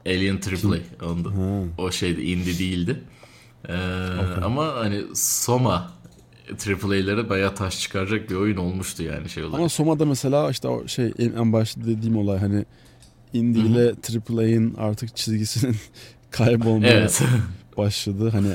Alien 0.06 0.40
Triple. 0.40 0.82
Onda. 1.06 1.30
O 1.78 1.92
şeydi 1.92 2.22
indie 2.22 2.60
değildi. 2.60 3.04
Ee, 3.70 3.74
okay. 3.74 4.44
Ama 4.44 4.68
hani 4.76 5.02
Soma 5.16 5.92
AAA'lere 6.52 7.30
bayağı 7.30 7.56
taş 7.56 7.82
çıkaracak 7.82 8.30
bir 8.30 8.36
oyun 8.36 8.58
olmuştu 8.58 9.04
yani 9.04 9.30
şey 9.30 9.44
olarak. 9.44 9.60
Ama 9.60 9.70
Soma'da 9.70 10.06
mesela 10.06 10.50
işte 10.50 10.68
o 10.68 10.88
şey 10.88 11.14
en 11.20 11.54
başta 11.54 11.82
dediğim 11.86 12.18
olay 12.18 12.40
hani 12.40 12.66
indie 13.34 13.64
ile 13.64 13.94
AAA'in 14.30 14.74
artık 14.74 15.16
çizgisinin 15.16 15.76
kaybolmaya 16.32 16.92
evet. 16.92 17.22
başladı. 17.78 18.30
Hani 18.30 18.54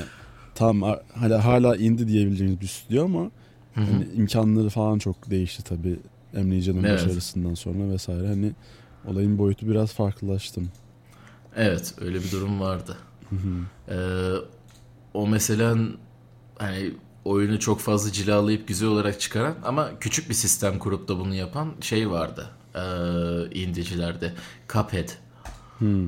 tam 0.55 0.81
hala 1.13 1.45
hala 1.45 1.75
indie 1.75 2.07
diyebileceğimiz 2.07 2.61
bir 2.61 2.67
stüdyo 2.67 3.05
ama 3.05 3.31
hani 3.75 4.07
imkanları 4.15 4.69
falan 4.69 4.99
çok 4.99 5.29
değişti 5.29 5.63
tabii. 5.63 5.99
Emrecan'ın 6.35 6.83
evet. 6.83 6.93
başarısından 6.93 7.53
sonra 7.53 7.89
vesaire. 7.89 8.27
Hani 8.27 8.51
olayın 9.07 9.37
boyutu 9.37 9.67
biraz 9.67 9.93
farklılaştı. 9.93 10.61
Evet 11.59 11.93
öyle 12.01 12.23
bir 12.23 12.31
durum 12.31 12.59
vardı. 12.59 12.97
Ee, 13.89 13.95
o 15.13 15.27
mesela 15.27 15.77
hani 16.57 16.93
oyunu 17.25 17.59
çok 17.59 17.79
fazla 17.79 18.11
cilalayıp 18.11 18.67
güzel 18.67 18.89
olarak 18.89 19.19
çıkaran 19.19 19.55
ama 19.63 19.89
küçük 19.99 20.29
bir 20.29 20.33
sistem 20.33 20.79
kurup 20.79 21.07
da 21.07 21.19
bunu 21.19 21.35
yapan 21.35 21.73
şey 21.81 22.09
vardı. 22.09 22.49
Ee, 22.75 22.79
indicilerde. 23.59 24.33
Cuphead. 24.73 25.09
Hmm. 25.77 26.03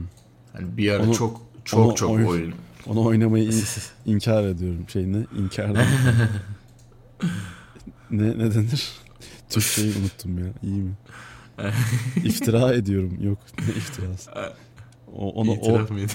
Yani 0.53 0.77
bir 0.77 0.91
ara 0.91 1.03
onu, 1.03 1.13
çok 1.13 1.41
çok 1.65 1.85
onu 1.85 1.95
çok 1.95 2.11
oyun, 2.11 2.25
oyun. 2.25 2.53
Onu 2.87 3.05
oynamayı 3.05 3.51
inkar 4.05 4.43
ediyorum. 4.43 4.85
Şey 4.89 5.13
ne? 5.13 5.25
İnkar 5.37 5.73
ne, 8.11 8.37
ne 8.37 8.53
denir? 8.55 8.91
Türkçeyi 9.49 9.93
unuttum 10.01 10.37
ya. 10.37 10.53
İyi 10.63 10.81
mi? 10.81 10.91
İftira 12.23 12.73
ediyorum. 12.73 13.17
Yok 13.21 13.37
ne 13.59 13.73
iftirası? 13.73 14.31
O, 15.15 15.29
onu, 15.29 15.51
İtiraf 15.53 15.91
o, 15.91 15.93
mıydı? 15.93 16.13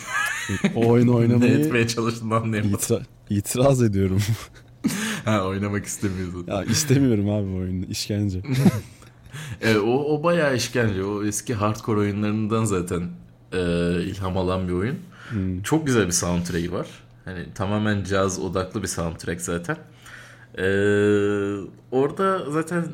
o 0.74 0.88
oyunu 0.88 1.14
oynamayı... 1.16 1.58
ne 1.58 1.60
etmeye 1.60 1.88
çalıştığını 1.88 2.36
anlayamadım. 2.36 2.74
İtira, 2.74 3.00
itiraz 3.30 3.82
ediyorum. 3.82 4.22
ha 5.24 5.44
oynamak 5.44 5.84
istemiyorsun. 5.84 6.44
Ya 6.48 6.64
istemiyorum 6.64 7.30
abi 7.30 7.56
oyunu. 7.56 7.84
İşkence. 7.84 8.42
evet, 9.60 9.76
o, 9.76 10.14
o 10.14 10.22
bayağı 10.22 10.56
işkence. 10.56 11.04
O 11.04 11.24
eski 11.24 11.54
hardcore 11.54 12.00
oyunlarından 12.00 12.64
zaten 12.64 13.02
e, 13.52 13.58
ilham 14.02 14.36
alan 14.36 14.68
bir 14.68 14.72
oyun. 14.72 14.96
Hmm. 15.30 15.62
Çok 15.62 15.86
güzel 15.86 16.06
bir 16.06 16.12
soundtrack'i 16.12 16.72
var. 16.72 16.86
Hani 17.24 17.46
tamamen 17.54 18.04
caz 18.04 18.38
odaklı 18.38 18.82
bir 18.82 18.88
soundtrack 18.88 19.40
zaten. 19.40 19.76
Ee, 20.58 20.62
orada 21.90 22.50
zaten 22.50 22.84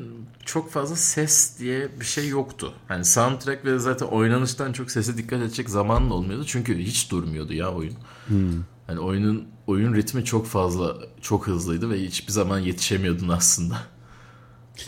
çok 0.45 0.71
fazla 0.71 0.95
ses 0.95 1.59
diye 1.59 1.99
bir 1.99 2.05
şey 2.05 2.27
yoktu. 2.27 2.73
Hani 2.87 3.05
soundtrack 3.05 3.65
ve 3.65 3.79
zaten 3.79 4.05
oynanıştan 4.05 4.73
çok 4.73 4.91
sese 4.91 5.17
dikkat 5.17 5.41
edecek 5.41 5.69
zaman 5.69 6.09
da 6.09 6.13
olmuyordu. 6.13 6.45
Çünkü 6.45 6.77
hiç 6.79 7.11
durmuyordu 7.11 7.53
ya 7.53 7.73
oyun. 7.73 7.93
Hmm. 8.27 8.63
Hani 8.87 8.99
oyunun 8.99 9.47
oyun 9.67 9.93
ritmi 9.93 10.25
çok 10.25 10.45
fazla 10.45 10.97
çok 11.21 11.47
hızlıydı 11.47 11.89
ve 11.89 12.01
hiçbir 12.01 12.31
zaman 12.31 12.59
yetişemiyordun 12.59 13.29
aslında. 13.29 13.77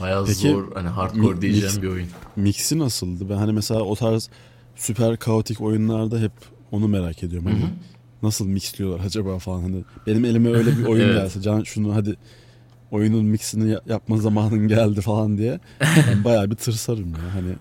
Bayağı 0.01 0.25
Peki, 0.25 0.49
zor 0.49 0.73
hani 0.73 0.87
hardcore 0.87 1.35
mi, 1.35 1.41
diyeceğim 1.41 1.67
mix, 1.73 1.81
bir 1.81 1.87
oyun. 1.87 2.07
Mix'i 2.35 2.79
nasıldı? 2.79 3.29
Ben 3.29 3.37
hani 3.37 3.53
mesela 3.53 3.81
o 3.81 3.95
tarz 3.95 4.29
süper 4.75 5.17
kaotik 5.17 5.61
oyunlarda 5.61 6.19
hep 6.19 6.31
onu 6.71 6.87
merak 6.87 7.23
ediyorum. 7.23 7.47
Hani 7.47 7.59
Hı-hı. 7.59 7.71
nasıl 8.23 8.47
mixliyorlar 8.47 9.05
acaba 9.05 9.39
falan 9.39 9.61
hani 9.61 9.83
benim 10.07 10.25
elime 10.25 10.49
öyle 10.49 10.77
bir 10.77 10.85
oyun 10.85 11.03
evet. 11.09 11.15
gelse 11.15 11.41
can 11.41 11.63
şunu 11.63 11.95
hadi 11.95 12.17
oyunun 12.95 13.25
mixini 13.25 13.77
yapma 13.85 14.17
zamanın 14.17 14.67
geldi 14.67 15.01
falan 15.01 15.37
diye 15.37 15.59
ben 15.81 16.23
bayağı 16.23 16.51
bir 16.51 16.55
tırsarım 16.55 17.11
ya 17.11 17.33
hani 17.33 17.55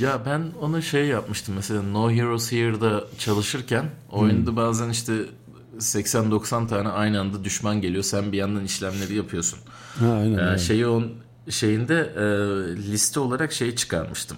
ya 0.00 0.20
ben 0.26 0.42
onu 0.60 0.82
şey 0.82 1.06
yapmıştım 1.06 1.54
mesela 1.54 1.82
No 1.82 2.10
Heroes 2.10 2.52
Here'da 2.52 3.04
çalışırken 3.18 3.84
oyunda 4.10 4.50
hmm. 4.50 4.56
bazen 4.56 4.88
işte 4.88 5.12
80-90 5.78 6.68
tane 6.68 6.88
aynı 6.88 7.20
anda 7.20 7.44
düşman 7.44 7.80
geliyor. 7.80 8.02
Sen 8.02 8.32
bir 8.32 8.36
yandan 8.36 8.64
işlemleri 8.64 9.14
yapıyorsun. 9.14 9.58
Ha, 9.98 10.12
aynen, 10.12 10.54
ee, 10.54 10.58
şeyi 10.58 10.86
on 10.86 11.12
şeyinde 11.50 12.12
e, 12.16 12.22
liste 12.76 13.20
olarak 13.20 13.52
şey 13.52 13.74
çıkarmıştım 13.74 14.36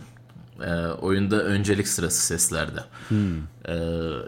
e, 0.64 0.86
oyunda 0.86 1.42
öncelik 1.42 1.88
sırası 1.88 2.26
seslerde. 2.26 2.80
Hmm. 3.08 3.36
E, 3.68 3.76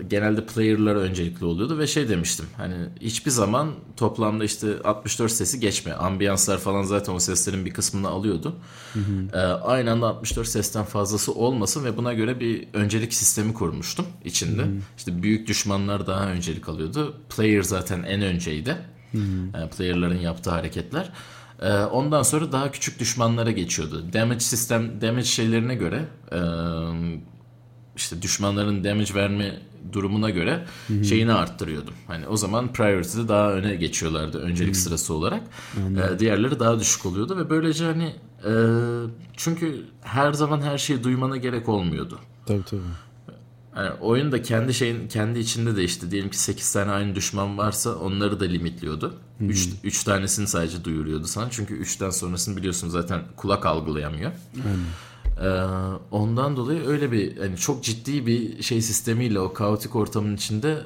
genelde 0.09 0.47
player'lar 0.47 0.97
öncelikli 0.97 1.45
oluyordu 1.45 1.78
ve 1.78 1.87
şey 1.87 2.09
demiştim. 2.09 2.47
Hani 2.57 2.74
hiçbir 3.01 3.30
zaman 3.30 3.70
toplamda 3.97 4.45
işte 4.45 4.82
64 4.84 5.32
sesi 5.32 5.61
geçme. 5.61 5.93
Ambiyanslar 5.93 6.59
falan 6.59 6.82
zaten 6.82 7.14
o 7.14 7.18
seslerin 7.18 7.64
bir 7.64 7.74
kısmını 7.74 8.09
alıyordu. 8.09 8.57
Hmm. 8.93 9.28
E, 9.34 9.39
aynı 9.39 9.93
anda 9.93 10.07
64 10.07 10.49
sesten 10.49 10.84
fazlası 10.84 11.32
olmasın 11.32 11.84
ve 11.84 11.97
buna 11.97 12.12
göre 12.12 12.41
bir 12.41 12.68
öncelik 12.72 13.14
sistemi 13.14 13.55
kurmuştum 13.55 14.07
içinde. 14.24 14.64
Hmm. 14.64 14.80
İşte 14.99 15.22
büyük 15.22 15.49
düşmanlar 15.49 16.07
daha 16.07 16.26
öncelik 16.26 16.68
alıyordu. 16.68 17.14
Player 17.37 17.62
zaten 17.62 18.03
en 18.03 18.22
önceydi. 18.22 18.76
Hmm. 19.11 19.57
E, 19.57 19.68
player'ların 19.76 20.18
yaptığı 20.18 20.51
hareketler. 20.51 21.12
Ee, 21.61 21.73
ondan 21.73 22.23
sonra 22.23 22.53
daha 22.53 22.71
küçük 22.71 23.01
düşmanlara 23.01 23.51
geçiyordu. 23.51 24.05
Damage 24.13 24.41
sistem, 24.41 25.01
damage 25.01 25.25
şeylerine 25.25 25.75
göre 25.75 26.05
e, 26.33 26.39
işte 27.97 28.23
düşmanların 28.23 28.85
damage 28.85 29.15
verme 29.15 29.61
durumuna 29.93 30.31
göre 30.31 30.65
Hı-hı. 30.89 31.05
şeyini 31.05 31.33
arttırıyordum. 31.33 31.95
Hani 32.07 32.29
o 32.29 32.37
zaman 32.37 32.73
priority'de 32.73 33.29
daha 33.29 33.53
öne 33.53 33.75
geçiyorlardı 33.75 34.39
öncelik 34.39 34.75
Hı-hı. 34.75 34.83
sırası 34.83 35.15
olarak. 35.15 35.43
Ee, 35.77 36.19
diğerleri 36.19 36.61
daha 36.61 36.81
düşük 36.81 37.07
oluyordu 37.07 37.37
ve 37.37 37.51
böylece 37.51 37.85
hani 37.85 38.15
e, 38.45 38.53
çünkü 39.37 39.85
her 40.03 40.33
zaman 40.33 40.61
her 40.61 40.79
şeyi 40.79 41.05
duymana 41.05 41.37
gerek 41.37 41.69
olmuyordu. 41.69 42.19
Tabii 42.47 42.65
tabii. 42.65 42.81
Yani 43.77 43.91
oyun 44.01 44.33
da 44.33 44.43
kendi 44.43 44.75
şeyin 44.75 45.09
kendi 45.09 45.39
içinde 45.39 45.77
de 45.77 45.85
işte 45.85 46.11
diyelim 46.11 46.31
ki 46.31 46.39
8 46.39 46.73
tane 46.73 46.91
aynı 46.91 47.15
düşman 47.15 47.59
varsa 47.59 47.95
onları 47.95 48.41
da 48.41 48.45
limitliyordu. 48.45 49.15
3 49.41 49.68
3 49.84 50.05
tanesini 50.05 50.47
sadece 50.47 50.84
duyuruyordu 50.84 51.26
sana. 51.26 51.51
Çünkü 51.51 51.82
3'ten 51.82 52.11
sonrasını 52.11 52.57
biliyorsun 52.57 52.89
zaten 52.89 53.22
kulak 53.37 53.66
algılayamıyor. 53.66 54.32
Ee, 55.43 55.49
ondan 56.11 56.57
dolayı 56.57 56.87
öyle 56.87 57.12
bir 57.12 57.37
hani 57.37 57.57
çok 57.57 57.84
ciddi 57.84 58.26
bir 58.26 58.62
şey 58.62 58.82
sistemiyle 58.82 59.41
o 59.41 59.53
kaotik 59.53 59.97
ortamın 59.97 60.37
içinde 60.37 60.78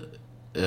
e, 0.57 0.64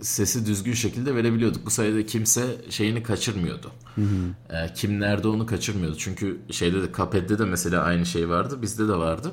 sesi 0.00 0.46
düzgün 0.46 0.72
şekilde 0.72 1.14
verebiliyorduk. 1.14 1.66
Bu 1.66 1.70
sayede 1.70 2.06
kimse 2.06 2.56
şeyini 2.70 3.02
kaçırmıyordu. 3.02 3.70
Hı 3.94 4.00
hı. 4.00 4.56
E, 4.56 4.74
kim 4.74 5.00
nerede 5.00 5.28
onu 5.28 5.46
kaçırmıyordu. 5.46 5.96
Çünkü 5.98 6.40
şeyde 6.50 6.82
de 6.82 6.86
Cuphead'de 6.92 7.38
de 7.38 7.44
mesela 7.44 7.82
aynı 7.82 8.06
şey 8.06 8.28
vardı. 8.28 8.62
Bizde 8.62 8.88
de 8.88 8.96
vardı 8.96 9.32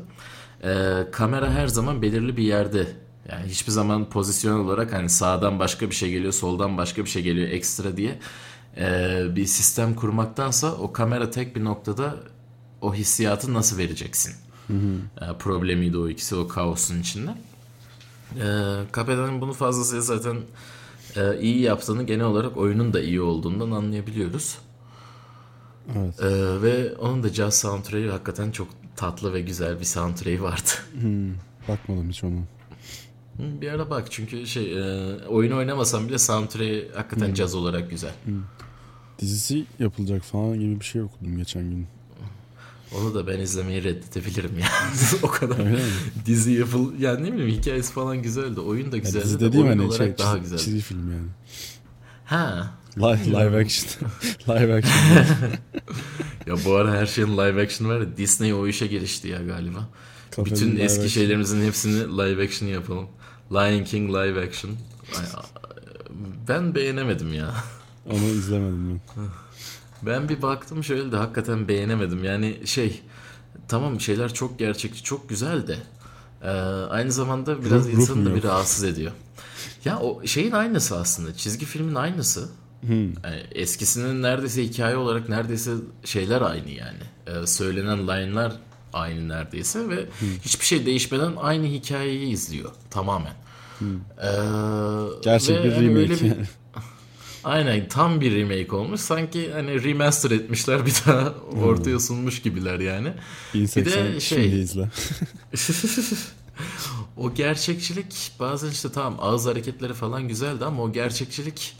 e, 0.66 1.04
kamera 1.12 1.52
her 1.52 1.68
zaman 1.68 2.02
belirli 2.02 2.38
bir 2.38 2.44
yerde. 2.44 2.88
Yani 3.32 3.48
hiçbir 3.48 3.72
zaman 3.72 4.10
pozisyon 4.10 4.60
olarak 4.60 4.94
hani 4.94 5.10
sağdan 5.10 5.60
başka 5.60 5.90
bir 5.90 5.96
şey 5.96 6.12
geliyor, 6.12 6.34
soldan 6.34 6.78
başka 6.78 7.06
bir 7.06 7.10
şey 7.10 7.24
geliyor 7.24 7.50
ekstra 7.50 7.98
diye 7.98 8.20
e, 8.78 9.22
bir 9.36 9.46
sistem 9.46 9.96
kurmaktansa 9.96 10.72
o 10.72 10.94
kamera 10.94 11.32
tek 11.32 11.56
bir 11.56 11.64
noktada 11.64 12.16
o 12.82 12.94
hissiyatı 12.94 13.54
nasıl 13.54 13.78
vereceksin? 13.78 14.34
Hı 14.68 14.74
hı. 14.74 15.26
E, 15.26 15.38
problemiydi 15.38 15.98
o 15.98 16.10
ikisi 16.10 16.36
o 16.36 16.48
kaosun 16.48 17.00
içinde. 17.02 17.32
E, 18.36 18.48
Kapeda'nın 18.92 19.42
bunu 19.42 19.54
fazlasıyla 19.54 20.02
zaten 20.02 20.38
e, 21.16 21.40
iyi 21.40 21.62
yaptığını 21.62 22.04
genel 22.04 22.26
olarak 22.26 22.58
oyunun 22.58 22.94
da 22.94 23.02
iyi 23.02 23.22
olduğundan 23.22 23.72
anlayabiliyoruz. 23.72 24.58
Evet. 25.98 26.20
E, 26.22 26.62
ve 26.62 26.96
onun 26.96 27.24
da 27.24 27.30
jazz 27.30 27.56
soundtrack'i 27.60 28.10
hakikaten 28.10 28.52
çok 28.52 28.68
tatlı 28.96 29.34
ve 29.34 29.42
güzel 29.42 29.80
bir 29.80 29.86
soundtrack'i 29.86 30.44
vardı. 30.44 30.70
Hmm. 31.02 31.34
Bakmadım 31.68 32.10
hiç 32.10 32.24
onu. 32.24 32.40
Bir 33.40 33.70
ara 33.70 33.90
bak 33.90 34.08
çünkü 34.12 34.48
şey 34.48 34.80
e, 34.80 35.16
oyun 35.28 35.52
oynamasam 35.52 36.08
bile 36.08 36.18
soundtrack'i 36.18 36.92
hakikaten 36.96 37.28
hmm. 37.28 37.34
caz 37.34 37.56
olarak 37.56 37.90
güzel. 37.90 38.14
Hmm. 38.26 38.42
Dizisi 39.20 39.66
yapılacak 39.80 40.24
falan 40.24 40.60
gibi 40.60 40.80
bir 40.80 40.86
şey 40.86 41.02
okudum 41.02 41.38
geçen 41.38 41.70
gün. 41.70 41.88
Onu 42.94 43.16
da 43.16 43.28
ben 43.28 43.40
izlemeyi 43.40 43.84
reddedebilirim 43.84 44.60
ya. 44.60 44.68
o 45.24 45.28
kadar. 45.28 45.58
Dizi 46.26 46.52
yapıl 46.52 47.00
yani 47.00 47.24
ne 47.24 47.34
bileyim 47.34 47.52
hikayesi 47.52 47.94
falan 47.94 48.22
güzeldi. 48.22 48.60
Oyun 48.60 48.92
da 48.92 48.98
güzeldi. 48.98 49.18
Ya 49.18 49.24
dizi 49.24 49.40
dediğim 49.40 49.68
hani 49.68 49.82
olarak 49.82 49.98
şey, 49.98 50.18
daha 50.18 50.38
güzel. 50.38 50.58
Çizgi 50.58 50.82
film 50.82 51.12
yani. 51.12 51.28
Ha. 52.26 52.74
Live, 52.98 53.26
live 53.26 53.60
action. 53.62 54.10
live 54.48 54.74
action. 54.74 55.20
ya 56.48 56.66
bu 56.66 56.76
ara 56.76 56.92
her 56.92 57.06
şeyin 57.06 57.38
live 57.38 57.64
action 57.64 57.90
var 57.90 58.00
ya. 58.00 58.18
Disney 58.18 58.54
o 58.54 58.68
işe 58.68 58.88
girişti 58.88 59.28
ya 59.28 59.42
galiba. 59.42 59.90
Kafenin 60.32 60.56
Bütün 60.56 60.78
eski 60.78 61.00
action. 61.00 61.08
şeylerimizin 61.08 61.66
hepsini 61.66 62.18
live 62.18 62.44
action 62.44 62.70
yapalım. 62.70 63.08
Lion 63.52 63.84
King 63.84 64.10
live 64.10 64.48
action. 64.48 64.72
Ben 66.48 66.76
beğenemedim 66.76 67.34
ya. 67.34 67.54
Onu 68.06 68.24
izlemedim 68.24 69.02
ben. 69.18 69.26
Ben 70.02 70.30
bir 70.30 70.42
baktım 70.42 70.84
şöyle 70.84 71.12
de 71.12 71.18
hakikaten 71.18 71.68
beğenemedim. 71.68 72.24
Yani 72.24 72.60
şey 72.66 73.02
tamam 73.68 74.02
şeyler 74.02 74.34
çok 74.34 74.60
gerçekçi 74.60 75.04
çok 75.04 75.30
güzel 75.30 75.68
de 75.68 75.78
e, 76.42 76.50
aynı 76.90 77.12
zamanda 77.12 77.66
biraz 77.66 77.88
ruh, 77.88 77.94
insanı 77.94 78.26
da 78.26 78.36
bir 78.36 78.44
rahatsız 78.44 78.84
ediyor. 78.84 79.12
Ya 79.86 80.00
o 80.00 80.26
şeyin 80.26 80.52
aynısı 80.52 80.98
aslında 80.98 81.34
çizgi 81.34 81.66
filmin 81.66 81.96
aynısı. 81.96 82.50
Hmm. 82.82 83.04
Yani 83.04 83.44
eskisinin 83.52 84.22
neredeyse 84.22 84.64
hikaye 84.64 84.98
olarak 84.98 85.30
neredeyse 85.30 85.72
şeyler 86.04 86.42
aynı 86.42 86.70
yani. 86.70 87.00
Ee, 87.28 87.48
söylenen 87.48 88.00
line'lar 88.00 88.54
aynı 88.96 89.30
neredeyse 89.30 89.90
ve 89.90 89.96
hmm. 89.96 90.30
hiçbir 90.46 90.66
şey 90.66 90.86
değişmeden 90.86 91.34
aynı 91.38 91.66
hikayeyi 91.66 92.28
izliyor 92.28 92.72
tamamen. 92.90 93.34
Hmm. 93.80 93.96
Ee, 93.96 95.22
Gerçek 95.24 95.64
bir 95.64 95.72
remake 95.72 96.26
yani. 96.28 96.40
Bir, 96.40 96.48
Aynen 97.44 97.88
tam 97.88 98.22
bir 98.22 98.36
remake 98.36 98.76
olmuş. 98.76 99.02
Sanki 99.02 99.52
hani 99.54 99.84
remaster 99.84 100.32
etmişler 100.32 100.86
bir 100.86 100.94
daha 101.06 101.34
hmm. 101.52 101.64
ortaya 101.64 102.00
sunmuş 102.00 102.42
gibiler 102.42 102.80
yani. 102.80 103.14
bir 103.54 103.86
de 103.86 104.20
şey 104.20 104.62
izle. 104.62 104.90
o 107.18 107.34
gerçekçilik 107.34 108.32
bazen 108.40 108.72
işte 108.72 108.92
tamam 108.92 109.18
ağız 109.22 109.46
hareketleri 109.46 109.94
falan 109.94 110.28
güzeldi 110.28 110.66
ama 110.66 110.84
o 110.84 110.92
gerçekçilik 110.92 111.76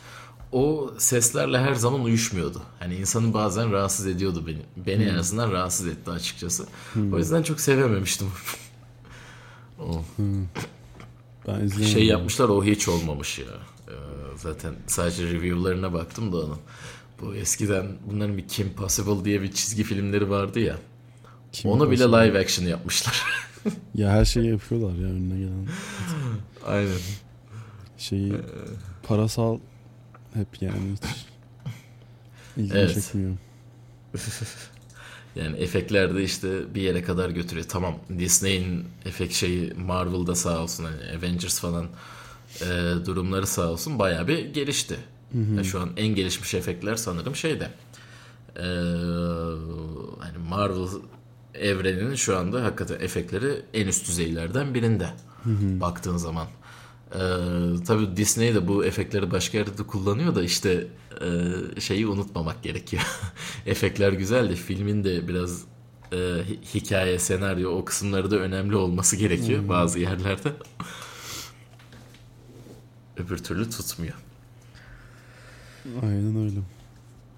o 0.52 0.94
seslerle 0.98 1.60
her 1.60 1.74
zaman 1.74 2.04
uyuşmuyordu. 2.04 2.62
Hani 2.80 2.96
insanı 2.96 3.34
bazen 3.34 3.72
rahatsız 3.72 4.08
ediyordu 4.08 4.44
beni. 4.48 4.86
Beni 4.86 5.06
hmm. 5.06 5.12
en 5.12 5.16
azından 5.16 5.52
rahatsız 5.52 5.88
etti 5.88 6.12
açıkçası. 6.12 6.66
Hmm. 6.94 7.14
O 7.14 7.18
yüzden 7.18 7.44
çok 7.44 7.60
sevememiştim. 7.60 8.28
o. 9.80 10.04
Hmm. 10.16 10.46
Ben 11.48 11.68
şey 11.68 12.06
yapmışlar 12.06 12.50
o 12.50 12.64
hiç 12.64 12.88
olmamış 12.88 13.40
ya. 13.40 13.46
Ee, 13.88 13.92
zaten 14.36 14.74
sadece 14.88 15.24
review'larına 15.24 15.94
baktım 15.94 16.34
da 16.34 16.38
onun. 16.38 16.58
Bu 17.22 17.36
eskiden 17.36 17.88
bunların 18.12 18.38
bir 18.38 18.48
Kim 18.48 18.74
Possible 18.74 19.26
diye 19.26 19.42
bir 19.42 19.52
çizgi 19.52 19.84
filmleri 19.84 20.30
vardı 20.30 20.60
ya. 20.60 20.78
Kim 21.52 21.72
Onu 21.72 21.86
Possible. 21.86 22.08
bile 22.08 22.28
live 22.28 22.40
action 22.40 22.66
yapmışlar. 22.66 23.24
ya 23.96 24.10
her 24.10 24.26
şeyi 24.26 24.52
yapıyorlar 24.52 24.96
ya 24.96 25.08
önüne 25.08 25.38
gelen. 25.38 25.68
Aynen. 26.66 26.98
Şeyi 27.98 28.34
ee... 28.34 28.38
parasal 29.08 29.60
hep 30.36 30.62
yani 30.62 30.92
hiç 30.92 31.02
ilgimi 32.58 32.80
evet. 32.80 32.94
çekmiyor. 32.94 33.38
yani 35.36 35.58
efektlerde 35.58 36.24
işte 36.24 36.76
bir 36.76 36.82
yere 36.82 37.04
kadar 37.04 37.30
götürüyor. 37.30 37.66
Tamam 37.70 37.96
Disney'in 38.20 38.86
efekt 39.06 39.34
şeyi 39.34 39.74
Marvel'da 39.74 40.36
sağ 40.36 40.60
olsun 40.60 40.84
hani 40.84 41.18
Avengers 41.18 41.60
falan 41.60 41.88
e, 42.62 42.66
durumları 43.06 43.48
sağ 43.48 43.70
olsun 43.70 44.00
baya 44.00 44.28
bir 44.28 44.54
gelişti. 44.54 44.98
Hı 45.32 45.38
hı. 45.38 45.42
Yani 45.42 45.66
şu 45.66 45.80
an 45.80 45.90
en 45.98 46.08
gelişmiş 46.08 46.54
efektler 46.54 46.96
sanırım 46.96 47.36
şeyde. 47.36 47.70
E, 48.56 48.66
hani 50.20 50.38
Marvel 50.50 50.88
evreninin 51.54 52.16
şu 52.16 52.38
anda 52.38 52.64
hakikaten 52.64 53.00
efektleri 53.00 53.62
en 53.74 53.88
üst 53.88 54.08
düzeylerden 54.08 54.74
birinde. 54.74 55.10
Hı 55.44 55.50
hı. 55.50 55.82
Baktığın 55.82 56.18
zaman. 56.18 56.48
Ee, 57.14 57.18
tabii 57.88 58.18
Disney 58.18 58.56
de 58.56 58.68
bu 58.68 58.86
efektleri 58.86 59.32
başka 59.32 59.58
yerde 59.58 59.78
de 59.78 59.84
kullanıyor 59.84 60.36
da 60.36 60.44
işte 60.44 60.88
e, 61.22 61.82
şeyi 61.82 62.08
unutmamak 62.08 62.64
gerekiyor. 62.64 63.04
Efektler 63.66 64.14
güzel 64.14 64.50
de 64.50 64.56
filmin 64.56 65.04
de 65.04 65.28
biraz 65.28 65.64
e, 66.14 66.18
hikaye, 66.74 67.20
senaryo 67.20 67.72
o 67.72 67.86
kısımları 67.86 68.32
da 68.32 68.36
önemli 68.36 68.76
olması 68.76 69.16
gerekiyor 69.16 69.62
hmm. 69.62 69.70
bazı 69.70 70.00
yerlerde. 70.00 70.52
Öbür 73.18 73.38
türlü 73.38 73.70
tutmuyor. 73.70 74.14
Aynen 76.04 76.44
öyle. 76.44 76.60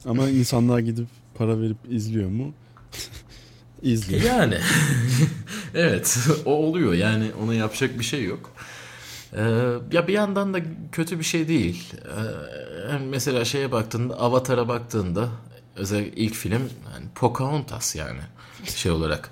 Ama 0.06 0.30
insanlar 0.30 0.80
gidip 0.80 1.08
para 1.36 1.62
verip 1.62 1.78
izliyor 1.90 2.30
mu? 2.30 2.54
İzliyor. 3.82 4.22
Yani 4.22 4.58
evet 5.74 6.18
o 6.46 6.52
oluyor 6.52 6.94
yani 6.94 7.32
ona 7.44 7.54
yapacak 7.54 8.00
bir 8.00 8.04
şey 8.04 8.24
yok. 8.24 8.54
Ee, 9.34 9.40
ya 9.92 10.08
bir 10.08 10.14
yandan 10.14 10.54
da 10.54 10.60
kötü 10.92 11.20
bir 11.20 11.24
şey 11.24 11.48
değil. 11.48 11.94
Ee, 12.06 12.98
mesela 13.10 13.46
şeye 13.46 13.72
baktığında 13.72 14.20
Avatar'a 14.20 14.68
baktığında 14.68 15.30
özellikle 15.76 16.22
ilk 16.22 16.34
film 16.34 16.62
yani 16.94 17.06
Pocahontas 17.16 17.96
yani 17.96 18.20
şey 18.64 18.92
olarak 18.92 19.32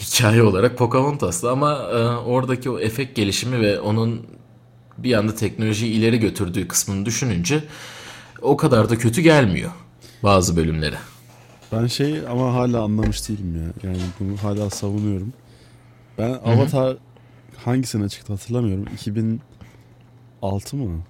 hikaye 0.00 0.42
olarak 0.42 0.78
Pocahontas'tı 0.78 1.50
ama 1.50 1.72
e, 1.72 1.96
oradaki 2.08 2.70
o 2.70 2.78
efekt 2.78 3.16
gelişimi 3.16 3.60
ve 3.60 3.80
onun 3.80 4.26
bir 4.98 5.14
anda 5.14 5.34
teknolojiyi 5.34 5.92
ileri 5.92 6.18
götürdüğü 6.18 6.68
kısmını 6.68 7.06
düşününce 7.06 7.64
o 8.42 8.56
kadar 8.56 8.90
da 8.90 8.98
kötü 8.98 9.20
gelmiyor 9.20 9.70
bazı 10.22 10.56
bölümlere. 10.56 10.98
Ben 11.72 11.86
şey 11.86 12.20
ama 12.30 12.54
hala 12.54 12.82
anlamış 12.82 13.28
değilim 13.28 13.56
ya. 13.56 13.90
Yani 13.90 14.02
bunu 14.20 14.36
hala 14.42 14.70
savunuyorum. 14.70 15.32
Ben 16.18 16.28
Hı-hı. 16.28 16.98
Avatar 17.62 17.74
hangisine 17.74 18.08
çıktı 18.08 18.32
hatırlamıyorum. 18.32 18.84
2006 18.94 20.76
mı? 20.76 21.02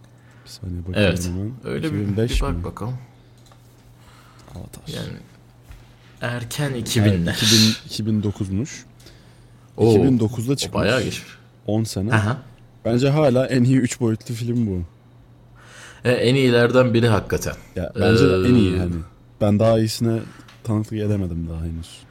Bir 0.44 0.50
saniye 0.50 0.80
bakıyorum 0.80 1.02
evet. 1.02 1.28
hemen. 1.28 1.52
Öyle 1.64 1.86
2005 1.86 2.30
bir, 2.30 2.36
bir 2.36 2.40
bak 2.40 2.56
mi? 2.56 2.64
bakalım. 2.64 2.98
Avatar. 4.54 4.94
Yani 4.94 5.18
erken 6.20 6.72
2000'ler. 6.72 7.24
Evet, 7.24 7.82
2000, 7.86 8.22
2009'muş. 8.22 8.70
Oo, 9.76 9.94
2009'da 9.94 10.56
çıkmış. 10.56 10.82
Bayağı 10.82 11.02
geçmiş. 11.02 11.36
10 11.66 11.84
sene. 11.84 12.14
Aha. 12.14 12.38
Bence 12.84 13.08
hala 13.08 13.46
en 13.46 13.64
iyi 13.64 13.78
3 13.78 14.00
boyutlu 14.00 14.34
film 14.34 14.66
bu. 14.66 14.82
E, 16.04 16.12
en 16.12 16.34
iyilerden 16.34 16.94
biri 16.94 17.08
hakikaten. 17.08 17.54
Ya, 17.76 17.92
bence 18.00 18.24
ee, 18.24 18.48
en 18.48 18.54
iyi 18.54 18.78
hani. 18.78 18.94
Ben 19.40 19.58
daha 19.58 19.78
iyisine 19.78 20.20
tanıklık 20.64 20.98
edemedim 20.98 21.48
daha 21.50 21.60
henüz. 21.60 22.02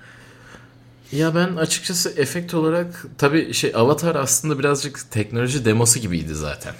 Ya 1.11 1.35
ben 1.35 1.55
açıkçası 1.55 2.13
efekt 2.17 2.53
olarak 2.53 3.05
tabii 3.17 3.53
şey 3.53 3.71
Avatar 3.75 4.15
aslında 4.15 4.59
birazcık 4.59 5.11
teknoloji 5.11 5.65
demosu 5.65 5.99
gibiydi 5.99 6.35
zaten. 6.35 6.73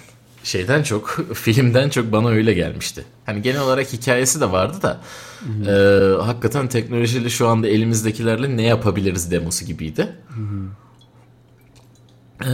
Şeyden 0.44 0.82
çok, 0.82 1.10
filmden 1.34 1.88
çok 1.88 2.12
bana 2.12 2.28
öyle 2.28 2.52
gelmişti. 2.52 3.04
Hani 3.26 3.42
genel 3.42 3.60
olarak 3.60 3.92
hikayesi 3.92 4.40
de 4.40 4.52
vardı 4.52 4.82
da 4.82 5.00
e, 5.66 5.72
hakikaten 6.22 6.68
teknolojiyle 6.68 7.30
şu 7.30 7.48
anda 7.48 7.68
elimizdekilerle 7.68 8.56
ne 8.56 8.62
yapabiliriz 8.62 9.30
demosu 9.30 9.64
gibiydi. 9.64 10.16
E, 12.44 12.50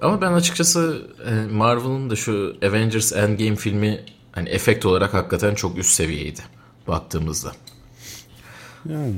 ama 0.00 0.20
ben 0.20 0.32
açıkçası 0.32 1.02
e, 1.26 1.52
Marvel'ın 1.52 2.10
da 2.10 2.16
şu 2.16 2.56
Avengers 2.62 3.12
Endgame 3.12 3.56
filmi 3.56 4.00
hani 4.32 4.48
efekt 4.48 4.86
olarak 4.86 5.14
hakikaten 5.14 5.54
çok 5.54 5.78
üst 5.78 5.90
seviyeydi 5.90 6.40
baktığımızda. 6.88 7.52
Yani 8.88 9.14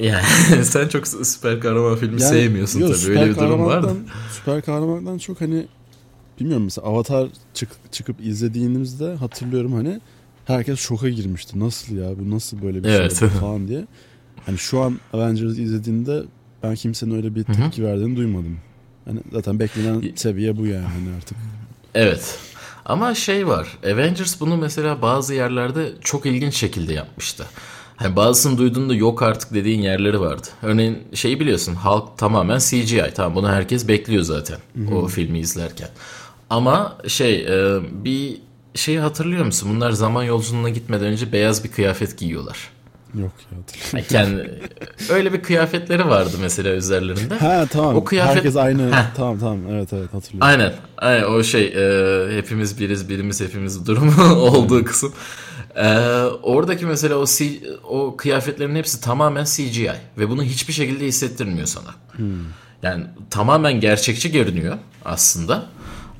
yani 0.00 0.24
sen 0.64 0.88
çok 0.88 1.08
süper 1.08 1.60
kahraman 1.60 1.96
filmi 1.96 2.22
yani, 2.22 2.30
sevmiyorsun 2.30 2.80
yok, 2.80 2.96
tabii 2.96 3.18
öyle 3.18 3.30
bir 3.30 3.36
durum 3.36 3.64
var 3.64 3.82
da. 3.82 3.92
Süper 4.32 4.62
kahramandan 4.62 5.18
çok 5.18 5.40
hani 5.40 5.66
bilmiyorum 6.40 6.64
mesela 6.64 6.86
Avatar 6.86 7.28
çık, 7.54 7.68
çıkıp 7.92 8.20
izlediğimizde 8.20 9.14
hatırlıyorum 9.14 9.72
hani 9.72 10.00
herkes 10.44 10.80
şoka 10.80 11.08
girmişti. 11.08 11.60
Nasıl 11.60 11.96
ya 11.96 12.18
bu 12.18 12.30
nasıl 12.30 12.62
böyle 12.62 12.84
bir 12.84 12.88
şey 12.88 12.96
evet. 12.96 13.18
şey 13.18 13.28
falan 13.28 13.68
diye. 13.68 13.86
Hani 14.46 14.58
şu 14.58 14.80
an 14.80 15.00
Avengers 15.12 15.58
izlediğinde 15.58 16.22
ben 16.62 16.74
kimsenin 16.74 17.16
öyle 17.16 17.34
bir 17.34 17.44
tepki 17.44 17.82
Hı-hı. 17.82 17.90
verdiğini 17.90 18.16
duymadım. 18.16 18.58
Hani 19.04 19.20
zaten 19.32 19.58
beklenen 19.58 20.12
seviye 20.14 20.56
bu 20.56 20.66
yani 20.66 20.86
hani 20.86 21.16
artık. 21.16 21.36
Evet. 21.94 22.38
Ama 22.84 23.14
şey 23.14 23.46
var. 23.48 23.78
Avengers 23.84 24.40
bunu 24.40 24.56
mesela 24.56 25.02
bazı 25.02 25.34
yerlerde 25.34 25.92
çok 26.00 26.26
ilginç 26.26 26.54
şekilde 26.54 26.92
yapmıştı. 26.92 27.46
Hani 27.96 28.16
bazısını 28.16 28.58
duyduğunda 28.58 28.94
yok 28.94 29.22
artık 29.22 29.54
dediğin 29.54 29.82
yerleri 29.82 30.20
vardı. 30.20 30.46
Örneğin 30.62 30.98
şeyi 31.14 31.40
biliyorsun 31.40 31.74
halk 31.74 32.18
tamamen 32.18 32.58
CGI. 32.58 33.10
Tamam 33.14 33.34
bunu 33.34 33.48
herkes 33.48 33.88
bekliyor 33.88 34.22
zaten 34.22 34.58
Hı-hı. 34.76 34.94
o 34.94 35.06
filmi 35.06 35.38
izlerken. 35.38 35.88
Ama 36.50 36.98
şey 37.08 37.34
e, 37.34 37.80
bir 38.04 38.40
şeyi 38.74 39.00
hatırlıyor 39.00 39.44
musun? 39.44 39.70
Bunlar 39.74 39.90
zaman 39.90 40.22
yolculuğuna 40.22 40.68
gitmeden 40.68 41.06
önce 41.06 41.32
beyaz 41.32 41.64
bir 41.64 41.70
kıyafet 41.70 42.18
giyiyorlar. 42.18 42.74
Yok 43.14 43.32
ya 43.52 43.58
hatırlamıyorum. 43.58 44.08
Kendi, 44.08 44.60
öyle 45.12 45.32
bir 45.32 45.42
kıyafetleri 45.42 46.08
vardı 46.08 46.36
mesela 46.40 46.74
üzerlerinde. 46.74 47.34
Ha 47.34 47.66
tamam. 47.70 47.96
O 47.96 48.04
kıyafet... 48.04 48.36
Herkes 48.36 48.56
aynı. 48.56 48.96
Heh. 48.96 49.04
Tamam 49.16 49.38
tamam 49.38 49.60
evet 49.70 49.92
evet 49.92 50.14
hatırlıyorum. 50.14 50.48
Aynen. 50.48 50.72
Aynen 50.98 51.24
o 51.24 51.42
şey 51.42 51.64
e, 51.64 52.36
hepimiz 52.36 52.80
biriz 52.80 53.08
birimiz 53.08 53.40
hepimiz 53.40 53.86
durumu 53.86 54.34
olduğu 54.34 54.84
kısım. 54.84 55.12
E, 55.76 55.86
oradaki 56.42 56.86
mesela 56.86 57.14
o 57.16 57.26
C, 57.26 57.60
o 57.84 58.16
kıyafetlerin 58.16 58.76
hepsi 58.76 59.00
tamamen 59.00 59.44
CGI 59.44 59.92
ve 60.18 60.30
bunu 60.30 60.42
hiçbir 60.42 60.72
şekilde 60.72 61.06
hissettirmiyor 61.06 61.66
sana. 61.66 61.94
Hmm. 62.12 62.26
Yani 62.82 63.04
tamamen 63.30 63.80
gerçekçi 63.80 64.32
görünüyor 64.32 64.78
aslında. 65.04 65.66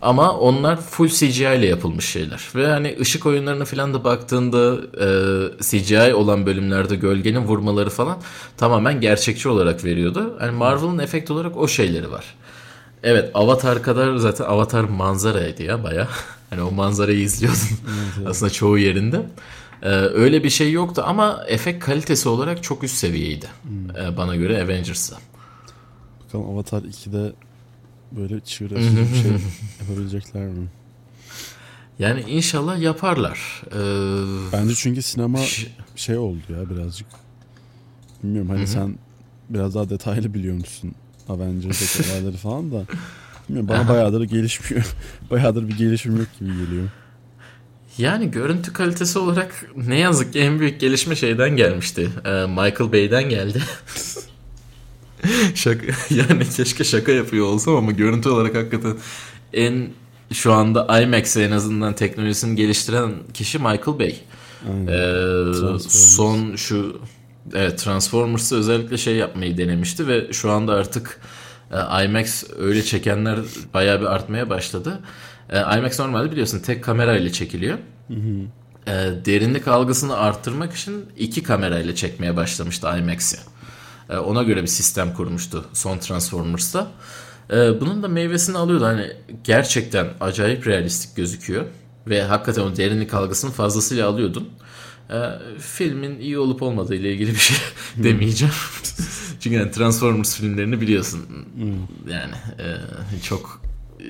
Ama 0.03 0.39
onlar 0.39 0.81
full 0.81 1.09
CGI 1.09 1.43
ile 1.43 1.67
yapılmış 1.67 2.09
şeyler. 2.09 2.49
Ve 2.55 2.67
hani 2.67 2.97
ışık 3.01 3.27
oyunlarına 3.27 3.65
falan 3.65 3.95
da 3.95 4.05
baktığında 4.05 4.77
e, 5.01 5.63
CGI 5.63 6.15
olan 6.15 6.47
bölümlerde 6.47 6.97
gölgenin 6.97 7.41
vurmaları 7.41 7.91
falan 7.91 8.19
tamamen 8.57 9.01
gerçekçi 9.01 9.49
olarak 9.49 9.85
veriyordu. 9.85 10.37
Hani 10.39 10.51
Marvel'ın 10.51 10.99
efekt 10.99 11.31
olarak 11.31 11.57
o 11.57 11.69
şeyleri 11.69 12.11
var. 12.11 12.35
Evet 13.03 13.31
Avatar 13.35 13.83
kadar 13.83 14.17
zaten 14.17 14.45
Avatar 14.45 14.85
manzaraydı 14.85 15.63
ya 15.63 15.85
baya. 15.85 16.09
Hani 16.55 16.63
o 16.63 16.71
manzarayı 16.71 17.21
izliyordun 17.21 17.61
evet, 18.17 18.29
aslında 18.29 18.53
çoğu 18.53 18.79
yerinde. 18.79 19.27
Ee, 19.83 19.89
öyle 19.91 20.45
bir 20.45 20.51
şey 20.51 20.73
yoktu 20.73 21.03
ama 21.07 21.45
efekt 21.49 21.85
kalitesi 21.85 22.29
olarak 22.29 22.63
çok 22.63 22.85
üst 22.85 22.97
seviyeydi. 22.97 23.47
Hmm. 23.63 23.97
Ee, 23.97 24.17
bana 24.17 24.37
göre 24.37 24.63
Avengers'da. 24.63 25.17
Bakalım 26.27 26.51
Avatar 26.51 26.83
2'de 26.83 27.33
böyle 28.13 28.41
çığır 28.41 28.71
bir 28.71 29.23
şey 29.23 29.31
yapabilecekler 29.81 30.43
mi? 30.47 30.67
Yani 31.99 32.21
inşallah 32.21 32.81
yaparlar. 32.81 33.63
Ee, 33.67 34.53
Bence 34.53 34.75
çünkü 34.75 35.03
sinema 35.03 35.39
şey 35.97 36.17
oldu 36.17 36.43
ya 36.49 36.71
birazcık. 36.71 37.07
Bilmiyorum 38.23 38.49
hani 38.49 38.59
Hı-hı. 38.61 38.67
sen 38.67 38.99
biraz 39.49 39.75
daha 39.75 39.91
detaylı 39.91 40.35
biliyormuşsun 40.35 40.93
Avengers'daki 41.29 42.11
olayları 42.13 42.37
falan 42.37 42.73
da. 42.73 42.85
Bilmiyorum 43.49 43.69
bana 43.69 43.89
bayağıdır 43.89 44.23
gelişmiyor. 44.23 44.95
bayağıdır 45.31 45.69
bir 45.69 45.77
gelişim 45.77 46.17
yok 46.17 46.27
gibi 46.41 46.51
geliyor. 46.51 46.89
Yani 47.99 48.31
görüntü 48.31 48.73
kalitesi 48.73 49.19
olarak 49.19 49.67
ne 49.77 49.99
yazık 49.99 50.33
ki 50.33 50.41
en 50.41 50.61
büyük 50.61 50.81
gelişme 50.81 51.17
şeyden 51.17 51.57
gelmişti. 51.57 52.09
Ee, 52.25 52.31
Michael 52.31 52.93
Bay'den 52.93 53.29
geldi. 53.29 53.63
şaka, 55.55 55.87
yani 56.11 56.49
keşke 56.57 56.85
şaka 56.85 57.13
yapıyor 57.13 57.47
olsam 57.47 57.77
ama 57.77 57.93
görüntü 57.93 58.29
olarak 58.29 58.55
hakikaten 58.55 58.97
en 59.53 59.89
şu 60.33 60.53
anda 60.53 61.03
IMAX 61.03 61.37
en 61.37 61.51
azından 61.51 61.95
teknolojisini 61.95 62.57
geliştiren 62.57 63.13
kişi 63.35 63.59
Michael 63.59 63.99
Bay. 63.99 64.17
Ee, 64.89 65.79
son 65.89 66.57
şu 66.57 67.01
evet 67.55 67.79
Transformers'ı 67.79 68.57
özellikle 68.57 68.99
şey 68.99 69.17
yapmayı 69.17 69.59
denemişti 69.59 70.09
ve 70.09 70.33
şu 70.33 70.51
anda 70.51 70.73
artık 70.73 71.21
e, 71.71 72.05
IMAX 72.05 72.45
öyle 72.59 72.83
çekenler 72.83 73.39
bayağı 73.75 74.01
bir 74.01 74.07
artmaya 74.07 74.51
başladı. 74.51 75.01
E, 75.51 75.59
IMAX 75.79 76.01
normalde 76.01 76.31
biliyorsun 76.33 76.59
tek 76.59 76.85
kamera 76.85 77.17
ile 77.17 77.33
çekiliyor. 77.33 77.79
E, 78.87 78.93
derinlik 79.25 79.69
algısını 79.69 80.17
arttırmak 80.17 80.75
için 80.75 81.07
iki 81.17 81.43
kamera 81.43 81.79
ile 81.79 81.95
çekmeye 81.95 82.37
başlamıştı 82.37 82.89
IMAX'i. 82.99 83.39
Ona 84.25 84.43
göre 84.43 84.62
bir 84.62 84.67
sistem 84.67 85.15
kurmuştu 85.15 85.65
son 85.73 85.99
Transformers'ta. 85.99 86.87
Bunun 87.51 88.03
da 88.03 88.09
meyvesini 88.09 88.59
alıyordu. 88.59 88.85
Hani 88.85 89.12
gerçekten 89.45 90.07
acayip 90.21 90.67
realistik 90.67 91.17
gözüküyor. 91.17 91.65
Ve 92.07 92.23
hakikaten 92.23 92.62
o 92.62 92.77
derinlik 92.77 93.15
algısını 93.15 93.51
fazlasıyla 93.51 94.09
alıyordun. 94.09 94.49
E, 95.11 95.19
filmin 95.59 96.21
iyi 96.21 96.39
olup 96.39 96.63
olmadığı 96.63 96.95
ile 96.95 97.13
ilgili 97.13 97.31
bir 97.31 97.39
şey 97.39 97.57
demeyeceğim. 97.97 98.55
Çünkü 99.41 99.57
yani 99.57 99.71
Transformers 99.71 100.37
filmlerini 100.37 100.81
biliyorsun. 100.81 101.21
Yani 102.11 102.35
çok 103.23 103.61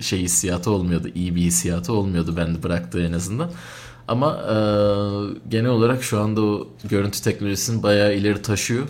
şey 0.01 0.20
hissiyatı 0.20 0.70
olmuyordu. 0.70 1.09
iyi 1.14 1.36
bir 1.36 1.40
hissiyatı 1.40 1.92
olmuyordu 1.92 2.36
bende 2.36 2.62
bıraktığı 2.62 3.07
en 3.07 3.12
azından. 3.12 3.51
Ama 4.09 4.36
e, 4.36 4.57
genel 5.49 5.70
olarak 5.70 6.03
şu 6.03 6.20
anda 6.20 6.42
o 6.42 6.68
görüntü 6.84 7.22
teknolojisini 7.22 7.82
bayağı 7.82 8.14
ileri 8.14 8.42
taşıyor. 8.42 8.86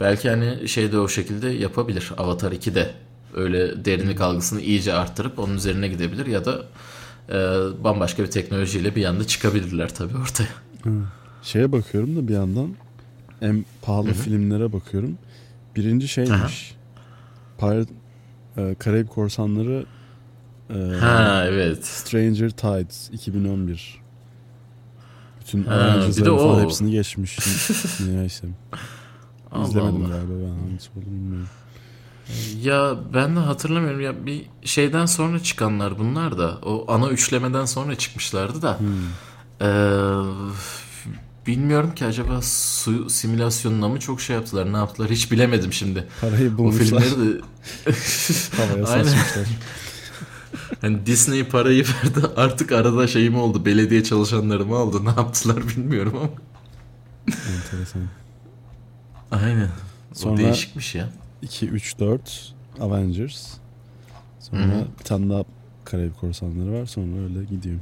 Belki 0.00 0.30
hani 0.30 0.68
şey 0.68 0.92
de 0.92 0.98
o 0.98 1.08
şekilde 1.08 1.48
yapabilir. 1.48 2.12
Avatar 2.18 2.52
2 2.52 2.74
de 2.74 2.94
öyle 3.34 3.84
derinlik 3.84 4.20
algısını 4.20 4.60
iyice 4.60 4.94
arttırıp 4.94 5.38
onun 5.38 5.56
üzerine 5.56 5.88
gidebilir 5.88 6.26
ya 6.26 6.44
da 6.44 6.62
e, 7.28 7.34
bambaşka 7.84 8.22
bir 8.22 8.30
teknolojiyle 8.30 8.94
bir 8.94 9.00
yanda 9.00 9.26
çıkabilirler 9.26 9.94
tabii 9.94 10.16
ortaya. 10.16 10.48
Şeye 11.44 11.72
bakıyorum 11.72 12.16
da 12.16 12.28
bir 12.28 12.34
yandan 12.34 12.74
en 13.42 13.64
pahalı 13.82 14.06
Hı-hı. 14.06 14.14
filmlere 14.14 14.72
bakıyorum. 14.72 15.18
Birinci 15.76 16.08
şeymiş. 16.08 16.74
Pirate 17.58 17.92
e, 18.56 18.74
Karayip 18.74 19.10
Korsanları 19.10 19.86
e, 20.70 20.74
ha 21.00 21.44
evet. 21.48 21.86
Stranger 21.86 22.50
Tides 22.50 23.10
2011. 23.12 24.00
Bütün 25.40 25.64
Avengers'ların 25.64 26.38
falan 26.38 26.64
hepsini 26.64 26.90
geçmiş. 26.90 27.38
Neyse. 28.00 28.46
Allah 29.52 29.68
İzlemedim 29.68 30.04
Allah. 30.04 30.08
galiba 30.08 30.32
ben 30.32 30.68
hangisi 30.68 30.90
olduğunu 30.90 31.04
bilmiyorum. 31.04 31.48
Ya 32.62 32.96
ben 33.14 33.36
de 33.36 33.40
hatırlamıyorum 33.40 34.00
ya 34.00 34.26
bir 34.26 34.44
şeyden 34.64 35.06
sonra 35.06 35.42
çıkanlar 35.42 35.98
bunlar 35.98 36.38
da 36.38 36.58
o 36.62 36.92
ana 36.92 37.08
üçlemeden 37.08 37.64
sonra 37.64 37.94
çıkmışlardı 37.94 38.62
da 38.62 38.78
hmm. 38.78 38.88
ee, 39.60 39.66
bilmiyorum 41.46 41.94
ki 41.94 42.04
acaba 42.04 42.42
su 42.42 43.10
simülasyonuna 43.10 43.88
mı 43.88 44.00
çok 44.00 44.20
şey 44.20 44.36
yaptılar 44.36 44.72
ne 44.72 44.76
yaptılar 44.76 45.10
hiç 45.10 45.32
bilemedim 45.32 45.72
şimdi. 45.72 46.06
Parayı 46.20 46.58
bulmuşlar. 46.58 46.96
O 46.96 47.00
filmleri 47.00 47.34
de 47.34 47.40
havaya 48.56 48.86
saçmışlar. 48.86 49.46
hani 50.80 51.06
Disney 51.06 51.44
parayı 51.44 51.84
verdi 51.84 52.26
artık 52.36 52.72
arada 52.72 53.06
şey 53.06 53.30
mi 53.30 53.36
oldu 53.36 53.64
belediye 53.64 54.04
çalışanları 54.04 54.66
mı 54.66 54.76
aldı 54.76 55.04
ne 55.04 55.08
yaptılar 55.08 55.68
bilmiyorum 55.68 56.14
ama. 56.16 56.30
Enteresan. 57.28 58.02
Aynen. 59.30 59.70
Sonra 60.12 60.34
o 60.34 60.36
değişikmiş 60.36 60.94
ya. 60.94 61.08
2, 61.42 61.68
3, 61.68 61.98
4 61.98 62.54
Avengers. 62.80 63.54
Sonra 64.40 64.62
Hı-hı. 64.62 64.86
bir 65.00 65.04
tane 65.04 65.30
daha 65.30 65.44
Karayip 65.84 66.20
Korsanları 66.20 66.80
var. 66.80 66.86
Sonra 66.86 67.22
öyle 67.22 67.44
gidiyor. 67.44 67.78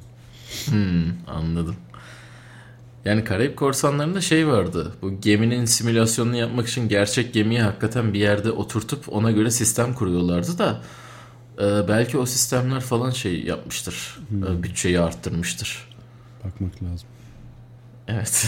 Hmm, 0.65 1.13
anladım. 1.27 1.77
Yani 3.05 3.25
Karayip 3.25 3.57
Korsanları'nda 3.57 4.21
şey 4.21 4.49
vardı. 4.49 4.93
Bu 5.03 5.21
geminin 5.21 5.65
simülasyonunu 5.65 6.37
yapmak 6.37 6.69
için 6.69 6.89
gerçek 6.89 7.35
gemiyi 7.35 7.63
hakikaten 7.63 8.15
bir 8.15 8.19
yerde 8.19 8.51
oturtup 8.51 9.13
ona 9.13 9.31
göre 9.31 9.51
sistem 9.51 9.95
kuruyorlardı 9.95 10.59
da 10.59 10.81
e, 11.59 11.89
belki 11.89 12.19
o 12.19 12.27
sistemler 12.27 12.81
falan 12.81 13.11
şey 13.11 13.45
yapmıştır. 13.45 14.19
Hmm. 14.29 14.45
E, 14.45 14.63
bütçeyi 14.63 15.01
arttırmıştır. 15.01 15.89
Bakmak 16.45 16.83
lazım. 16.83 17.09
Evet. 18.09 18.47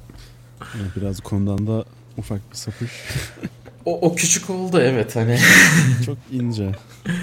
yani 0.60 0.88
biraz 0.96 1.20
konudan 1.20 1.66
da 1.66 1.84
ufak 2.18 2.50
bir 2.50 2.56
sapış. 2.56 2.90
o, 3.84 4.00
o 4.00 4.14
küçük 4.14 4.50
oldu 4.50 4.80
evet 4.80 5.16
hani. 5.16 5.38
çok 6.06 6.18
ince. 6.30 6.72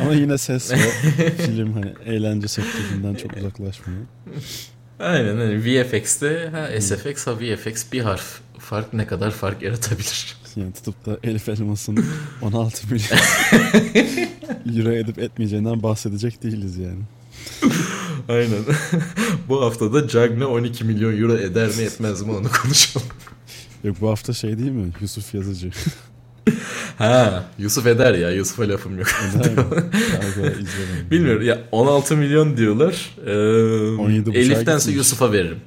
Ama 0.01 0.13
yine 0.13 0.37
ses 0.37 0.71
ve 0.71 1.31
film 1.31 1.73
hani 1.73 1.93
eğlence 2.05 2.47
sektöründen 2.47 3.15
çok 3.15 3.37
uzaklaşmıyor. 3.37 4.01
Aynen 4.99 5.37
hani 5.37 5.65
VFX'te 5.65 6.49
ha 6.51 6.81
SFX 6.81 7.27
ha 7.27 7.39
VFX 7.39 7.85
bir 7.91 8.01
harf 8.01 8.39
fark 8.59 8.93
ne 8.93 9.07
kadar 9.07 9.31
fark 9.31 9.61
yaratabilir. 9.61 10.39
Yani 10.55 10.73
tutup 10.73 11.05
da 11.05 11.17
Elif 11.23 11.49
Elmas'ın 11.49 12.05
16 12.41 12.87
milyon 12.87 13.19
euro 14.77 14.91
edip 14.91 15.19
etmeyeceğinden 15.19 15.83
bahsedecek 15.83 16.43
değiliz 16.43 16.77
yani. 16.77 16.99
Aynen. 18.29 18.59
Bu 19.49 19.61
haftada 19.61 20.07
Cagne 20.07 20.45
12 20.45 20.83
milyon 20.83 21.17
euro 21.21 21.37
eder 21.37 21.67
mi 21.67 21.83
etmez 21.83 22.21
mi 22.21 22.31
onu 22.31 22.47
konuşalım. 22.63 23.07
Yok 23.83 23.97
bu 24.01 24.09
hafta 24.09 24.33
şey 24.33 24.57
değil 24.57 24.71
mi? 24.71 24.91
Yusuf 25.01 25.33
Yazıcı. 25.33 25.71
Ha 26.99 27.43
Yusuf 27.57 27.87
eder 27.87 28.13
ya 28.13 28.31
Yusuf'a 28.31 28.69
lafım 28.69 28.99
yok. 28.99 29.07
Bilmiyorum 31.11 31.43
ya 31.43 31.59
16 31.71 32.17
milyon 32.17 32.57
diyorlar. 32.57 33.15
Ee, 33.25 33.31
Elif'tense 34.39 34.91
Yusuf'a 34.91 35.31
veririm. 35.31 35.59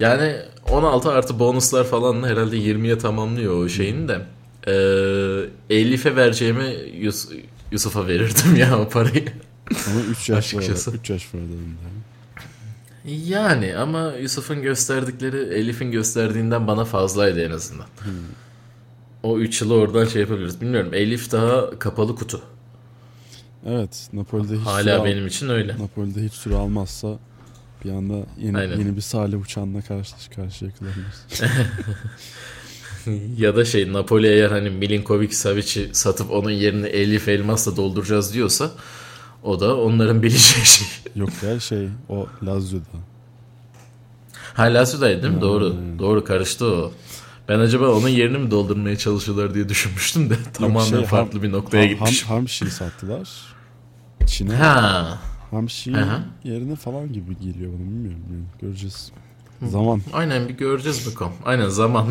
Yani 0.00 0.36
16 0.70 1.10
artı 1.10 1.38
bonuslar 1.38 1.84
falan 1.84 2.28
herhalde 2.28 2.56
20'ye 2.56 2.98
tamamlıyor 2.98 3.64
o 3.64 3.68
şeyin 3.68 4.08
de. 4.08 4.20
Ee, 4.66 5.76
Elif'e 5.76 6.16
vereceğimi 6.16 6.74
Yus 7.00 7.28
Yusuf'a 7.72 8.06
verirdim 8.06 8.56
ya 8.56 8.78
o 8.78 8.88
parayı. 8.88 9.24
Ama 9.70 10.00
3 10.10 10.28
yaş 10.28 10.54
var. 10.54 10.62
3 10.62 10.68
yaş 11.10 11.34
var. 11.34 11.40
Yani 13.04 13.76
ama 13.76 14.12
Yusuf'un 14.20 14.62
gösterdikleri 14.62 15.54
Elif'in 15.54 15.92
gösterdiğinden 15.92 16.66
bana 16.66 16.84
fazlaydı 16.84 17.42
en 17.42 17.50
azından. 17.50 17.86
O 19.22 19.38
3 19.38 19.60
yılı 19.62 19.74
oradan 19.74 20.04
şey 20.04 20.22
yapabiliriz. 20.22 20.60
Bilmiyorum 20.60 20.94
Elif 20.94 21.32
daha 21.32 21.78
kapalı 21.78 22.16
kutu. 22.16 22.40
Evet 23.66 24.08
Napoli'de 24.12 24.56
hiç 24.56 24.66
Hala 24.66 25.04
benim 25.04 25.22
al- 25.24 25.28
için 25.28 25.48
öyle. 25.48 25.78
Napoli'de 25.78 26.24
hiç 26.24 26.32
süre 26.32 26.54
almazsa 26.54 27.18
Bir 27.84 27.90
anda 27.90 28.14
yeni, 28.38 28.60
yeni 28.60 28.96
bir 28.96 29.00
Salih 29.00 29.40
uçağına 29.42 29.82
karşı 29.82 30.14
karşıya 30.36 30.70
kalabiliriz. 30.70 31.42
ya 33.40 33.56
da 33.56 33.64
şey 33.64 33.92
Napoli 33.92 34.26
eğer 34.26 34.50
hani 34.50 34.70
Milinkovic 34.70 35.32
Savic'i 35.32 35.90
satıp 35.92 36.30
onun 36.30 36.50
yerine 36.50 36.86
Elif 36.88 37.28
Elmas'la 37.28 37.76
dolduracağız 37.76 38.34
diyorsa 38.34 38.70
o 39.42 39.60
da 39.60 39.76
onların 39.76 40.22
bileceği 40.22 40.64
şey. 40.66 40.86
Yok 41.16 41.30
ya 41.42 41.60
şey 41.60 41.88
o 42.08 42.26
Lazio'da. 42.46 42.84
Ha 44.54 44.62
Lazio'daydı 44.62 45.22
değil 45.22 45.32
mi? 45.34 45.40
Hmm. 45.40 45.48
Doğru. 45.48 45.76
Doğru 45.98 46.24
karıştı 46.24 46.66
o. 46.66 46.92
Ben 47.48 47.58
acaba 47.58 47.88
onun 47.88 48.08
yerini 48.08 48.38
mi 48.38 48.50
doldurmaya 48.50 48.98
çalışıyorlar 48.98 49.54
diye 49.54 49.68
düşünmüştüm 49.68 50.30
de 50.30 50.34
tamamen 50.52 50.84
şey, 50.84 51.04
farklı 51.04 51.32
ham, 51.32 51.42
bir 51.42 51.52
noktaya 51.52 51.82
ham, 51.82 51.88
gitmiş. 51.88 52.22
Ham, 52.22 52.36
Hamşi'yi 52.36 52.70
sattılar. 52.70 53.28
Çin'e. 54.26 54.54
Ha. 54.54 55.18
Hamşi 55.50 55.92
yerine 56.44 56.76
falan 56.76 57.12
gibi 57.12 57.38
geliyor 57.38 57.72
bana 57.72 57.80
bilmiyorum. 57.80 58.22
Yani 58.30 58.44
göreceğiz. 58.60 59.12
Zaman. 59.62 60.02
Aynen 60.12 60.48
bir 60.48 60.54
göreceğiz 60.54 61.06
bakalım. 61.10 61.32
Aynen 61.44 61.68
zaman. 61.68 62.08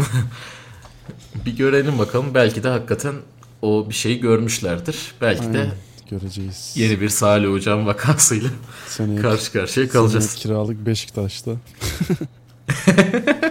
bir 1.45 1.57
görelim 1.57 1.99
bakalım. 1.99 2.33
Belki 2.33 2.63
de 2.63 2.69
hakikaten 2.69 3.15
o 3.61 3.89
bir 3.89 3.95
şeyi 3.95 4.19
görmüşlerdir. 4.19 5.13
Belki 5.21 5.41
Aynen. 5.41 5.53
de 5.53 5.71
göreceğiz. 6.09 6.73
Yeni 6.75 7.01
bir 7.01 7.09
Salih 7.09 7.49
Hocam 7.49 7.85
vakasıyla 7.85 8.49
seneye, 8.87 9.21
karşı 9.21 9.51
karşıya 9.51 9.89
kalacağız. 9.89 10.25
Seneye 10.25 10.41
kiralık 10.41 10.85
Beşiktaş'ta. 10.85 11.51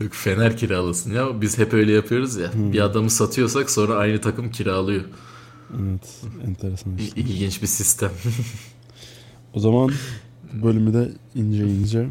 Yok 0.00 0.12
Fener 0.12 0.56
kiralasın 0.56 1.14
ya. 1.14 1.40
Biz 1.40 1.58
hep 1.58 1.74
öyle 1.74 1.92
yapıyoruz 1.92 2.36
ya. 2.36 2.54
Hmm. 2.54 2.72
Bir 2.72 2.80
adamı 2.80 3.10
satıyorsak 3.10 3.70
sonra 3.70 3.94
aynı 3.94 4.20
takım 4.20 4.50
kiralıyor. 4.50 5.04
Evet. 5.70 6.22
Enteresan 6.46 6.96
işte. 6.96 7.20
İlginç 7.20 7.62
bir 7.62 7.66
sistem. 7.66 8.10
o 9.54 9.60
zaman 9.60 9.90
bölümü 10.62 10.94
de 10.94 11.12
ince 11.34 11.66
ince 11.66 12.08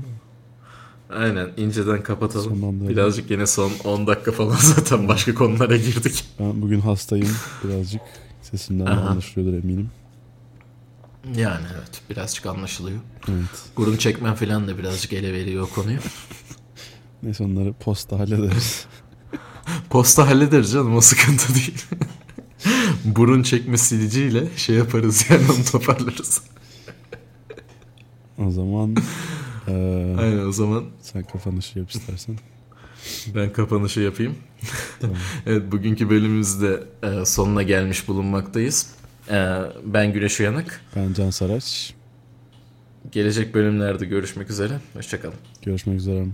Aynen 1.10 1.50
inceden 1.58 2.04
kapatalım. 2.04 2.90
Birazcık 2.90 3.32
yine 3.32 3.48
son 3.48 3.72
10 3.84 4.08
dakika 4.08 4.32
falan 4.32 4.56
zaten 4.76 5.08
başka 5.08 5.34
konulara 5.34 5.78
girdik. 5.78 6.26
Ben 6.40 6.62
bugün 6.62 6.80
hastayım 6.80 7.36
birazcık. 7.64 8.02
Sesimden 8.42 8.86
anlaşılıyordur 8.86 9.64
eminim. 9.64 9.90
Yani 11.36 11.66
evet 11.76 12.02
birazcık 12.10 12.46
anlaşılıyor. 12.46 13.00
Evet. 13.30 13.70
Gurun 13.76 13.98
çekmen 13.98 14.36
falan 14.36 14.68
da 14.68 14.78
birazcık 14.78 15.14
ele 15.14 15.34
veriyor 15.34 15.64
o 15.64 15.70
konuyu. 15.76 16.00
Neyse 17.28 17.44
onları 17.44 17.74
posta 17.74 18.20
hallederiz. 18.20 18.86
posta 19.90 20.28
hallederiz 20.28 20.72
canım 20.72 20.96
o 20.96 21.02
sıkıntı 21.02 21.56
değil. 21.56 21.86
Burun 23.06 23.44
çekme 23.44 23.78
siliciyle 23.78 24.44
şey 24.56 24.76
yaparız 24.76 25.26
yani 25.30 25.44
onu 25.58 25.66
toparlarız. 25.72 26.42
o 28.38 28.52
zaman 28.52 28.96
ee, 29.68 29.72
Aynen 30.20 30.48
o 30.48 30.52
zaman. 30.52 30.86
Sen 31.02 31.24
kapanışı 31.24 31.80
yap 31.80 31.92
istersen. 31.92 32.36
Ben 33.36 33.54
kapanışı 33.54 34.00
yapayım. 34.00 34.36
Tamam. 35.00 35.18
evet 35.46 35.72
bugünkü 35.72 36.10
bölümümüzde 36.10 36.84
e, 37.04 37.26
sonuna 37.26 37.64
gelmiş 37.64 38.08
bulunmaktayız. 38.08 38.90
E, 39.30 39.60
ben 39.84 40.14
Güneş 40.14 40.40
Uyanık. 40.40 40.82
Ben 40.96 41.14
Can 41.14 41.30
Saraç. 41.30 41.94
Gelecek 43.12 43.56
bölümlerde 43.56 44.06
görüşmek 44.06 44.50
üzere. 44.50 44.80
Hoşçakalın. 44.94 45.38
Görüşmek 45.62 45.98
üzere. 45.98 46.26